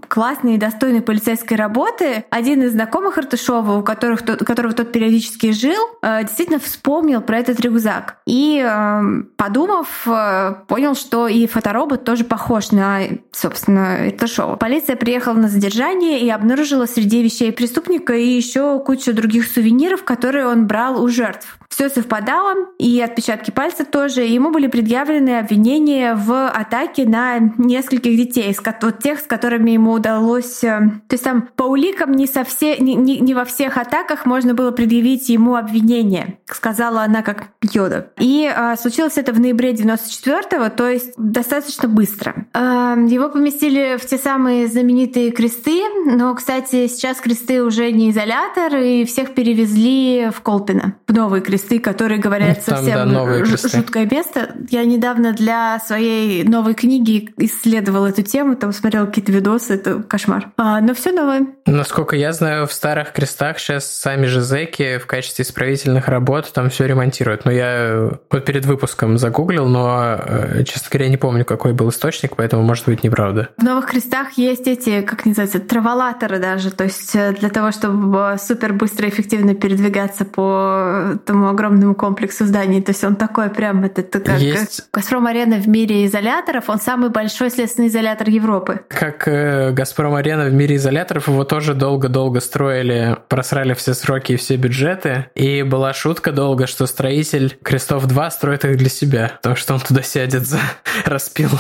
классной 0.09 0.55
и 0.55 0.59
достойной 0.59 1.03
полицейской 1.03 1.57
работы 1.57 2.25
один 2.31 2.63
из 2.63 2.73
знакомых 2.73 3.19
Артышова, 3.19 3.79
у 3.79 3.83
которых 3.83 4.23
тот, 4.23 4.45
которого 4.45 4.75
тот 4.75 4.93
периодически 4.93 5.53
жил, 5.53 5.83
э, 6.03 6.23
действительно 6.23 6.59
вспомнил 6.59 7.21
про 7.21 7.39
этот 7.39 7.61
рюкзак. 7.61 8.19
И, 8.27 8.59
эм, 8.59 9.31
подумав, 9.37 10.07
э, 10.07 10.55
понял, 10.67 10.95
что 10.95 11.29
и 11.29 11.47
фоторобот 11.47 12.05
тоже 12.05 12.25
похож 12.25 12.73
на, 12.73 13.01
собственно, 13.33 14.07
Артышова. 14.07 14.57
Полиция 14.57 14.97
приехала 14.97 15.35
на 15.35 15.49
задержание 15.49 16.21
и 16.21 16.29
обнаружила 16.31 16.87
среди 16.87 17.23
вещей 17.23 17.53
преступника 17.53 18.15
и 18.15 18.27
еще 18.27 18.81
кучу 18.81 19.13
других 19.13 19.47
сувениров, 19.47 20.05
которые 20.05 20.47
он 20.47 20.67
брал 20.67 21.03
у 21.03 21.09
жертв. 21.09 21.59
Все 21.77 21.91
совпадало, 21.91 22.55
и 22.79 23.03
отпечатки 23.03 23.51
пальцев 23.51 23.89
тоже. 23.89 24.23
Ему 24.23 24.51
были 24.51 24.67
предъявлены 24.67 25.39
обвинения 25.39 26.15
в 26.15 26.49
атаке 26.49 27.05
на 27.05 27.39
нескольких 27.59 28.17
детей, 28.17 28.57
вот 28.81 28.99
тех, 29.01 29.21
с 29.21 29.25
которыми 29.25 29.73
ему 29.73 29.93
удалось... 29.93 30.65
Э, 30.65 30.79
то 31.07 31.13
есть 31.13 31.25
там 31.25 31.51
по 31.55 31.65
уликам 31.65 32.13
не, 32.13 32.27
со 32.27 32.45
все, 32.45 32.79
не, 32.79 32.95
не, 32.95 33.19
не 33.19 33.35
во 33.35 33.45
всех 33.45 33.77
атаках 33.77 34.25
можно 34.25 34.55
было 34.55 34.71
предъявить 34.71 35.29
ему 35.29 35.55
обвинение, 35.55 36.39
сказала 36.47 37.03
она 37.03 37.21
как 37.21 37.49
Йода. 37.61 38.11
И 38.19 38.51
а, 38.51 38.75
случилось 38.79 39.19
это 39.19 39.35
в 39.35 39.41
ноябре 39.41 39.73
94-го, 39.73 40.71
то 40.71 40.89
есть 40.89 41.13
достаточно 41.19 41.91
быстро. 41.91 42.47
А, 42.55 42.97
его 42.97 43.29
поместили 43.29 43.99
в 43.99 44.07
те 44.07 44.17
самые 44.17 44.67
знаменитые 44.67 45.31
кресты, 45.31 45.83
но, 46.07 46.35
кстати, 46.35 46.87
сейчас 46.87 47.19
кресты 47.19 47.63
уже 47.63 47.93
не 47.93 48.13
изолятор, 48.13 48.77
и 48.77 49.05
всех 49.05 49.35
перевезли 49.35 50.31
в 50.35 50.41
Колпино, 50.41 50.95
в 51.07 51.13
новые 51.13 51.43
кресты 51.43 51.66
кресты, 51.67 51.81
которые 51.81 52.19
говорят 52.19 52.65
Там, 52.65 52.77
совсем 52.79 53.13
да, 53.13 53.45
жуткое 53.45 54.07
место. 54.07 54.51
Я 54.71 54.85
недавно 54.85 55.33
для 55.33 55.79
своей 55.81 56.45
новой 56.45 56.75
книги 56.75 57.31
исследовала 57.39 58.07
эту 58.07 58.23
тему, 58.23 58.57
там 58.57 58.73
смотрела 58.73 59.07
какие-то 59.07 59.33
видосы, 59.33 59.75
это 59.75 60.03
кошмар. 60.03 60.51
А, 60.57 60.81
но 60.81 60.95
все 60.95 61.13
новое. 61.13 61.47
Насколько 61.67 62.17
я 62.17 62.33
знаю, 62.33 62.67
в 62.67 62.73
старых 62.73 63.13
крестах 63.13 63.59
сейчас 63.59 63.87
сами 63.91 64.27
же 64.27 64.41
зэки 64.41 64.99
в 64.99 65.07
качестве 65.07 65.45
исправительных 65.45 66.09
работ 66.09 66.53
там 66.53 66.71
все 66.71 66.87
ремонтируют. 66.87 67.45
Но 67.45 67.51
я 67.51 68.11
вот 68.31 68.45
перед 68.45 68.65
выпуском 68.65 69.19
загуглил, 69.19 69.67
но, 69.67 70.17
э, 70.19 70.65
честно 70.65 70.89
говоря, 70.91 71.09
не 71.09 71.17
помню, 71.17 71.45
какой 71.45 71.73
был 71.73 71.91
источник, 71.91 72.37
поэтому 72.37 72.63
может 72.63 72.87
быть 72.87 73.03
неправда. 73.05 73.49
В 73.57 73.63
новых 73.63 73.87
крестах 73.87 74.33
есть 74.33 74.67
эти, 74.67 75.03
как 75.03 75.25
называется, 75.27 75.61
траволаторы 75.61 76.39
даже, 76.39 76.71
то 76.71 76.85
есть 76.85 77.15
э, 77.15 77.33
для 77.33 77.49
того, 77.49 77.73
чтобы 77.73 78.37
супер 78.39 78.73
быстро 78.73 79.09
и 79.09 79.11
эффективно 79.11 79.55
передвигаться 79.55 80.25
по 80.25 81.17
тому 81.25 81.49
огромному 81.57 81.95
комплексу 81.95 82.45
зданий. 82.45 82.83
То 82.83 82.91
есть 82.91 83.03
он 83.03 83.17
такой 83.17 83.49
прям, 83.49 83.85
это, 83.85 84.03
это 84.03 84.21
как 84.21 84.39
Есть... 84.39 84.89
Газпром-арена 84.93 85.57
в 85.57 85.69
мире 85.69 86.05
изоляторов, 86.05 86.69
он 86.69 86.79
самый 86.79 87.11
большой 87.11 87.51
следственный 87.51 87.89
изолятор 87.89 88.29
Европы. 88.29 88.81
Как 88.89 89.27
э, 89.27 89.73
Газпром-арена 89.73 90.47
в 90.47 90.53
мире 90.53 90.77
изоляторов, 90.77 91.29
его 91.29 91.45
тоже 91.45 91.75
долго-долго 91.75 92.41
строили, 92.41 93.17
просрали 93.29 93.75
все 93.75 93.95
сроки 93.95 94.33
и 94.33 94.37
все 94.37 94.57
бюджеты. 94.57 95.27
И 95.35 95.63
была 95.63 95.95
шутка 95.95 96.33
долго, 96.33 96.67
что 96.67 96.87
строитель 96.87 97.57
Крестов-2 97.63 98.31
строит 98.31 98.65
их 98.65 98.77
для 98.77 98.91
себя, 98.91 99.33
потому 99.37 99.57
что 99.57 99.75
он 99.75 99.81
туда 99.81 100.03
сядет 100.03 100.47
за 100.47 100.61
распил 101.05 101.51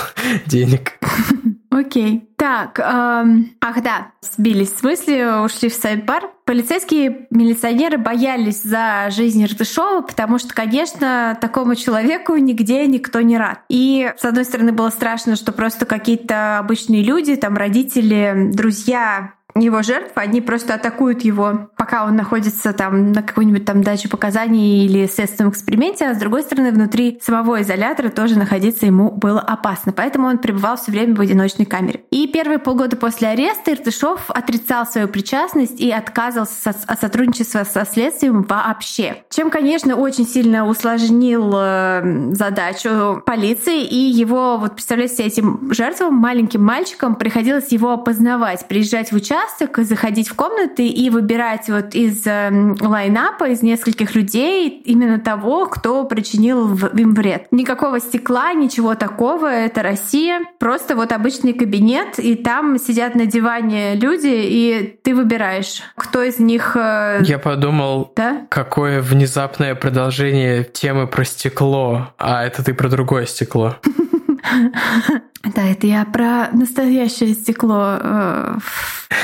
денег. 0.47 0.93
Окей. 1.77 2.27
Так, 2.37 2.79
эм, 2.79 3.51
ах 3.61 3.83
да, 3.83 4.12
сбились 4.22 4.74
с 4.74 4.83
мысли, 4.83 5.45
ушли 5.45 5.68
в 5.68 5.74
сайт-бар. 5.74 6.31
Полицейские 6.45 7.27
милиционеры 7.31 7.99
боялись 7.99 8.62
за 8.62 9.09
жизнь 9.11 9.45
Ртышова, 9.45 10.01
потому 10.01 10.39
что, 10.39 10.55
конечно, 10.55 11.37
такому 11.41 11.74
человеку 11.74 12.37
нигде 12.37 12.87
никто 12.87 13.20
не 13.20 13.37
рад. 13.37 13.61
И, 13.68 14.11
с 14.16 14.24
одной 14.24 14.45
стороны, 14.45 14.72
было 14.72 14.89
страшно, 14.89 15.37
что 15.37 15.53
просто 15.53 15.85
какие-то 15.85 16.59
обычные 16.59 17.03
люди, 17.03 17.37
там 17.37 17.57
родители, 17.57 18.51
друзья 18.53 19.33
его 19.61 19.83
жертв, 19.83 20.13
они 20.15 20.41
просто 20.41 20.75
атакуют 20.75 21.23
его, 21.23 21.71
пока 21.77 22.05
он 22.05 22.17
находится 22.17 22.73
там 22.73 23.13
на 23.13 23.23
какой-нибудь 23.23 23.65
там 23.65 23.83
даче 23.83 24.09
показаний 24.09 24.85
или 24.85 25.07
следственном 25.07 25.53
эксперименте, 25.53 26.07
а 26.07 26.15
с 26.15 26.19
другой 26.19 26.43
стороны, 26.43 26.73
внутри 26.73 27.19
самого 27.23 27.63
изолятора 27.63 28.09
тоже 28.09 28.39
находиться 28.39 28.87
ему 28.87 29.11
было 29.11 29.41
опасно. 29.41 29.93
Поэтому 29.93 30.29
он 30.29 30.39
пребывал 30.39 30.77
все 30.77 30.93
время 30.93 31.15
в 31.15 31.21
одиночной 31.21 31.65
камере. 31.65 32.03
И 32.11 32.27
первые 32.27 32.59
полгода 32.59 32.97
после 32.97 33.29
ареста 33.29 33.73
Иртышов 33.73 34.31
отрицал 34.31 34.87
свою 34.87 35.09
причастность 35.09 35.81
и 35.81 35.91
отказывался 35.91 36.75
от 36.87 37.01
сотрудничества 37.01 37.65
со 37.65 37.85
следствием 37.85 38.43
вообще. 38.43 39.23
Чем, 39.31 39.51
конечно, 39.51 39.97
очень 39.97 40.27
сильно 40.27 40.67
усложнил 40.67 41.53
э, 41.55 42.33
задачу 42.33 43.23
полиции, 43.25 43.83
и 43.83 43.97
его, 43.97 44.59
вот 44.59 44.75
представляете, 44.75 45.25
этим 45.25 45.73
жертвам, 45.73 46.15
маленьким 46.15 46.65
мальчикам, 46.65 47.15
приходилось 47.15 47.73
его 47.73 47.93
опознавать, 47.93 48.67
приезжать 48.69 49.13
в 49.13 49.17
участок, 49.17 49.46
участок, 49.47 49.79
заходить 49.85 50.29
в 50.29 50.35
комнаты 50.35 50.87
и 50.87 51.11
выбирать 51.11 51.69
вот 51.69 51.95
из 51.95 52.27
э, 52.27 52.51
лайнапа, 52.81 53.45
из 53.49 53.63
нескольких 53.63 54.15
людей 54.15 54.83
именно 54.85 55.19
того, 55.19 55.67
кто 55.67 56.05
причинил 56.05 56.77
им 56.77 57.15
вред. 57.15 57.49
Никакого 57.51 58.01
стекла, 58.01 58.53
ничего 58.53 58.95
такого, 58.95 59.47
это 59.47 59.83
Россия. 59.83 60.41
Просто 60.59 60.97
вот 60.97 61.13
обычный 61.13 61.53
кабинет, 61.53 62.19
и 62.19 62.35
там 62.35 62.79
сидят 62.79 63.15
на 63.15 63.27
диване 63.27 63.95
люди, 63.95 64.33
и 64.33 64.99
ты 65.03 65.15
выбираешь, 65.15 65.83
кто 65.95 66.23
из 66.23 66.39
них... 66.39 66.77
Э... 66.77 67.21
Я 67.23 67.39
подумал, 67.39 68.13
да? 68.17 68.47
какое 68.49 69.01
внезапное 69.01 69.75
продолжение 69.75 70.65
темы 70.65 71.07
про 71.07 71.25
стекло, 71.25 72.09
а 72.19 72.45
это 72.45 72.65
ты 72.65 72.75
про 72.75 72.89
другое 72.89 73.27
стекло. 73.27 73.77
Да, 75.55 75.65
это 75.65 75.87
я 75.87 76.05
про 76.05 76.49
настоящее 76.53 77.35
стекло, 77.35 77.99
э, 78.01 78.59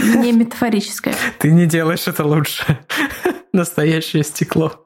не 0.01 0.33
метафорическое. 0.33 1.15
Ты 1.39 1.51
не 1.51 1.67
делаешь 1.67 2.07
это 2.07 2.25
лучше. 2.25 2.79
Настоящее 3.53 4.23
стекло. 4.23 4.83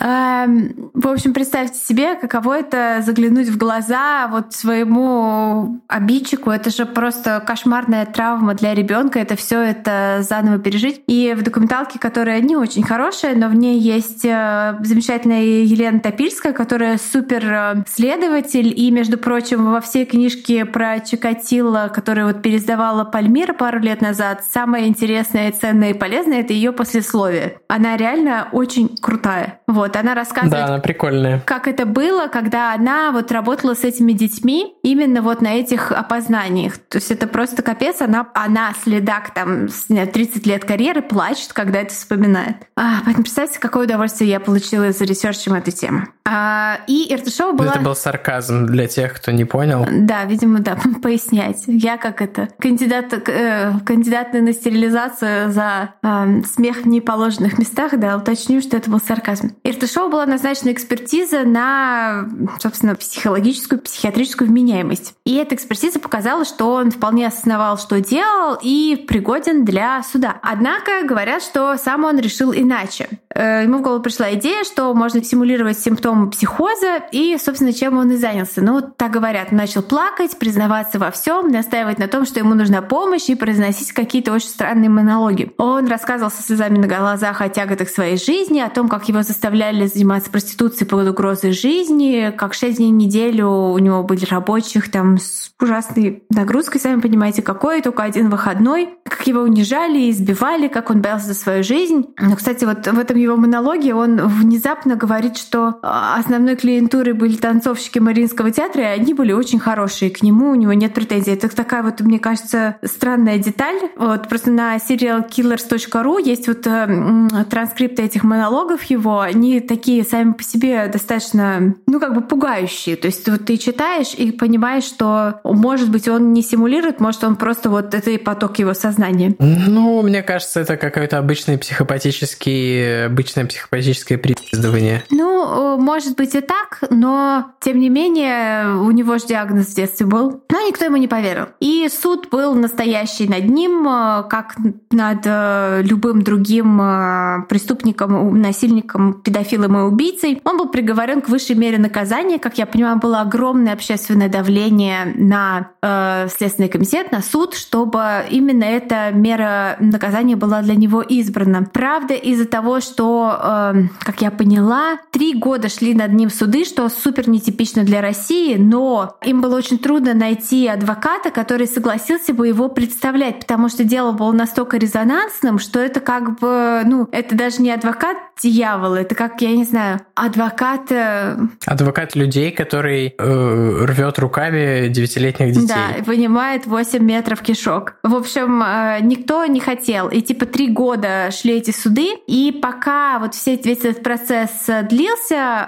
Эм, 0.00 0.90
в 0.94 1.08
общем, 1.08 1.32
представьте 1.32 1.78
себе, 1.78 2.14
каково 2.16 2.58
это 2.58 3.02
заглянуть 3.04 3.48
в 3.48 3.56
глаза 3.56 4.28
вот 4.28 4.52
своему 4.52 5.80
обидчику. 5.88 6.50
Это 6.50 6.70
же 6.70 6.86
просто 6.86 7.42
кошмарная 7.46 8.06
травма 8.06 8.54
для 8.54 8.74
ребенка. 8.74 9.18
Это 9.18 9.36
все 9.36 9.60
это 9.60 10.20
заново 10.22 10.58
пережить. 10.58 11.02
И 11.06 11.34
в 11.36 11.42
документалке, 11.42 11.98
которая 11.98 12.40
не 12.40 12.56
очень 12.56 12.82
хорошая, 12.82 13.34
но 13.36 13.48
в 13.48 13.54
ней 13.54 13.78
есть 13.78 14.24
э, 14.24 14.78
замечательная 14.82 15.42
Елена 15.42 16.00
Топильская, 16.00 16.52
которая 16.52 16.98
супер 16.98 17.44
э, 17.44 17.84
следователь. 17.86 18.72
И, 18.76 18.90
между 18.90 19.18
прочим, 19.18 19.70
во 19.70 19.80
всей 19.80 20.04
книжке 20.04 20.64
про 20.64 21.00
Чикатило, 21.00 21.90
которую 21.94 22.26
вот 22.26 22.42
пересдавала 22.42 23.04
Пальмира 23.04 23.52
пару 23.52 23.78
лет 23.78 24.00
назад, 24.00 24.44
самое 24.50 24.88
интересное, 24.88 25.52
ценное 25.52 25.90
и 25.90 25.94
полезное— 25.94 26.40
это 26.42 26.52
ее 26.52 26.72
послесловие. 26.72 27.58
Она 27.68 27.96
реально 27.96 28.48
очень 28.52 28.96
крутая. 28.96 29.60
Вот, 29.66 29.85
она 29.94 30.14
рассказывает... 30.14 30.66
Да, 30.66 30.72
она 30.72 30.78
прикольная. 30.80 31.40
Как 31.44 31.68
это 31.68 31.86
было, 31.86 32.26
когда 32.26 32.74
она 32.74 33.12
вот 33.12 33.30
работала 33.30 33.74
с 33.74 33.84
этими 33.84 34.12
детьми 34.12 34.74
именно 34.82 35.22
вот 35.22 35.42
на 35.42 35.54
этих 35.54 35.92
опознаниях. 35.92 36.78
То 36.78 36.96
есть 36.98 37.10
это 37.12 37.28
просто 37.28 37.62
капец. 37.62 38.00
Она, 38.00 38.26
она 38.34 38.72
следак 38.82 39.32
там 39.34 39.68
30 39.68 40.46
лет 40.46 40.64
карьеры 40.64 41.02
плачет, 41.02 41.52
когда 41.52 41.80
это 41.80 41.94
вспоминает. 41.94 42.56
А, 42.76 43.02
поэтому 43.04 43.24
представьте, 43.24 43.60
какое 43.60 43.84
удовольствие 43.84 44.30
я 44.30 44.40
получила 44.40 44.90
за 44.90 45.04
ресерчем 45.04 45.54
этой 45.54 45.72
темы. 45.72 46.08
А, 46.28 46.80
и 46.88 47.12
Иртышева 47.14 47.52
была... 47.52 47.70
Это 47.70 47.80
был 47.80 47.94
сарказм 47.94 48.66
для 48.66 48.88
тех, 48.88 49.14
кто 49.14 49.30
не 49.30 49.44
понял. 49.44 49.86
Да, 49.88 50.24
видимо, 50.24 50.58
да, 50.58 50.76
пояснять. 51.02 51.62
Я 51.68 51.98
как 51.98 52.20
это, 52.20 52.48
кандидат, 52.58 53.12
э, 53.12 53.72
кандидат 53.84 54.32
на 54.32 54.52
стерилизацию 54.52 55.52
за 55.52 55.94
э, 56.02 56.42
смех 56.52 56.78
в 56.78 56.88
неположенных 56.88 57.58
местах, 57.58 57.92
да, 57.98 58.16
уточню, 58.16 58.60
что 58.60 58.76
это 58.76 58.90
был 58.90 59.00
сарказм. 59.00 59.52
Иртышева 59.62 60.08
была 60.08 60.26
назначена 60.26 60.72
экспертиза 60.72 61.44
на, 61.44 62.28
собственно, 62.58 62.96
психологическую, 62.96 63.80
психиатрическую 63.80 64.48
вменяемость. 64.50 65.14
И 65.24 65.36
эта 65.36 65.54
экспертиза 65.54 66.00
показала, 66.00 66.44
что 66.44 66.72
он 66.72 66.90
вполне 66.90 67.28
осознавал, 67.28 67.78
что 67.78 68.00
делал, 68.00 68.58
и 68.60 69.04
пригоден 69.06 69.64
для 69.64 70.02
суда. 70.02 70.38
Однако 70.42 71.06
говорят, 71.06 71.42
что 71.42 71.76
сам 71.76 72.04
он 72.04 72.18
решил 72.18 72.52
иначе. 72.52 73.08
Э, 73.32 73.62
ему 73.62 73.78
в 73.78 73.82
голову 73.82 74.02
пришла 74.02 74.34
идея, 74.34 74.64
что 74.64 74.92
можно 74.92 75.22
симулировать 75.22 75.78
симптомы 75.78 76.15
психоза, 76.30 77.02
и, 77.12 77.36
собственно, 77.38 77.72
чем 77.72 77.98
он 77.98 78.10
и 78.10 78.16
занялся. 78.16 78.62
Ну, 78.62 78.80
так 78.80 79.10
говорят, 79.10 79.52
начал 79.52 79.82
плакать, 79.82 80.38
признаваться 80.38 80.98
во 80.98 81.10
всем, 81.10 81.48
настаивать 81.48 81.98
на 81.98 82.08
том, 82.08 82.24
что 82.26 82.40
ему 82.40 82.54
нужна 82.54 82.82
помощь, 82.82 83.28
и 83.28 83.34
произносить 83.34 83.92
какие-то 83.92 84.32
очень 84.32 84.48
странные 84.48 84.90
монологи. 84.90 85.52
Он 85.58 85.86
рассказывал 85.86 86.30
со 86.30 86.42
слезами 86.42 86.78
на 86.78 86.86
глазах 86.86 87.40
о 87.40 87.48
тяготах 87.48 87.88
своей 87.88 88.16
жизни, 88.16 88.60
о 88.60 88.70
том, 88.70 88.88
как 88.88 89.08
его 89.08 89.22
заставляли 89.22 89.86
заниматься 89.86 90.30
проституцией 90.30 90.88
под 90.88 91.08
угрозой 91.08 91.52
жизни, 91.52 92.32
как 92.36 92.54
шесть 92.54 92.78
дней 92.78 92.92
в 92.92 92.96
неделю 92.96 93.48
у 93.48 93.78
него 93.78 94.02
были 94.02 94.24
рабочих 94.24 94.90
там 94.90 95.18
с 95.18 95.52
ужасной 95.60 96.24
нагрузкой, 96.30 96.80
сами 96.80 97.00
понимаете, 97.00 97.42
какой, 97.42 97.82
только 97.82 98.02
один 98.02 98.30
выходной, 98.30 98.90
как 99.04 99.26
его 99.26 99.40
унижали, 99.40 100.10
избивали, 100.10 100.68
как 100.68 100.90
он 100.90 101.00
боялся 101.00 101.26
за 101.26 101.34
свою 101.34 101.62
жизнь. 101.62 102.06
Но, 102.18 102.36
кстати, 102.36 102.64
вот 102.64 102.86
в 102.86 102.98
этом 102.98 103.16
его 103.16 103.36
монологе 103.36 103.94
он 103.94 104.16
внезапно 104.16 104.96
говорит, 104.96 105.36
что 105.36 105.78
а, 105.82 106.05
основной 106.14 106.56
клиентурой 106.56 107.12
были 107.14 107.36
танцовщики 107.36 107.98
Мариинского 107.98 108.50
театра, 108.50 108.82
и 108.82 109.00
они 109.00 109.14
были 109.14 109.32
очень 109.32 109.58
хорошие 109.58 110.10
к 110.10 110.22
нему, 110.22 110.50
у 110.50 110.54
него 110.54 110.72
нет 110.72 110.94
претензий. 110.94 111.32
Это 111.32 111.48
такая 111.48 111.82
вот, 111.82 112.00
мне 112.00 112.18
кажется, 112.18 112.76
странная 112.84 113.38
деталь. 113.38 113.76
Вот 113.96 114.28
просто 114.28 114.50
на 114.50 114.76
serialkillers.ru 114.76 116.22
есть 116.22 116.48
вот 116.48 116.66
э, 116.66 117.44
транскрипты 117.50 118.02
этих 118.02 118.24
монологов 118.24 118.82
его, 118.84 119.20
они 119.20 119.60
такие 119.60 120.04
сами 120.04 120.32
по 120.32 120.42
себе 120.42 120.88
достаточно, 120.88 121.74
ну, 121.86 122.00
как 122.00 122.14
бы 122.14 122.20
пугающие. 122.20 122.96
То 122.96 123.06
есть 123.06 123.28
вот 123.28 123.46
ты 123.46 123.56
читаешь 123.56 124.14
и 124.14 124.32
понимаешь, 124.32 124.84
что, 124.84 125.40
может 125.44 125.90
быть, 125.90 126.08
он 126.08 126.32
не 126.32 126.42
симулирует, 126.42 127.00
может, 127.00 127.24
он 127.24 127.36
просто 127.36 127.70
вот 127.70 127.94
это 127.94 128.16
поток 128.18 128.58
его 128.58 128.74
сознания. 128.74 129.34
Ну, 129.38 130.02
мне 130.02 130.22
кажется, 130.22 130.60
это 130.60 130.76
какой-то 130.76 131.18
обычный 131.18 131.58
психопатический, 131.58 133.06
обычное 133.06 133.46
психопатическое 133.46 134.18
припиздывание. 134.18 135.02
Ну, 135.10 135.76
может 135.78 135.95
быть 136.16 136.34
и 136.34 136.40
так, 136.40 136.84
но, 136.90 137.52
тем 137.60 137.78
не 137.78 137.88
менее, 137.88 138.76
у 138.76 138.90
него 138.90 139.18
же 139.18 139.26
диагноз 139.26 139.66
в 139.66 139.74
детстве 139.74 140.06
был. 140.06 140.42
Но 140.50 140.66
никто 140.66 140.84
ему 140.84 140.96
не 140.96 141.08
поверил. 141.08 141.46
И 141.60 141.88
суд 141.88 142.28
был 142.30 142.54
настоящий 142.54 143.28
над 143.28 143.48
ним, 143.48 143.86
э, 143.88 144.24
как 144.28 144.56
над 144.90 145.20
э, 145.24 145.82
любым 145.82 146.22
другим 146.22 146.80
э, 146.80 147.44
преступником, 147.48 148.40
насильником, 148.40 149.14
педофилом 149.14 149.76
и 149.76 149.80
убийцей. 149.82 150.40
Он 150.44 150.56
был 150.58 150.68
приговорен 150.68 151.20
к 151.20 151.28
высшей 151.28 151.56
мере 151.56 151.78
наказания. 151.78 152.38
Как 152.38 152.58
я 152.58 152.66
понимаю, 152.66 152.98
было 152.98 153.20
огромное 153.20 153.72
общественное 153.72 154.28
давление 154.28 155.12
на 155.16 155.70
э, 155.82 156.28
Следственный 156.28 156.68
комитет, 156.68 157.12
на 157.12 157.22
суд, 157.22 157.54
чтобы 157.54 158.24
именно 158.30 158.64
эта 158.64 159.10
мера 159.12 159.76
наказания 159.80 160.36
была 160.36 160.62
для 160.62 160.74
него 160.74 161.02
избрана. 161.02 161.68
Правда, 161.72 162.14
из-за 162.14 162.46
того, 162.46 162.80
что, 162.80 163.38
э, 163.42 163.82
как 164.00 164.22
я 164.22 164.30
поняла, 164.30 164.98
три 165.10 165.34
года 165.34 165.68
шли 165.68 165.85
над 165.94 166.12
ним 166.12 166.30
суды, 166.30 166.64
что 166.64 166.88
супер 166.88 167.28
нетипично 167.28 167.84
для 167.84 168.00
России, 168.00 168.56
но 168.56 169.16
им 169.24 169.40
было 169.40 169.56
очень 169.56 169.78
трудно 169.78 170.14
найти 170.14 170.66
адвоката, 170.66 171.30
который 171.30 171.66
согласился 171.66 172.32
бы 172.34 172.48
его 172.48 172.68
представлять, 172.68 173.40
потому 173.40 173.68
что 173.68 173.84
дело 173.84 174.12
было 174.12 174.32
настолько 174.32 174.76
резонансным, 174.76 175.58
что 175.58 175.80
это 175.80 176.00
как 176.00 176.38
бы, 176.38 176.82
ну, 176.84 177.08
это 177.12 177.34
даже 177.34 177.62
не 177.62 177.70
адвокат 177.70 178.16
дьявола, 178.42 178.96
это 178.96 179.14
как, 179.14 179.40
я 179.40 179.52
не 179.52 179.64
знаю, 179.64 180.00
адвокат... 180.14 180.90
Э, 180.90 181.36
адвокат 181.64 182.14
людей, 182.14 182.50
который 182.50 183.14
э, 183.16 183.84
рвет 183.84 184.18
руками 184.18 184.88
девятилетних 184.88 185.52
детей. 185.52 185.68
Да, 185.68 186.04
вынимает 186.04 186.66
8 186.66 187.02
метров 187.02 187.40
кишок. 187.40 187.94
В 188.02 188.14
общем, 188.14 188.62
э, 188.62 188.98
никто 189.00 189.44
не 189.46 189.60
хотел. 189.60 190.08
И 190.08 190.20
типа 190.20 190.46
три 190.46 190.68
года 190.68 191.30
шли 191.30 191.56
эти 191.56 191.70
суды, 191.70 192.08
и 192.26 192.52
пока 192.52 193.18
вот 193.18 193.34
все, 193.34 193.56
весь 193.56 193.84
этот 193.84 194.02
процесс 194.02 194.68
длился, 194.82 195.65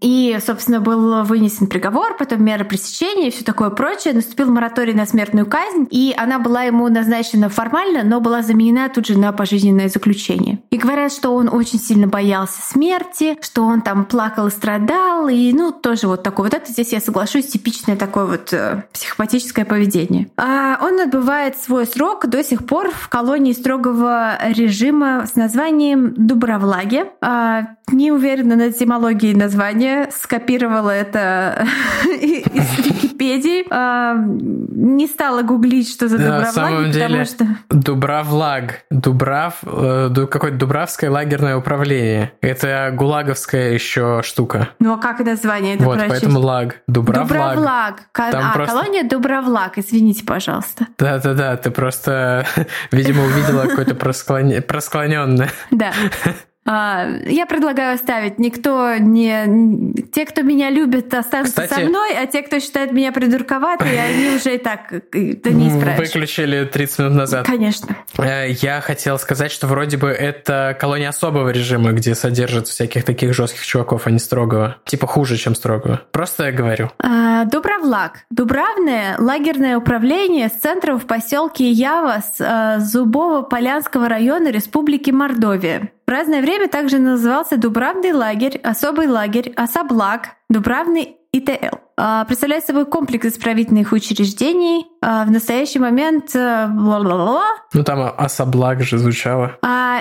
и, 0.00 0.38
собственно, 0.44 0.80
был 0.80 1.22
вынесен 1.24 1.66
приговор, 1.66 2.16
потом 2.18 2.44
мера 2.44 2.64
пресечения 2.64 3.28
и 3.28 3.30
все 3.30 3.44
такое 3.44 3.70
прочее, 3.70 4.14
наступил 4.14 4.50
мораторий 4.50 4.94
на 4.94 5.06
смертную 5.06 5.46
казнь, 5.46 5.86
и 5.90 6.14
она 6.16 6.38
была 6.38 6.62
ему 6.62 6.88
назначена 6.88 7.48
формально, 7.48 8.02
но 8.04 8.20
была 8.20 8.42
заменена 8.42 8.88
тут 8.88 9.06
же 9.06 9.18
на 9.18 9.32
пожизненное 9.32 9.88
заключение. 9.88 10.60
И 10.70 10.76
говорят, 10.76 11.12
что 11.12 11.34
он 11.34 11.48
очень 11.48 11.78
сильно 11.78 12.06
боялся 12.06 12.60
смерти, 12.60 13.38
что 13.40 13.62
он 13.62 13.82
там 13.82 14.04
плакал 14.04 14.48
и 14.48 14.50
страдал, 14.50 15.28
и, 15.28 15.52
ну, 15.52 15.72
тоже 15.72 16.08
вот 16.08 16.22
такой. 16.22 16.46
Вот 16.46 16.54
это 16.54 16.70
здесь 16.70 16.92
я 16.92 17.00
соглашусь, 17.00 17.46
типичное 17.46 17.96
такое 17.96 18.26
вот 18.26 18.52
э, 18.52 18.84
психопатическое 18.92 19.64
поведение. 19.64 20.28
А 20.36 20.78
он 20.82 21.00
отбывает 21.00 21.56
свой 21.56 21.86
срок 21.86 22.26
до 22.26 22.42
сих 22.42 22.66
пор 22.66 22.90
в 22.90 23.08
колонии 23.08 23.52
строгого 23.52 24.38
режима 24.48 25.26
с 25.26 25.36
названием 25.36 26.14
Дубровлаги. 26.14 27.06
А, 27.20 27.68
не 27.92 28.12
уверена 28.12 28.56
на 28.56 28.70
этимологии 28.70 29.27
названия, 29.34 30.08
скопировала 30.10 30.90
это 30.90 31.66
из 32.04 32.78
Википедии. 32.78 33.66
А, 33.70 34.14
не 34.16 35.06
стала 35.06 35.42
гуглить, 35.42 35.90
что 35.90 36.08
за 36.08 36.18
самом 36.52 36.90
деле, 36.90 37.24
что... 37.24 37.46
Дубравлаг. 37.70 38.84
Дубрав, 38.90 39.58
э, 39.62 40.10
какое-то 40.30 40.56
Дубравское 40.56 41.10
лагерное 41.10 41.56
управление. 41.56 42.32
Это 42.40 42.92
гулаговская 42.94 43.72
еще 43.72 44.22
штука. 44.22 44.70
Ну 44.78 44.94
а 44.94 44.98
как 44.98 45.20
название? 45.20 45.76
Это 45.76 45.84
вот, 45.84 45.98
поэтому 46.08 46.40
лаг. 46.40 46.76
Дубравлаг. 46.86 47.28
Дубравлаг. 47.28 48.02
А, 48.14 48.66
колония 48.66 49.04
Дубравлаг, 49.04 49.78
извините, 49.78 50.24
пожалуйста. 50.24 50.86
Да-да-да, 50.98 51.56
ты 51.56 51.70
просто, 51.70 52.46
видимо, 52.92 53.24
увидела 53.24 53.66
какое-то 53.66 53.94
просклоненное. 53.94 55.50
Да. 55.70 55.92
А, 56.70 57.08
я 57.24 57.46
предлагаю 57.46 57.94
оставить. 57.94 58.38
Никто 58.38 58.94
не... 58.98 59.94
Те, 60.12 60.26
кто 60.26 60.42
меня 60.42 60.68
любит, 60.68 61.14
останутся 61.14 61.62
Кстати, 61.62 61.72
со 61.72 61.88
мной, 61.88 62.10
а 62.14 62.26
те, 62.26 62.42
кто 62.42 62.60
считает 62.60 62.92
меня 62.92 63.10
придурковатой, 63.10 63.98
они 63.98 64.36
уже 64.36 64.56
и 64.56 64.58
так 64.58 64.92
это 64.92 65.50
не 65.50 65.70
исправишь. 65.70 66.08
Выключили 66.08 66.66
30 66.66 66.98
минут 66.98 67.14
назад. 67.14 67.46
Конечно. 67.46 67.96
Э, 68.18 68.50
я 68.50 68.82
хотел 68.82 69.18
сказать, 69.18 69.50
что 69.50 69.66
вроде 69.66 69.96
бы 69.96 70.08
это 70.08 70.76
колония 70.78 71.08
особого 71.08 71.48
режима, 71.48 71.92
где 71.92 72.14
содержат 72.14 72.68
всяких 72.68 73.02
таких 73.02 73.32
жестких 73.32 73.64
чуваков, 73.64 74.06
а 74.06 74.10
не 74.10 74.18
строгого. 74.18 74.76
Типа 74.84 75.06
хуже, 75.06 75.38
чем 75.38 75.54
строгого. 75.54 76.02
Просто 76.12 76.44
я 76.44 76.52
говорю. 76.52 76.90
А, 76.98 77.46
Дубравлаг. 77.46 78.26
Дубравное 78.28 79.16
лагерное 79.18 79.78
управление 79.78 80.50
с 80.50 80.60
центром 80.60 81.00
в 81.00 81.06
поселке 81.06 81.70
Явас 81.70 82.34
э, 82.40 82.76
Зубово-Полянского 82.80 84.06
района 84.06 84.50
Республики 84.50 85.10
Мордовия. 85.10 85.92
В 86.08 86.10
разное 86.10 86.40
время 86.40 86.68
также 86.68 86.98
назывался 86.98 87.58
Дубравный 87.58 88.12
лагерь, 88.12 88.58
особый 88.64 89.08
лагерь, 89.08 89.52
Особлак, 89.54 90.36
Дубравный 90.48 91.18
ИТЛ. 91.32 91.87
А, 92.00 92.24
представляет 92.24 92.64
собой 92.64 92.86
комплекс 92.86 93.26
исправительных 93.26 93.92
учреждений. 93.92 94.86
А, 95.02 95.24
в 95.24 95.30
настоящий 95.30 95.80
момент... 95.80 96.32
Бла-бла-бла. 96.32 97.44
Ну 97.74 97.82
там 97.82 98.14
особлаг 98.16 98.82
же 98.82 98.98
звучало. 98.98 99.56
А 99.62 100.00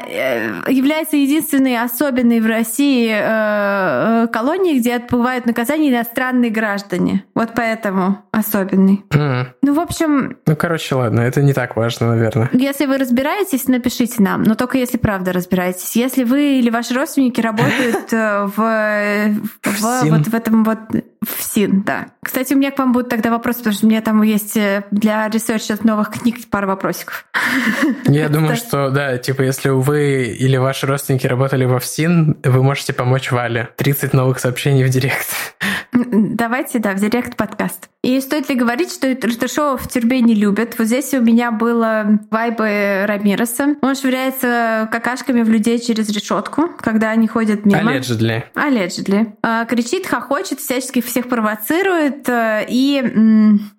является 0.68 1.18
единственной 1.18 1.82
особенной 1.82 2.40
в 2.40 2.46
России 2.46 3.10
колонией, 4.28 4.80
где 4.80 4.96
отбывают 4.96 5.46
наказание 5.46 5.92
иностранные 5.92 6.52
граждане. 6.52 7.26
Вот 7.34 7.50
поэтому 7.56 8.20
особенный. 8.32 9.04
Mm. 9.10 9.48
Ну, 9.64 9.74
в 9.74 9.80
общем... 9.80 10.38
Ну, 10.46 10.56
короче, 10.56 10.96
ладно, 10.96 11.22
это 11.22 11.42
не 11.42 11.54
так 11.54 11.76
важно, 11.76 12.10
наверное. 12.10 12.50
Если 12.54 12.86
вы 12.86 12.98
разбираетесь, 12.98 13.68
напишите 13.68 14.22
нам, 14.22 14.44
но 14.44 14.56
только 14.56 14.78
если 14.78 14.98
правда 14.98 15.34
разбираетесь. 15.34 15.96
Если 15.96 16.24
вы 16.24 16.60
или 16.60 16.70
ваши 16.70 16.94
родственники 16.94 17.42
работают 17.42 18.12
в, 18.12 18.52
в, 18.56 19.36
в 19.64 20.04
вот 20.04 20.28
в 20.28 20.36
этом 20.36 20.64
вот 20.64 20.80
ФСИН, 21.26 21.84
да. 21.88 22.08
Кстати, 22.22 22.54
у 22.54 22.58
меня 22.58 22.72
к 22.72 22.78
вам 22.78 22.92
будут 22.92 23.10
тогда 23.10 23.32
вопросы, 23.32 23.60
потому 23.60 23.74
что 23.74 23.86
у 23.86 23.90
меня 23.90 24.02
там 24.02 24.22
есть 24.22 24.58
э, 24.58 24.84
для 24.92 25.30
research 25.30 25.72
а 25.72 25.78
новых 25.84 26.12
книг 26.12 26.36
пару 26.50 26.68
вопросиков. 26.68 27.26
Я 28.06 28.28
думаю, 28.28 28.58
что, 28.58 28.90
да, 28.90 29.18
типа, 29.18 29.44
если 29.44 29.70
вы 29.70 30.36
или 30.38 30.58
ваши 30.58 30.86
родственники 30.86 31.26
работали 31.26 31.64
во 31.64 31.80
ФСИН, 31.80 32.38
вы 32.44 32.62
можете 32.62 32.92
помочь 32.92 33.32
Вале. 33.32 33.70
30 33.78 34.14
новых 34.14 34.40
сообщений 34.40 34.84
в 34.84 34.90
Директ. 34.90 35.28
Давайте, 35.94 36.80
да, 36.80 36.92
в 36.92 37.00
Директ 37.00 37.38
подкаст. 37.38 37.90
И 38.04 38.20
стоит 38.22 38.48
ли 38.50 38.56
говорить, 38.56 38.92
что 38.92 39.10
Арташова 39.10 39.78
в 39.78 39.88
тюрьме 39.88 40.22
не 40.22 40.36
любят? 40.36 40.76
Вот 40.78 40.88
здесь 40.88 41.14
у 41.14 41.22
меня 41.22 41.52
было 41.52 42.20
вайбы 42.30 43.06
Рамиреса. 43.06 43.76
Он 43.82 43.96
швыряется 43.96 44.88
какашками 44.92 45.42
в 45.42 45.50
людей 45.50 45.80
через 45.80 46.10
решетку, 46.10 46.70
когда 46.80 47.10
они 47.10 47.28
ходят 47.28 47.66
мимо. 47.66 47.96
Allegedly. 47.96 48.44
Allegedly. 48.54 49.34
А, 49.42 49.66
кричит, 49.66 50.06
хохочет, 50.06 50.60
всячески 50.60 51.02
всех 51.02 51.28
провоцирует 51.28 51.77
э, 52.30 52.66
и 52.68 53.02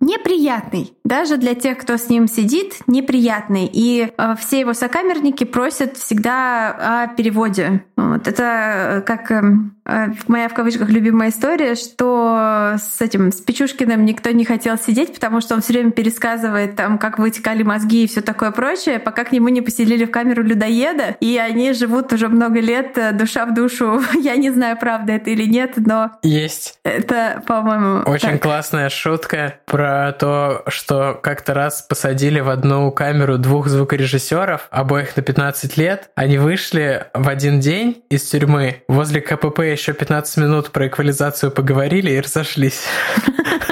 неприятный. 0.00 0.92
Даже 1.08 1.38
для 1.38 1.54
тех, 1.54 1.78
кто 1.78 1.96
с 1.96 2.10
ним 2.10 2.28
сидит, 2.28 2.80
неприятный. 2.86 3.66
И 3.72 4.12
э, 4.14 4.34
все 4.38 4.60
его 4.60 4.74
сокамерники 4.74 5.44
просят 5.44 5.96
всегда 5.96 7.06
о 7.06 7.06
переводе. 7.08 7.82
Вот. 7.96 8.28
Это 8.28 9.02
как 9.06 9.30
эм, 9.30 9.74
э, 9.86 10.08
моя 10.26 10.50
в 10.50 10.54
кавычках 10.54 10.90
любимая 10.90 11.30
история, 11.30 11.76
что 11.76 12.76
с 12.78 13.00
этим 13.00 13.32
с 13.32 13.40
Печушкиным 13.40 14.04
никто 14.04 14.30
не 14.32 14.44
хотел 14.44 14.76
сидеть, 14.76 15.14
потому 15.14 15.40
что 15.40 15.54
он 15.54 15.62
все 15.62 15.72
время 15.72 15.92
пересказывает 15.92 16.76
там, 16.76 16.98
как 16.98 17.18
вытекали 17.18 17.62
мозги 17.62 18.04
и 18.04 18.06
все 18.06 18.20
такое 18.20 18.50
прочее, 18.50 18.98
пока 18.98 19.24
к 19.24 19.32
нему 19.32 19.48
не 19.48 19.62
поселили 19.62 20.04
в 20.04 20.10
камеру 20.10 20.42
людоеда, 20.42 21.16
и 21.20 21.38
они 21.38 21.72
живут 21.72 22.12
уже 22.12 22.28
много 22.28 22.60
лет 22.60 22.98
э, 22.98 23.12
душа 23.12 23.46
в 23.46 23.54
душу. 23.54 24.02
Я 24.20 24.36
не 24.36 24.50
знаю, 24.50 24.76
правда 24.78 25.14
это 25.14 25.30
или 25.30 25.46
нет, 25.46 25.72
но... 25.76 26.10
Есть. 26.22 26.78
Это, 26.84 27.42
по-моему... 27.46 28.02
Очень 28.04 28.32
так. 28.32 28.42
классная 28.42 28.90
шутка 28.90 29.54
про 29.64 30.12
то, 30.12 30.64
что 30.66 30.97
как-то 31.22 31.54
раз 31.54 31.82
посадили 31.82 32.40
в 32.40 32.48
одну 32.48 32.90
камеру 32.90 33.38
двух 33.38 33.68
звукорежиссеров, 33.68 34.68
обоих 34.70 35.16
на 35.16 35.22
15 35.22 35.76
лет. 35.76 36.10
Они 36.14 36.38
вышли 36.38 37.06
в 37.14 37.28
один 37.28 37.60
день 37.60 38.02
из 38.10 38.22
тюрьмы. 38.24 38.82
Возле 38.88 39.20
КПП 39.20 39.60
еще 39.60 39.92
15 39.92 40.36
минут 40.38 40.70
про 40.70 40.86
эквализацию 40.86 41.50
поговорили 41.50 42.10
и 42.10 42.20
разошлись. 42.20 42.82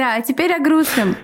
Да, 0.00 0.14
а 0.14 0.22
теперь 0.22 0.50
о 0.54 0.60
грустном. 0.60 1.14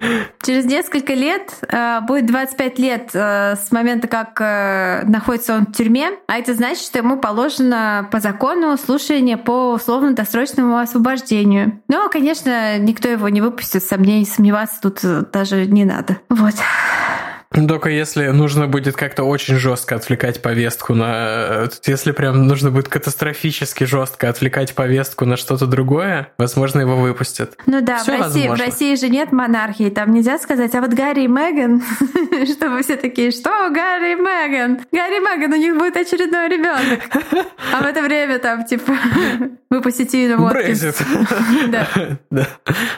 Через 0.42 0.66
несколько 0.66 1.14
лет, 1.14 1.50
э, 1.66 2.00
будет 2.02 2.26
25 2.26 2.78
лет 2.78 3.08
э, 3.14 3.54
с 3.56 3.72
момента, 3.72 4.06
как 4.06 4.38
э, 4.38 5.02
находится 5.06 5.54
он 5.54 5.64
в 5.64 5.72
тюрьме, 5.72 6.10
а 6.26 6.36
это 6.36 6.54
значит, 6.54 6.84
что 6.84 6.98
ему 6.98 7.16
положено 7.16 8.06
по 8.12 8.20
закону 8.20 8.76
слушание 8.76 9.38
по 9.38 9.72
условно-досрочному 9.72 10.76
освобождению. 10.76 11.80
Но, 11.88 12.10
конечно, 12.10 12.76
никто 12.76 13.08
его 13.08 13.30
не 13.30 13.40
выпустит, 13.40 13.82
сомнений, 13.82 14.26
сомневаться 14.26 14.78
тут 14.82 15.30
даже 15.30 15.64
не 15.64 15.86
надо. 15.86 16.18
Вот. 16.28 16.52
Только 17.68 17.88
если 17.88 18.28
нужно 18.28 18.66
будет 18.66 18.96
как-то 18.96 19.24
очень 19.24 19.56
жестко 19.56 19.96
отвлекать 19.96 20.42
повестку 20.42 20.94
на... 20.94 21.68
Если 21.86 22.12
прям 22.12 22.46
нужно 22.46 22.70
будет 22.70 22.88
катастрофически 22.88 23.84
жестко 23.84 24.28
отвлекать 24.28 24.74
повестку 24.74 25.24
на 25.24 25.36
что-то 25.36 25.66
другое, 25.66 26.28
возможно, 26.38 26.80
его 26.80 26.96
выпустят. 26.96 27.56
Ну 27.66 27.80
да, 27.80 27.98
в 27.98 28.08
России, 28.08 28.48
в 28.48 28.54
России 28.54 28.94
же 28.96 29.08
нет 29.08 29.32
монархии, 29.32 29.90
там 29.90 30.12
нельзя 30.12 30.38
сказать, 30.38 30.74
а 30.74 30.80
вот 30.80 30.92
Гарри 30.92 31.22
и 31.22 31.28
Меган, 31.28 31.82
чтобы 32.46 32.82
все 32.82 32.96
такие, 32.96 33.30
что 33.30 33.50
Гарри 33.70 34.12
и 34.12 34.14
Меган? 34.16 34.80
Гарри 34.92 35.16
и 35.16 35.20
Меган, 35.20 35.52
у 35.52 35.56
них 35.56 35.76
будет 35.78 35.96
очередной 35.96 36.48
ребенок. 36.48 37.00
А 37.72 37.82
в 37.82 37.86
это 37.86 38.02
время 38.02 38.38
там, 38.38 38.64
типа, 38.64 38.92
выпустить 39.70 40.14
Ину 40.14 40.48
Брейзит. 40.48 40.96
Да. 41.68 41.88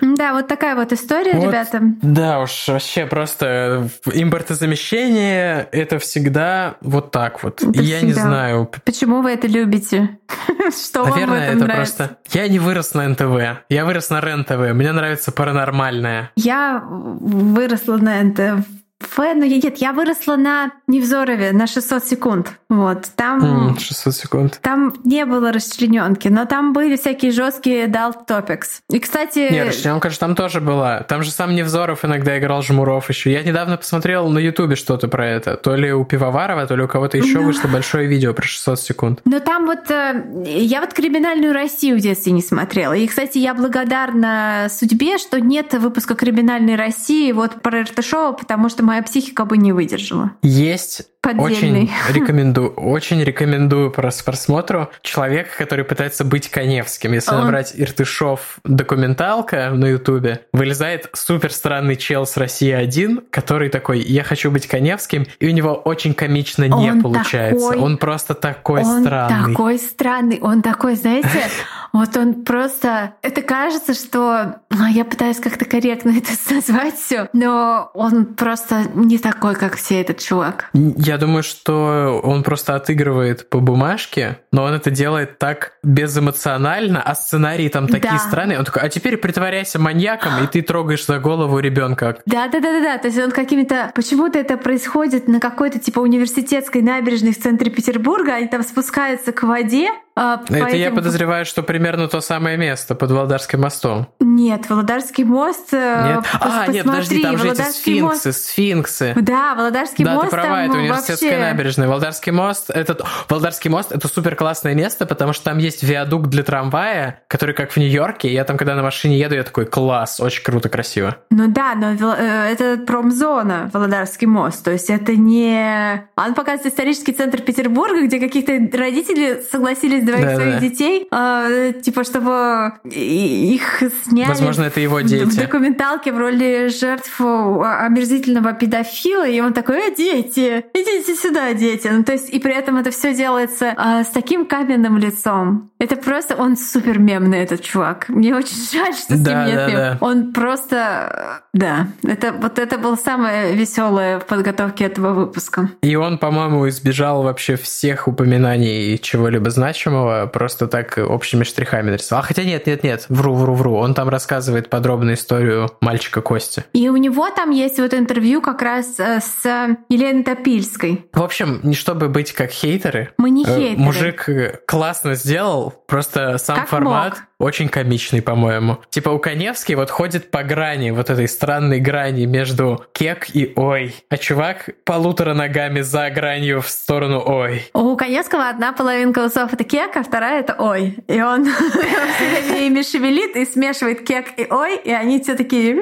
Да, 0.00 0.34
вот 0.34 0.48
такая 0.48 0.74
вот 0.74 0.92
история, 0.92 1.32
ребята. 1.32 1.80
Да 2.02 2.40
уж, 2.40 2.68
вообще 2.68 3.06
просто 3.06 3.88
импорт 4.12 4.47
импортозамещение— 4.48 5.68
это 5.72 5.98
всегда 5.98 6.76
вот 6.80 7.10
так 7.10 7.42
вот. 7.42 7.62
Это 7.62 7.82
я 7.82 7.98
всегда. 7.98 8.06
не 8.06 8.12
знаю. 8.12 8.70
Почему 8.84 9.22
вы 9.22 9.30
это 9.32 9.46
любите? 9.46 10.18
Что 10.70 11.04
Наверное, 11.04 11.26
вам 11.26 11.38
в 11.38 11.42
этом 11.42 11.56
это 11.56 11.64
нравится? 11.66 11.96
просто... 11.96 12.38
Я 12.38 12.48
не 12.48 12.58
вырос 12.58 12.94
на 12.94 13.08
НТВ. 13.08 13.64
Я 13.68 13.84
вырос 13.84 14.10
на 14.10 14.20
РЕН-ТВ. 14.20 14.74
Мне 14.74 14.92
нравится 14.92 15.32
паранормальное. 15.32 16.30
Я 16.36 16.82
выросла 16.88 17.96
на 17.96 18.22
НТВ 18.22 18.66
Фэ, 19.10 19.34
ну 19.34 19.44
нет, 19.44 19.78
я 19.78 19.92
выросла 19.92 20.36
на 20.36 20.72
Невзорове 20.86 21.52
на 21.52 21.66
600 21.66 22.04
секунд. 22.04 22.52
Вот, 22.68 23.08
там... 23.16 23.70
Mm, 23.70 23.78
600 23.78 24.14
секунд. 24.14 24.58
Там 24.62 24.94
не 25.04 25.24
было 25.24 25.52
расчлененки, 25.52 26.28
но 26.28 26.44
там 26.44 26.72
были 26.72 26.96
всякие 26.96 27.32
жесткие 27.32 27.86
dalt 27.86 28.26
topics. 28.28 28.80
И, 28.90 28.98
кстати... 28.98 29.50
Не, 29.50 29.64
расчлененка 29.64 30.10
же 30.10 30.18
там 30.18 30.34
тоже 30.34 30.60
была. 30.60 31.00
Там 31.00 31.22
же 31.22 31.30
сам 31.30 31.54
Невзоров 31.54 32.04
иногда 32.04 32.38
играл 32.38 32.62
Жмуров 32.62 33.08
еще. 33.08 33.32
Я 33.32 33.42
недавно 33.42 33.78
посмотрел 33.78 34.28
на 34.28 34.38
Ютубе 34.38 34.76
что-то 34.76 35.08
про 35.08 35.26
это. 35.26 35.56
То 35.56 35.76
ли 35.76 35.92
у 35.92 36.04
Пивоварова, 36.04 36.66
то 36.66 36.76
ли 36.76 36.82
у 36.82 36.88
кого-то 36.88 37.16
еще 37.16 37.38
но... 37.38 37.46
вышло 37.46 37.68
большое 37.68 38.06
видео 38.06 38.34
про 38.34 38.46
600 38.46 38.80
секунд. 38.80 39.20
Но 39.24 39.40
там 39.40 39.64
вот... 39.64 39.90
Э, 39.90 40.24
я 40.44 40.80
вот 40.80 40.92
«Криминальную 40.92 41.54
Россию» 41.54 41.96
в 41.96 42.00
детстве 42.00 42.32
не 42.32 42.42
смотрела. 42.42 42.92
И, 42.92 43.06
кстати, 43.06 43.38
я 43.38 43.54
благодарна 43.54 44.68
судьбе, 44.70 45.16
что 45.16 45.40
нет 45.40 45.72
выпуска 45.72 46.14
«Криминальной 46.14 46.76
России» 46.76 47.32
вот 47.32 47.62
про 47.62 47.82
РТ-шоу, 47.82 48.34
потому 48.34 48.68
что 48.68 48.84
моя 48.84 48.97
психика 49.02 49.44
бы 49.44 49.56
не 49.56 49.72
выдержала. 49.72 50.32
Есть 50.42 51.08
Поддельный. 51.20 51.82
Очень 51.82 51.90
рекомендую, 52.14 52.70
очень 52.70 53.22
рекомендую 53.22 53.90
прос 53.90 54.22
просмотру 54.22 54.88
человека, 55.02 55.50
который 55.58 55.84
пытается 55.84 56.24
быть 56.24 56.48
Коневским. 56.48 57.12
Если 57.12 57.34
Он... 57.34 57.42
набрать 57.42 57.72
Иртышов 57.76 58.58
документалка 58.64 59.70
на 59.70 59.86
Ютубе, 59.86 60.42
вылезает 60.52 61.10
супер 61.14 61.52
странный 61.52 61.96
чел 61.96 62.24
с 62.24 62.36
России 62.36 62.70
один, 62.70 63.22
который 63.30 63.68
такой, 63.68 64.00
я 64.00 64.22
хочу 64.22 64.50
быть 64.50 64.68
Коневским, 64.68 65.26
и 65.40 65.48
у 65.48 65.50
него 65.50 65.74
очень 65.74 66.14
комично 66.14 66.64
не 66.64 66.92
Он 66.92 67.02
получается. 67.02 67.70
Такой... 67.70 67.82
Он 67.82 67.98
просто 67.98 68.34
такой 68.34 68.82
Он 68.82 69.02
странный. 69.02 69.52
такой 69.52 69.78
странный. 69.78 70.38
Он 70.40 70.62
такой, 70.62 70.94
знаете, 70.94 71.28
вот 71.92 72.16
он 72.16 72.44
просто... 72.44 73.14
Это 73.22 73.42
кажется, 73.42 73.94
что... 73.94 74.60
А, 74.70 74.88
я 74.90 75.04
пытаюсь 75.04 75.40
как-то 75.40 75.64
корректно 75.64 76.10
это 76.16 76.30
назвать 76.54 76.94
все, 76.94 77.28
но 77.32 77.90
он 77.94 78.24
просто 78.26 78.84
не 78.94 79.18
такой, 79.18 79.54
как 79.54 79.76
все 79.76 80.00
этот 80.00 80.18
чувак. 80.18 80.70
Я 80.72 81.18
думаю, 81.18 81.42
что 81.42 82.20
он 82.22 82.42
просто 82.42 82.74
отыгрывает 82.74 83.48
по 83.48 83.60
бумажке, 83.60 84.40
но 84.52 84.64
он 84.64 84.74
это 84.74 84.90
делает 84.90 85.38
так 85.38 85.72
безэмоционально, 85.82 87.02
а 87.02 87.14
сценарии 87.14 87.68
там 87.68 87.86
такие 87.86 88.12
да. 88.12 88.18
странные. 88.18 88.58
Он 88.58 88.64
такой, 88.64 88.82
а 88.82 88.88
теперь 88.88 89.16
притворяйся 89.16 89.78
маньяком, 89.78 90.44
и 90.44 90.46
ты 90.46 90.62
трогаешь 90.62 91.06
за 91.06 91.18
голову 91.18 91.58
ребенка. 91.58 92.18
Да, 92.26 92.48
да, 92.48 92.60
да, 92.60 92.72
да, 92.72 92.80
да. 92.80 92.98
То 92.98 93.08
есть 93.08 93.18
он 93.18 93.30
какими-то... 93.30 93.92
Почему-то 93.94 94.38
это 94.38 94.56
происходит 94.56 95.28
на 95.28 95.40
какой-то 95.40 95.78
типа 95.78 96.00
университетской 96.00 96.82
набережной 96.82 97.32
в 97.32 97.42
центре 97.42 97.70
Петербурга, 97.70 98.34
они 98.34 98.48
там 98.48 98.62
спускаются 98.62 99.32
к 99.32 99.42
воде, 99.42 99.90
а, 100.20 100.42
Это 100.48 100.66
этим... 100.66 100.78
я 100.78 100.90
подозреваю, 100.90 101.46
что 101.46 101.62
примерно 101.62 102.08
то 102.08 102.20
самое 102.20 102.56
место 102.56 102.96
под 102.96 103.12
Володарским 103.12 103.60
мостом. 103.60 104.08
Нет, 104.18 104.68
Володарский 104.68 105.22
мост... 105.22 105.68
Э, 105.70 106.16
нет? 106.16 106.24
А, 106.40 106.66
нет, 106.66 106.86
подожди, 106.86 107.22
там 107.22 107.38
же 107.38 107.52
эти 107.52 107.62
сфинксы, 107.62 108.28
мост... 108.28 108.42
сфинксы. 108.42 108.77
Да, 109.16 109.54
Володарский 109.54 110.04
да, 110.04 110.14
мост 110.14 110.26
ты 110.26 110.30
права, 110.30 110.64
это 110.64 110.76
университетская 110.76 111.30
вообще... 111.30 111.52
набережная. 111.52 111.88
Володарский 111.88 112.32
мост, 112.32 112.70
это... 112.70 113.04
Володарский 113.28 113.70
мост— 113.70 113.92
это 113.92 114.08
супер 114.08 114.36
классное 114.36 114.74
место, 114.74 115.06
потому 115.06 115.32
что 115.32 115.44
там 115.44 115.58
есть 115.58 115.82
виадук 115.82 116.28
для 116.28 116.42
трамвая, 116.42 117.22
который 117.28 117.54
как 117.54 117.72
в 117.72 117.76
Нью-Йорке. 117.76 118.32
Я 118.32 118.44
там, 118.44 118.56
когда 118.56 118.74
на 118.74 118.82
машине 118.82 119.18
еду, 119.18 119.34
я 119.34 119.42
такой, 119.42 119.66
класс, 119.66 120.20
очень 120.20 120.42
круто, 120.42 120.68
красиво. 120.68 121.16
Ну 121.30 121.48
да, 121.48 121.74
но 121.74 122.14
э, 122.14 122.52
это 122.52 122.78
промзона, 122.84 123.70
Володарский 123.72 124.26
мост. 124.26 124.64
То 124.64 124.70
есть 124.72 124.90
это 124.90 125.16
не... 125.16 126.06
Он 126.16 126.34
показывает 126.34 126.72
исторический 126.72 127.12
центр 127.12 127.40
Петербурга, 127.40 128.04
где 128.04 128.20
каких-то 128.20 128.52
родители 128.76 129.42
согласились 129.50 130.04
двоих 130.04 130.24
да, 130.24 130.34
своих 130.36 130.54
да. 130.54 130.60
детей, 130.60 131.08
э, 131.10 131.72
типа, 131.82 132.04
чтобы 132.04 132.72
их 132.84 133.82
сняли 134.04 134.28
Возможно, 134.28 134.64
это 134.64 134.80
его 134.80 135.00
дети. 135.00 135.24
в 135.24 135.36
документалке 135.36 136.12
в 136.12 136.18
роли 136.18 136.68
жертв 136.68 137.20
омерзительного 137.20 138.50
педофила, 138.68 139.26
и 139.26 139.40
он 139.40 139.52
такой, 139.52 139.88
э, 139.88 139.94
дети, 139.94 140.64
идите 140.74 141.14
сюда, 141.14 141.54
дети. 141.54 141.88
Ну, 141.88 142.04
то 142.04 142.12
есть, 142.12 142.30
и 142.30 142.38
при 142.38 142.54
этом 142.54 142.76
это 142.76 142.90
все 142.90 143.14
делается 143.14 143.74
э, 143.76 144.04
с 144.04 144.08
таким 144.08 144.46
каменным 144.46 144.98
лицом. 144.98 145.70
Это 145.78 145.96
просто, 145.96 146.36
он 146.36 146.56
супер 146.56 146.98
мемный, 146.98 147.38
этот 147.38 147.62
чувак. 147.62 148.08
Мне 148.08 148.34
очень 148.34 148.56
жаль, 148.72 148.94
что 148.94 149.16
с 149.16 149.20
да, 149.20 149.44
ним 149.44 149.54
нет 149.54 149.66
да, 149.66 149.76
Да. 149.76 149.98
Он 150.00 150.32
просто, 150.32 151.42
да, 151.52 151.88
это 152.02 152.32
вот 152.32 152.58
это 152.58 152.78
было 152.78 152.96
самое 152.96 153.54
веселое 153.54 154.18
в 154.18 154.26
подготовке 154.26 154.84
этого 154.84 155.12
выпуска. 155.12 155.70
И 155.82 155.96
он, 155.96 156.18
по-моему, 156.18 156.68
избежал 156.68 157.22
вообще 157.22 157.56
всех 157.56 158.08
упоминаний 158.08 158.98
чего-либо 158.98 159.50
значимого, 159.50 160.26
просто 160.26 160.66
так 160.66 160.98
общими 160.98 161.44
штрихами 161.44 161.90
нарисовал. 161.90 162.22
А 162.22 162.26
хотя 162.26 162.44
нет, 162.44 162.66
нет, 162.66 162.82
нет, 162.84 163.06
вру, 163.08 163.34
вру, 163.34 163.54
вру. 163.54 163.74
Он 163.74 163.94
там 163.94 164.08
рассказывает 164.08 164.68
подробную 164.68 165.14
историю 165.14 165.70
мальчика 165.80 166.20
Кости. 166.20 166.64
И 166.72 166.88
у 166.88 166.96
него 166.96 167.30
там 167.30 167.50
есть 167.50 167.78
вот 167.78 167.94
интервью 167.94 168.40
как 168.40 168.57
раз 168.62 168.98
э, 168.98 169.20
с 169.20 169.44
Еленой 169.88 170.24
Топильской. 170.24 171.08
В 171.12 171.22
общем, 171.22 171.60
не 171.62 171.74
чтобы 171.74 172.08
быть 172.08 172.32
как 172.32 172.50
хейтеры. 172.50 173.12
Мы 173.18 173.30
не 173.30 173.44
э, 173.44 173.46
хейтеры. 173.46 173.80
Мужик 173.80 174.28
классно 174.66 175.14
сделал, 175.14 175.70
просто 175.86 176.38
сам 176.38 176.60
как 176.60 176.68
формат. 176.68 177.14
Мог 177.14 177.27
очень 177.38 177.68
комичный, 177.68 178.20
по-моему. 178.20 178.78
Типа 178.90 179.10
у 179.10 179.18
Коневский 179.18 179.74
вот 179.74 179.90
ходит 179.90 180.30
по 180.30 180.42
грани, 180.42 180.90
вот 180.90 181.08
этой 181.10 181.28
странной 181.28 181.80
грани 181.80 182.26
между 182.26 182.84
кек 182.92 183.28
и 183.32 183.52
ой. 183.54 183.94
А 184.08 184.16
чувак 184.16 184.70
полутора 184.84 185.34
ногами 185.34 185.80
за 185.80 186.10
гранью 186.10 186.60
в 186.60 186.68
сторону 186.68 187.22
ой. 187.24 187.70
У 187.74 187.96
Коневского 187.96 188.48
одна 188.48 188.72
половинка 188.72 189.24
усов 189.24 189.52
это 189.52 189.64
кек, 189.64 189.96
а 189.96 190.02
вторая 190.02 190.40
это 190.40 190.56
ой. 190.58 190.98
И 191.06 191.20
он 191.20 191.46
все 192.46 192.66
ими 192.66 192.82
шевелит 192.82 193.36
и 193.36 193.44
смешивает 193.44 194.04
кек 194.06 194.26
и 194.36 194.46
ой, 194.50 194.76
и 194.76 194.90
они 194.90 195.20
все 195.20 195.34
такие... 195.34 195.76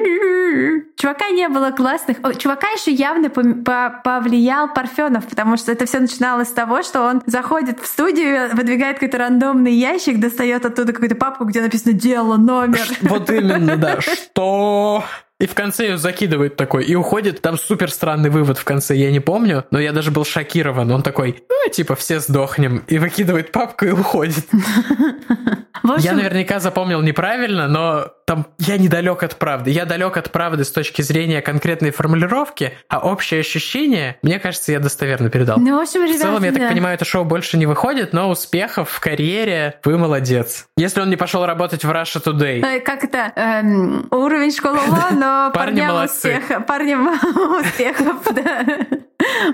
Чувака 0.95 1.29
не 1.29 1.47
было 1.49 1.71
классных. 1.71 2.17
Чувака 2.37 2.67
еще 2.69 2.91
явно 2.91 3.29
повлиял 3.29 4.73
Парфенов, 4.73 5.27
потому 5.27 5.57
что 5.57 5.71
это 5.71 5.85
все 5.85 5.99
начиналось 5.99 6.49
с 6.49 6.51
того, 6.51 6.83
что 6.83 7.03
он 7.03 7.21
заходит 7.25 7.79
в 7.79 7.85
студию, 7.85 8.55
выдвигает 8.55 8.95
какой-то 8.95 9.17
рандомный 9.17 9.73
ящик, 9.73 10.19
достает 10.19 10.65
оттуда 10.65 10.93
какую-то 10.93 11.15
папку, 11.15 11.46
где 11.47 11.61
написано 11.61 11.93
«Дело, 11.93 12.37
номер». 12.37 12.85
Вот 13.01 13.29
именно, 13.29 13.77
да. 13.77 13.99
Что? 14.01 15.03
И 15.39 15.45
в 15.45 15.53
конце 15.53 15.89
ее 15.89 15.97
закидывает 15.97 16.55
такой 16.55 16.83
и 16.85 16.95
уходит. 16.95 17.41
Там 17.41 17.57
супер 17.57 17.91
странный 17.91 18.31
вывод 18.31 18.57
в 18.57 18.63
конце, 18.63 18.95
я 18.95 19.11
не 19.11 19.19
помню, 19.19 19.65
но 19.69 19.79
я 19.79 19.91
даже 19.91 20.09
был 20.09 20.25
шокирован. 20.25 20.91
Он 20.91 21.03
такой, 21.03 21.43
ну, 21.47 21.71
типа, 21.71 21.95
все 21.95 22.19
сдохнем. 22.19 22.83
И 22.87 22.97
выкидывает 22.97 23.51
папку 23.51 23.85
и 23.85 23.91
уходит. 23.91 24.45
Я 25.99 26.13
наверняка 26.13 26.59
запомнил 26.59 27.01
неправильно, 27.01 27.67
но 27.67 28.11
там 28.25 28.47
я 28.57 28.77
недалек 28.77 29.23
от 29.23 29.37
правды. 29.37 29.71
Я 29.71 29.85
далек 29.85 30.17
от 30.17 30.31
правды 30.31 30.65
с 30.65 30.71
точки 30.71 31.01
зрения 31.01 31.41
конкретной 31.41 31.91
формулировки, 31.91 32.73
а 32.89 32.99
общее 32.99 33.39
ощущение, 33.39 34.17
мне 34.21 34.39
кажется, 34.39 34.71
я 34.71 34.79
достоверно 34.79 35.29
передал. 35.29 35.57
Ну, 35.57 35.77
в 35.77 35.81
общем, 35.81 36.03
ребята, 36.03 36.17
В 36.17 36.21
целом, 36.21 36.43
я 36.43 36.51
так 36.51 36.69
понимаю, 36.69 36.95
это 36.95 37.05
шоу 37.05 37.23
больше 37.23 37.57
не 37.57 37.65
выходит, 37.65 38.11
но 38.11 38.29
успехов 38.29 38.89
в 38.89 38.99
карьере 38.99 39.79
вы 39.85 39.97
молодец. 39.97 40.65
Если 40.75 40.99
он 40.99 41.09
не 41.09 41.15
пошел 41.15 41.45
работать 41.45 41.85
в 41.85 41.89
Russia 41.89 42.21
Today. 42.21 42.61
Э, 42.65 42.79
как 42.81 43.03
это? 43.03 43.31
Эм, 43.35 44.07
уровень 44.11 44.51
школы 44.51 44.79
но 45.27 45.51
Парни 45.51 45.81
парням 45.81 46.05
успеха. 46.05 46.61
Парням 46.61 47.07
успехов, 47.59 48.15
да. 48.33 48.65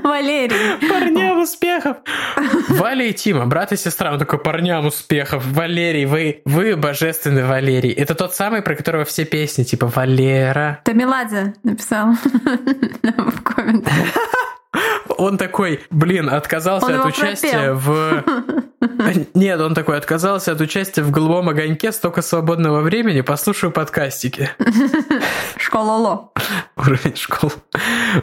Валерий. 0.04 0.88
Парням 0.88 1.42
успехов. 1.42 1.98
Валя 2.70 3.06
и 3.06 3.14
Тима, 3.14 3.46
брат 3.46 3.72
и 3.72 3.78
сестра. 3.78 4.14
Он 4.14 4.20
такой, 4.20 4.40
парням 4.40 4.86
успехов. 4.86 5.44
Валерий, 5.46 6.06
вы, 6.06 6.42
вы 6.46 6.76
божественный 6.76 7.44
Валерий. 7.44 7.92
Это 7.92 8.14
тот 8.14 8.36
самый, 8.36 8.62
про 8.62 8.76
которого 8.76 9.04
все 9.06 9.26
песни, 9.26 9.64
типа 9.64 9.88
Валера. 9.88 10.82
Тамиладзе 10.84 11.54
написал 11.64 12.14
в 13.04 13.42
комментариях. 13.42 14.14
Он 15.18 15.38
такой, 15.38 15.82
блин, 15.90 16.30
отказался 16.30 16.88
он 16.88 17.00
от 17.00 17.06
участия 17.06 17.74
пропел. 17.74 17.76
в... 17.76 18.24
Нет, 19.34 19.60
он 19.60 19.74
такой, 19.74 19.98
отказался 19.98 20.52
от 20.52 20.62
участия 20.62 21.02
в 21.02 21.12
«Голубом 21.12 21.50
огоньке», 21.50 21.92
столько 21.92 22.22
свободного 22.22 22.82
времени, 22.82 23.22
послушаю 23.22 23.72
подкастики. 23.72 24.50
Школа 25.58 25.98
Ло. 25.98 26.32
Уровень 26.78 27.16
школ. 27.16 27.52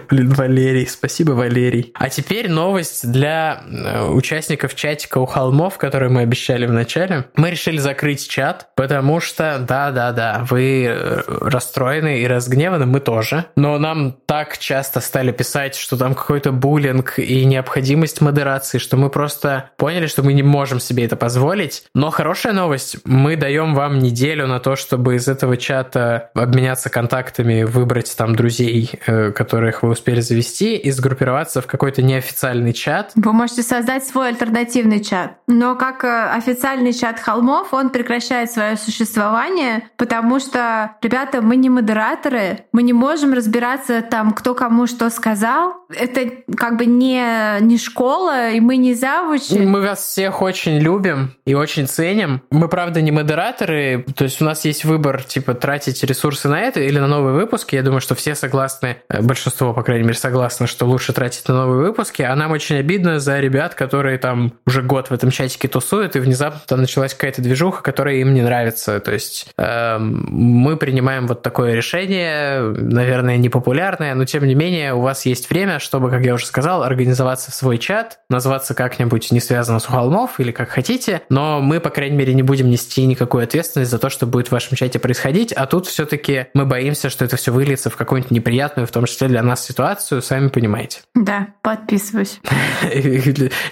Блин, 0.08 0.30
Валерий, 0.30 0.86
спасибо, 0.86 1.32
Валерий. 1.32 1.92
А 1.94 2.08
теперь 2.08 2.50
новость 2.50 3.10
для 3.10 3.62
э, 3.66 4.04
участников 4.06 4.74
чатика 4.74 5.18
у 5.18 5.26
холмов, 5.26 5.78
который 5.78 6.08
мы 6.08 6.22
обещали 6.22 6.66
в 6.66 6.72
начале. 6.72 7.26
Мы 7.36 7.50
решили 7.50 7.78
закрыть 7.78 8.28
чат, 8.28 8.70
потому 8.74 9.20
что, 9.20 9.64
да-да-да, 9.66 10.46
вы 10.48 10.86
э, 10.86 11.22
расстроены 11.26 12.20
и 12.20 12.26
разгневаны, 12.26 12.86
мы 12.86 13.00
тоже. 13.00 13.46
Но 13.56 13.78
нам 13.78 14.12
так 14.26 14.58
часто 14.58 15.00
стали 15.00 15.32
писать, 15.32 15.74
что 15.74 15.96
там 15.96 16.14
какой-то 16.14 16.52
буллинг 16.52 17.18
и 17.18 17.44
необходимость 17.44 18.20
модерации, 18.20 18.78
что 18.78 18.96
мы 18.96 19.10
просто 19.10 19.70
поняли, 19.76 20.06
что 20.06 20.22
мы 20.22 20.32
не 20.32 20.42
можем 20.42 20.69
себе 20.78 21.04
это 21.06 21.16
позволить. 21.16 21.84
Но 21.94 22.10
хорошая 22.10 22.52
новость, 22.52 22.98
мы 23.04 23.36
даем 23.36 23.74
вам 23.74 23.98
неделю 23.98 24.46
на 24.46 24.60
то, 24.60 24.76
чтобы 24.76 25.16
из 25.16 25.26
этого 25.26 25.56
чата 25.56 26.30
обменяться 26.34 26.90
контактами, 26.90 27.64
выбрать 27.64 28.14
там 28.16 28.36
друзей, 28.36 28.90
э, 29.06 29.32
которых 29.32 29.82
вы 29.82 29.90
успели 29.90 30.20
завести, 30.20 30.76
и 30.76 30.90
сгруппироваться 30.90 31.62
в 31.62 31.66
какой-то 31.66 32.02
неофициальный 32.02 32.72
чат. 32.72 33.12
Вы 33.14 33.32
можете 33.32 33.62
создать 33.62 34.04
свой 34.04 34.28
альтернативный 34.28 35.02
чат. 35.02 35.38
Но 35.48 35.74
как 35.74 36.04
э, 36.04 36.30
официальный 36.30 36.92
чат 36.92 37.18
холмов, 37.18 37.72
он 37.72 37.90
прекращает 37.90 38.50
свое 38.50 38.76
существование, 38.76 39.88
потому 39.96 40.38
что, 40.38 40.96
ребята, 41.02 41.40
мы 41.40 41.56
не 41.56 41.70
модераторы, 41.70 42.64
мы 42.72 42.82
не 42.82 42.92
можем 42.92 43.32
разбираться 43.32 44.02
там, 44.02 44.32
кто 44.32 44.54
кому 44.54 44.86
что 44.86 45.08
сказал. 45.10 45.74
Это 45.88 46.30
как 46.56 46.76
бы 46.76 46.86
не, 46.86 47.60
не 47.60 47.78
школа, 47.78 48.50
и 48.50 48.60
мы 48.60 48.76
не 48.76 48.94
завучи. 48.94 49.54
Мы 49.58 49.80
вас 49.80 50.00
всех 50.00 50.42
очень 50.42 50.59
любим 50.68 51.34
и 51.46 51.54
очень 51.54 51.86
ценим. 51.86 52.42
Мы, 52.50 52.68
правда, 52.68 53.00
не 53.00 53.10
модераторы, 53.10 54.04
то 54.14 54.24
есть 54.24 54.40
у 54.42 54.44
нас 54.44 54.64
есть 54.64 54.84
выбор, 54.84 55.22
типа, 55.22 55.54
тратить 55.54 56.02
ресурсы 56.04 56.48
на 56.48 56.60
это 56.60 56.80
или 56.80 56.98
на 56.98 57.06
новые 57.06 57.34
выпуски. 57.34 57.74
Я 57.74 57.82
думаю, 57.82 58.00
что 58.00 58.14
все 58.14 58.34
согласны, 58.34 58.98
э, 59.08 59.22
большинство, 59.22 59.72
по 59.72 59.82
крайней 59.82 60.04
мере, 60.04 60.18
согласны, 60.18 60.66
что 60.66 60.86
лучше 60.86 61.12
тратить 61.12 61.48
на 61.48 61.54
новые 61.54 61.82
выпуски, 61.86 62.22
а 62.22 62.34
нам 62.36 62.52
очень 62.52 62.76
обидно 62.76 63.20
за 63.20 63.40
ребят, 63.40 63.74
которые 63.74 64.18
там 64.18 64.52
уже 64.66 64.82
год 64.82 65.08
в 65.08 65.12
этом 65.12 65.30
чатике 65.30 65.68
тусуют, 65.68 66.16
и 66.16 66.20
внезапно 66.20 66.60
там 66.66 66.80
началась 66.80 67.14
какая-то 67.14 67.42
движуха, 67.42 67.82
которая 67.82 68.16
им 68.16 68.34
не 68.34 68.42
нравится. 68.42 69.00
То 69.00 69.12
есть 69.12 69.48
э, 69.56 69.98
мы 69.98 70.76
принимаем 70.76 71.26
вот 71.26 71.42
такое 71.42 71.74
решение, 71.74 72.60
наверное, 72.60 73.36
непопулярное, 73.36 74.14
но 74.14 74.24
тем 74.24 74.46
не 74.46 74.54
менее 74.54 74.94
у 74.94 75.00
вас 75.00 75.26
есть 75.26 75.50
время, 75.50 75.78
чтобы, 75.78 76.10
как 76.10 76.24
я 76.24 76.34
уже 76.34 76.46
сказал, 76.46 76.82
организоваться 76.82 77.50
в 77.50 77.54
свой 77.54 77.78
чат, 77.78 78.20
назваться 78.28 78.74
как-нибудь 78.74 79.30
не 79.32 79.40
связано 79.40 79.78
с 79.78 79.86
холмов 79.86 80.40
или 80.40 80.49
как 80.52 80.70
хотите, 80.70 81.22
но 81.28 81.60
мы, 81.60 81.80
по 81.80 81.90
крайней 81.90 82.16
мере, 82.16 82.34
не 82.34 82.42
будем 82.42 82.70
нести 82.70 83.04
никакую 83.06 83.44
ответственность 83.44 83.90
за 83.90 83.98
то, 83.98 84.10
что 84.10 84.26
будет 84.26 84.48
в 84.48 84.52
вашем 84.52 84.76
чате 84.76 84.98
происходить, 84.98 85.52
а 85.52 85.66
тут 85.66 85.86
все-таки 85.86 86.46
мы 86.54 86.66
боимся, 86.66 87.10
что 87.10 87.24
это 87.24 87.36
все 87.36 87.52
выльется 87.52 87.90
в 87.90 87.96
какую-нибудь 87.96 88.30
неприятную, 88.30 88.86
в 88.86 88.90
том 88.90 89.06
числе 89.06 89.28
для 89.28 89.42
нас, 89.42 89.64
ситуацию, 89.64 90.22
сами 90.22 90.48
понимаете. 90.48 91.00
Да, 91.14 91.48
подписываюсь. 91.62 92.40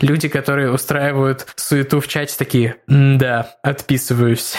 Люди, 0.01 0.29
которые 0.29 0.73
устраивают 0.73 1.47
суету 1.57 2.01
в 2.01 2.09
чате, 2.09 2.35
такие, 2.39 2.77
да, 2.87 3.57
отписываюсь. 3.63 4.55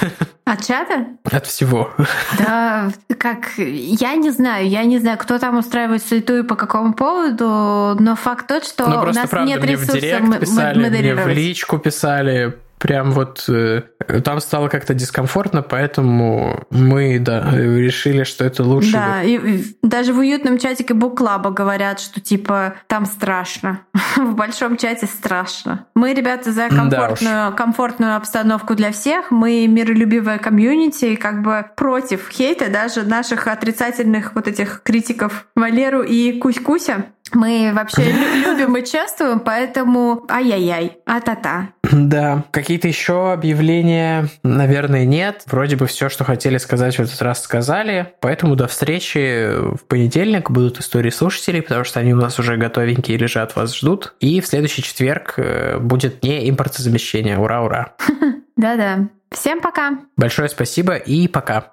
От 0.50 0.66
чата? 0.66 1.06
От 1.30 1.46
всего. 1.46 1.90
Да, 2.38 2.90
как, 3.18 3.50
я 3.56 4.16
не 4.16 4.30
знаю, 4.30 4.68
я 4.68 4.82
не 4.82 4.98
знаю, 4.98 5.16
кто 5.16 5.38
там 5.38 5.58
устраивает 5.58 6.02
суету 6.02 6.38
и 6.38 6.42
по 6.42 6.56
какому 6.56 6.92
поводу, 6.92 7.96
но 8.00 8.16
факт 8.16 8.48
тот, 8.48 8.64
что 8.64 8.88
ну, 8.88 9.00
у 9.00 9.04
нас 9.06 9.30
правда, 9.30 9.46
нет 9.46 9.62
мне 9.62 9.72
ресурсов 9.72 9.94
в 9.94 10.00
директ 10.00 10.40
писали, 10.40 10.88
мне 10.88 11.14
в 11.14 11.28
личку 11.28 11.78
писали, 11.78 12.58
прям 12.80 13.12
вот 13.12 13.44
э, 13.48 13.82
там 14.24 14.40
стало 14.40 14.68
как-то 14.68 14.94
дискомфортно, 14.94 15.62
поэтому 15.62 16.66
мы, 16.70 17.18
да, 17.20 17.50
решили, 17.52 18.24
что 18.24 18.44
это 18.44 18.64
лучше. 18.64 18.92
Да, 18.92 19.22
и, 19.22 19.36
и 19.36 19.76
даже 19.82 20.12
в 20.12 20.18
уютном 20.18 20.58
чатике 20.58 20.94
Буклаба 20.94 21.50
говорят, 21.50 22.00
что 22.00 22.20
типа 22.20 22.74
там 22.88 23.04
страшно. 23.04 23.80
в 24.16 24.34
большом 24.34 24.76
чате 24.76 25.06
страшно. 25.06 25.86
Мы, 25.94 26.14
ребята, 26.14 26.52
за 26.52 26.68
комфортную, 26.68 27.50
да 27.50 27.52
комфортную 27.52 28.16
обстановку 28.16 28.74
для 28.74 28.92
всех. 28.92 29.30
Мы 29.30 29.66
миролюбивая 29.66 30.38
комьюнити 30.38 31.04
и 31.06 31.16
как 31.16 31.42
бы 31.42 31.66
против 31.76 32.28
хейта 32.30 32.70
даже 32.70 33.02
наших 33.02 33.46
отрицательных 33.46 34.34
вот 34.34 34.48
этих 34.48 34.82
критиков 34.82 35.46
Валеру 35.54 36.02
и 36.02 36.38
Кусь-Куся. 36.38 37.06
Мы 37.32 37.70
вообще 37.74 38.12
любим 38.44 38.76
и 38.76 38.84
чувствуем, 38.84 39.40
поэтому 39.40 40.24
ай-яй-яй, 40.28 40.98
а-та-та. 41.06 41.68
Да. 42.10 42.44
Какие-то 42.50 42.88
еще 42.88 43.32
объявления, 43.32 44.28
наверное, 44.42 45.04
нет. 45.04 45.42
Вроде 45.46 45.76
бы 45.76 45.86
все, 45.86 46.08
что 46.08 46.24
хотели 46.24 46.58
сказать 46.58 46.96
в 46.96 47.00
этот 47.00 47.20
раз, 47.22 47.42
сказали. 47.42 48.12
Поэтому 48.20 48.56
до 48.56 48.66
встречи 48.68 49.50
в 49.50 49.84
понедельник 49.86 50.50
будут 50.50 50.78
истории 50.80 51.10
слушателей, 51.10 51.62
потому 51.62 51.84
что 51.84 52.00
они 52.00 52.12
у 52.14 52.16
нас 52.16 52.38
уже 52.38 52.56
готовенькие 52.56 53.16
лежат, 53.16 53.56
вас 53.56 53.76
ждут. 53.76 54.14
И 54.20 54.40
в 54.40 54.46
следующий 54.46 54.82
четверг 54.82 55.34
э, 55.36 55.78
будет 55.78 56.22
не 56.22 56.48
импортозамещение. 56.48 57.38
Ура, 57.38 57.62
ура. 57.62 57.94
Да-да. 58.56 59.08
Всем 59.30 59.60
пока. 59.60 59.98
Большое 60.16 60.48
спасибо 60.48 60.94
и 60.94 61.28
пока. 61.28 61.72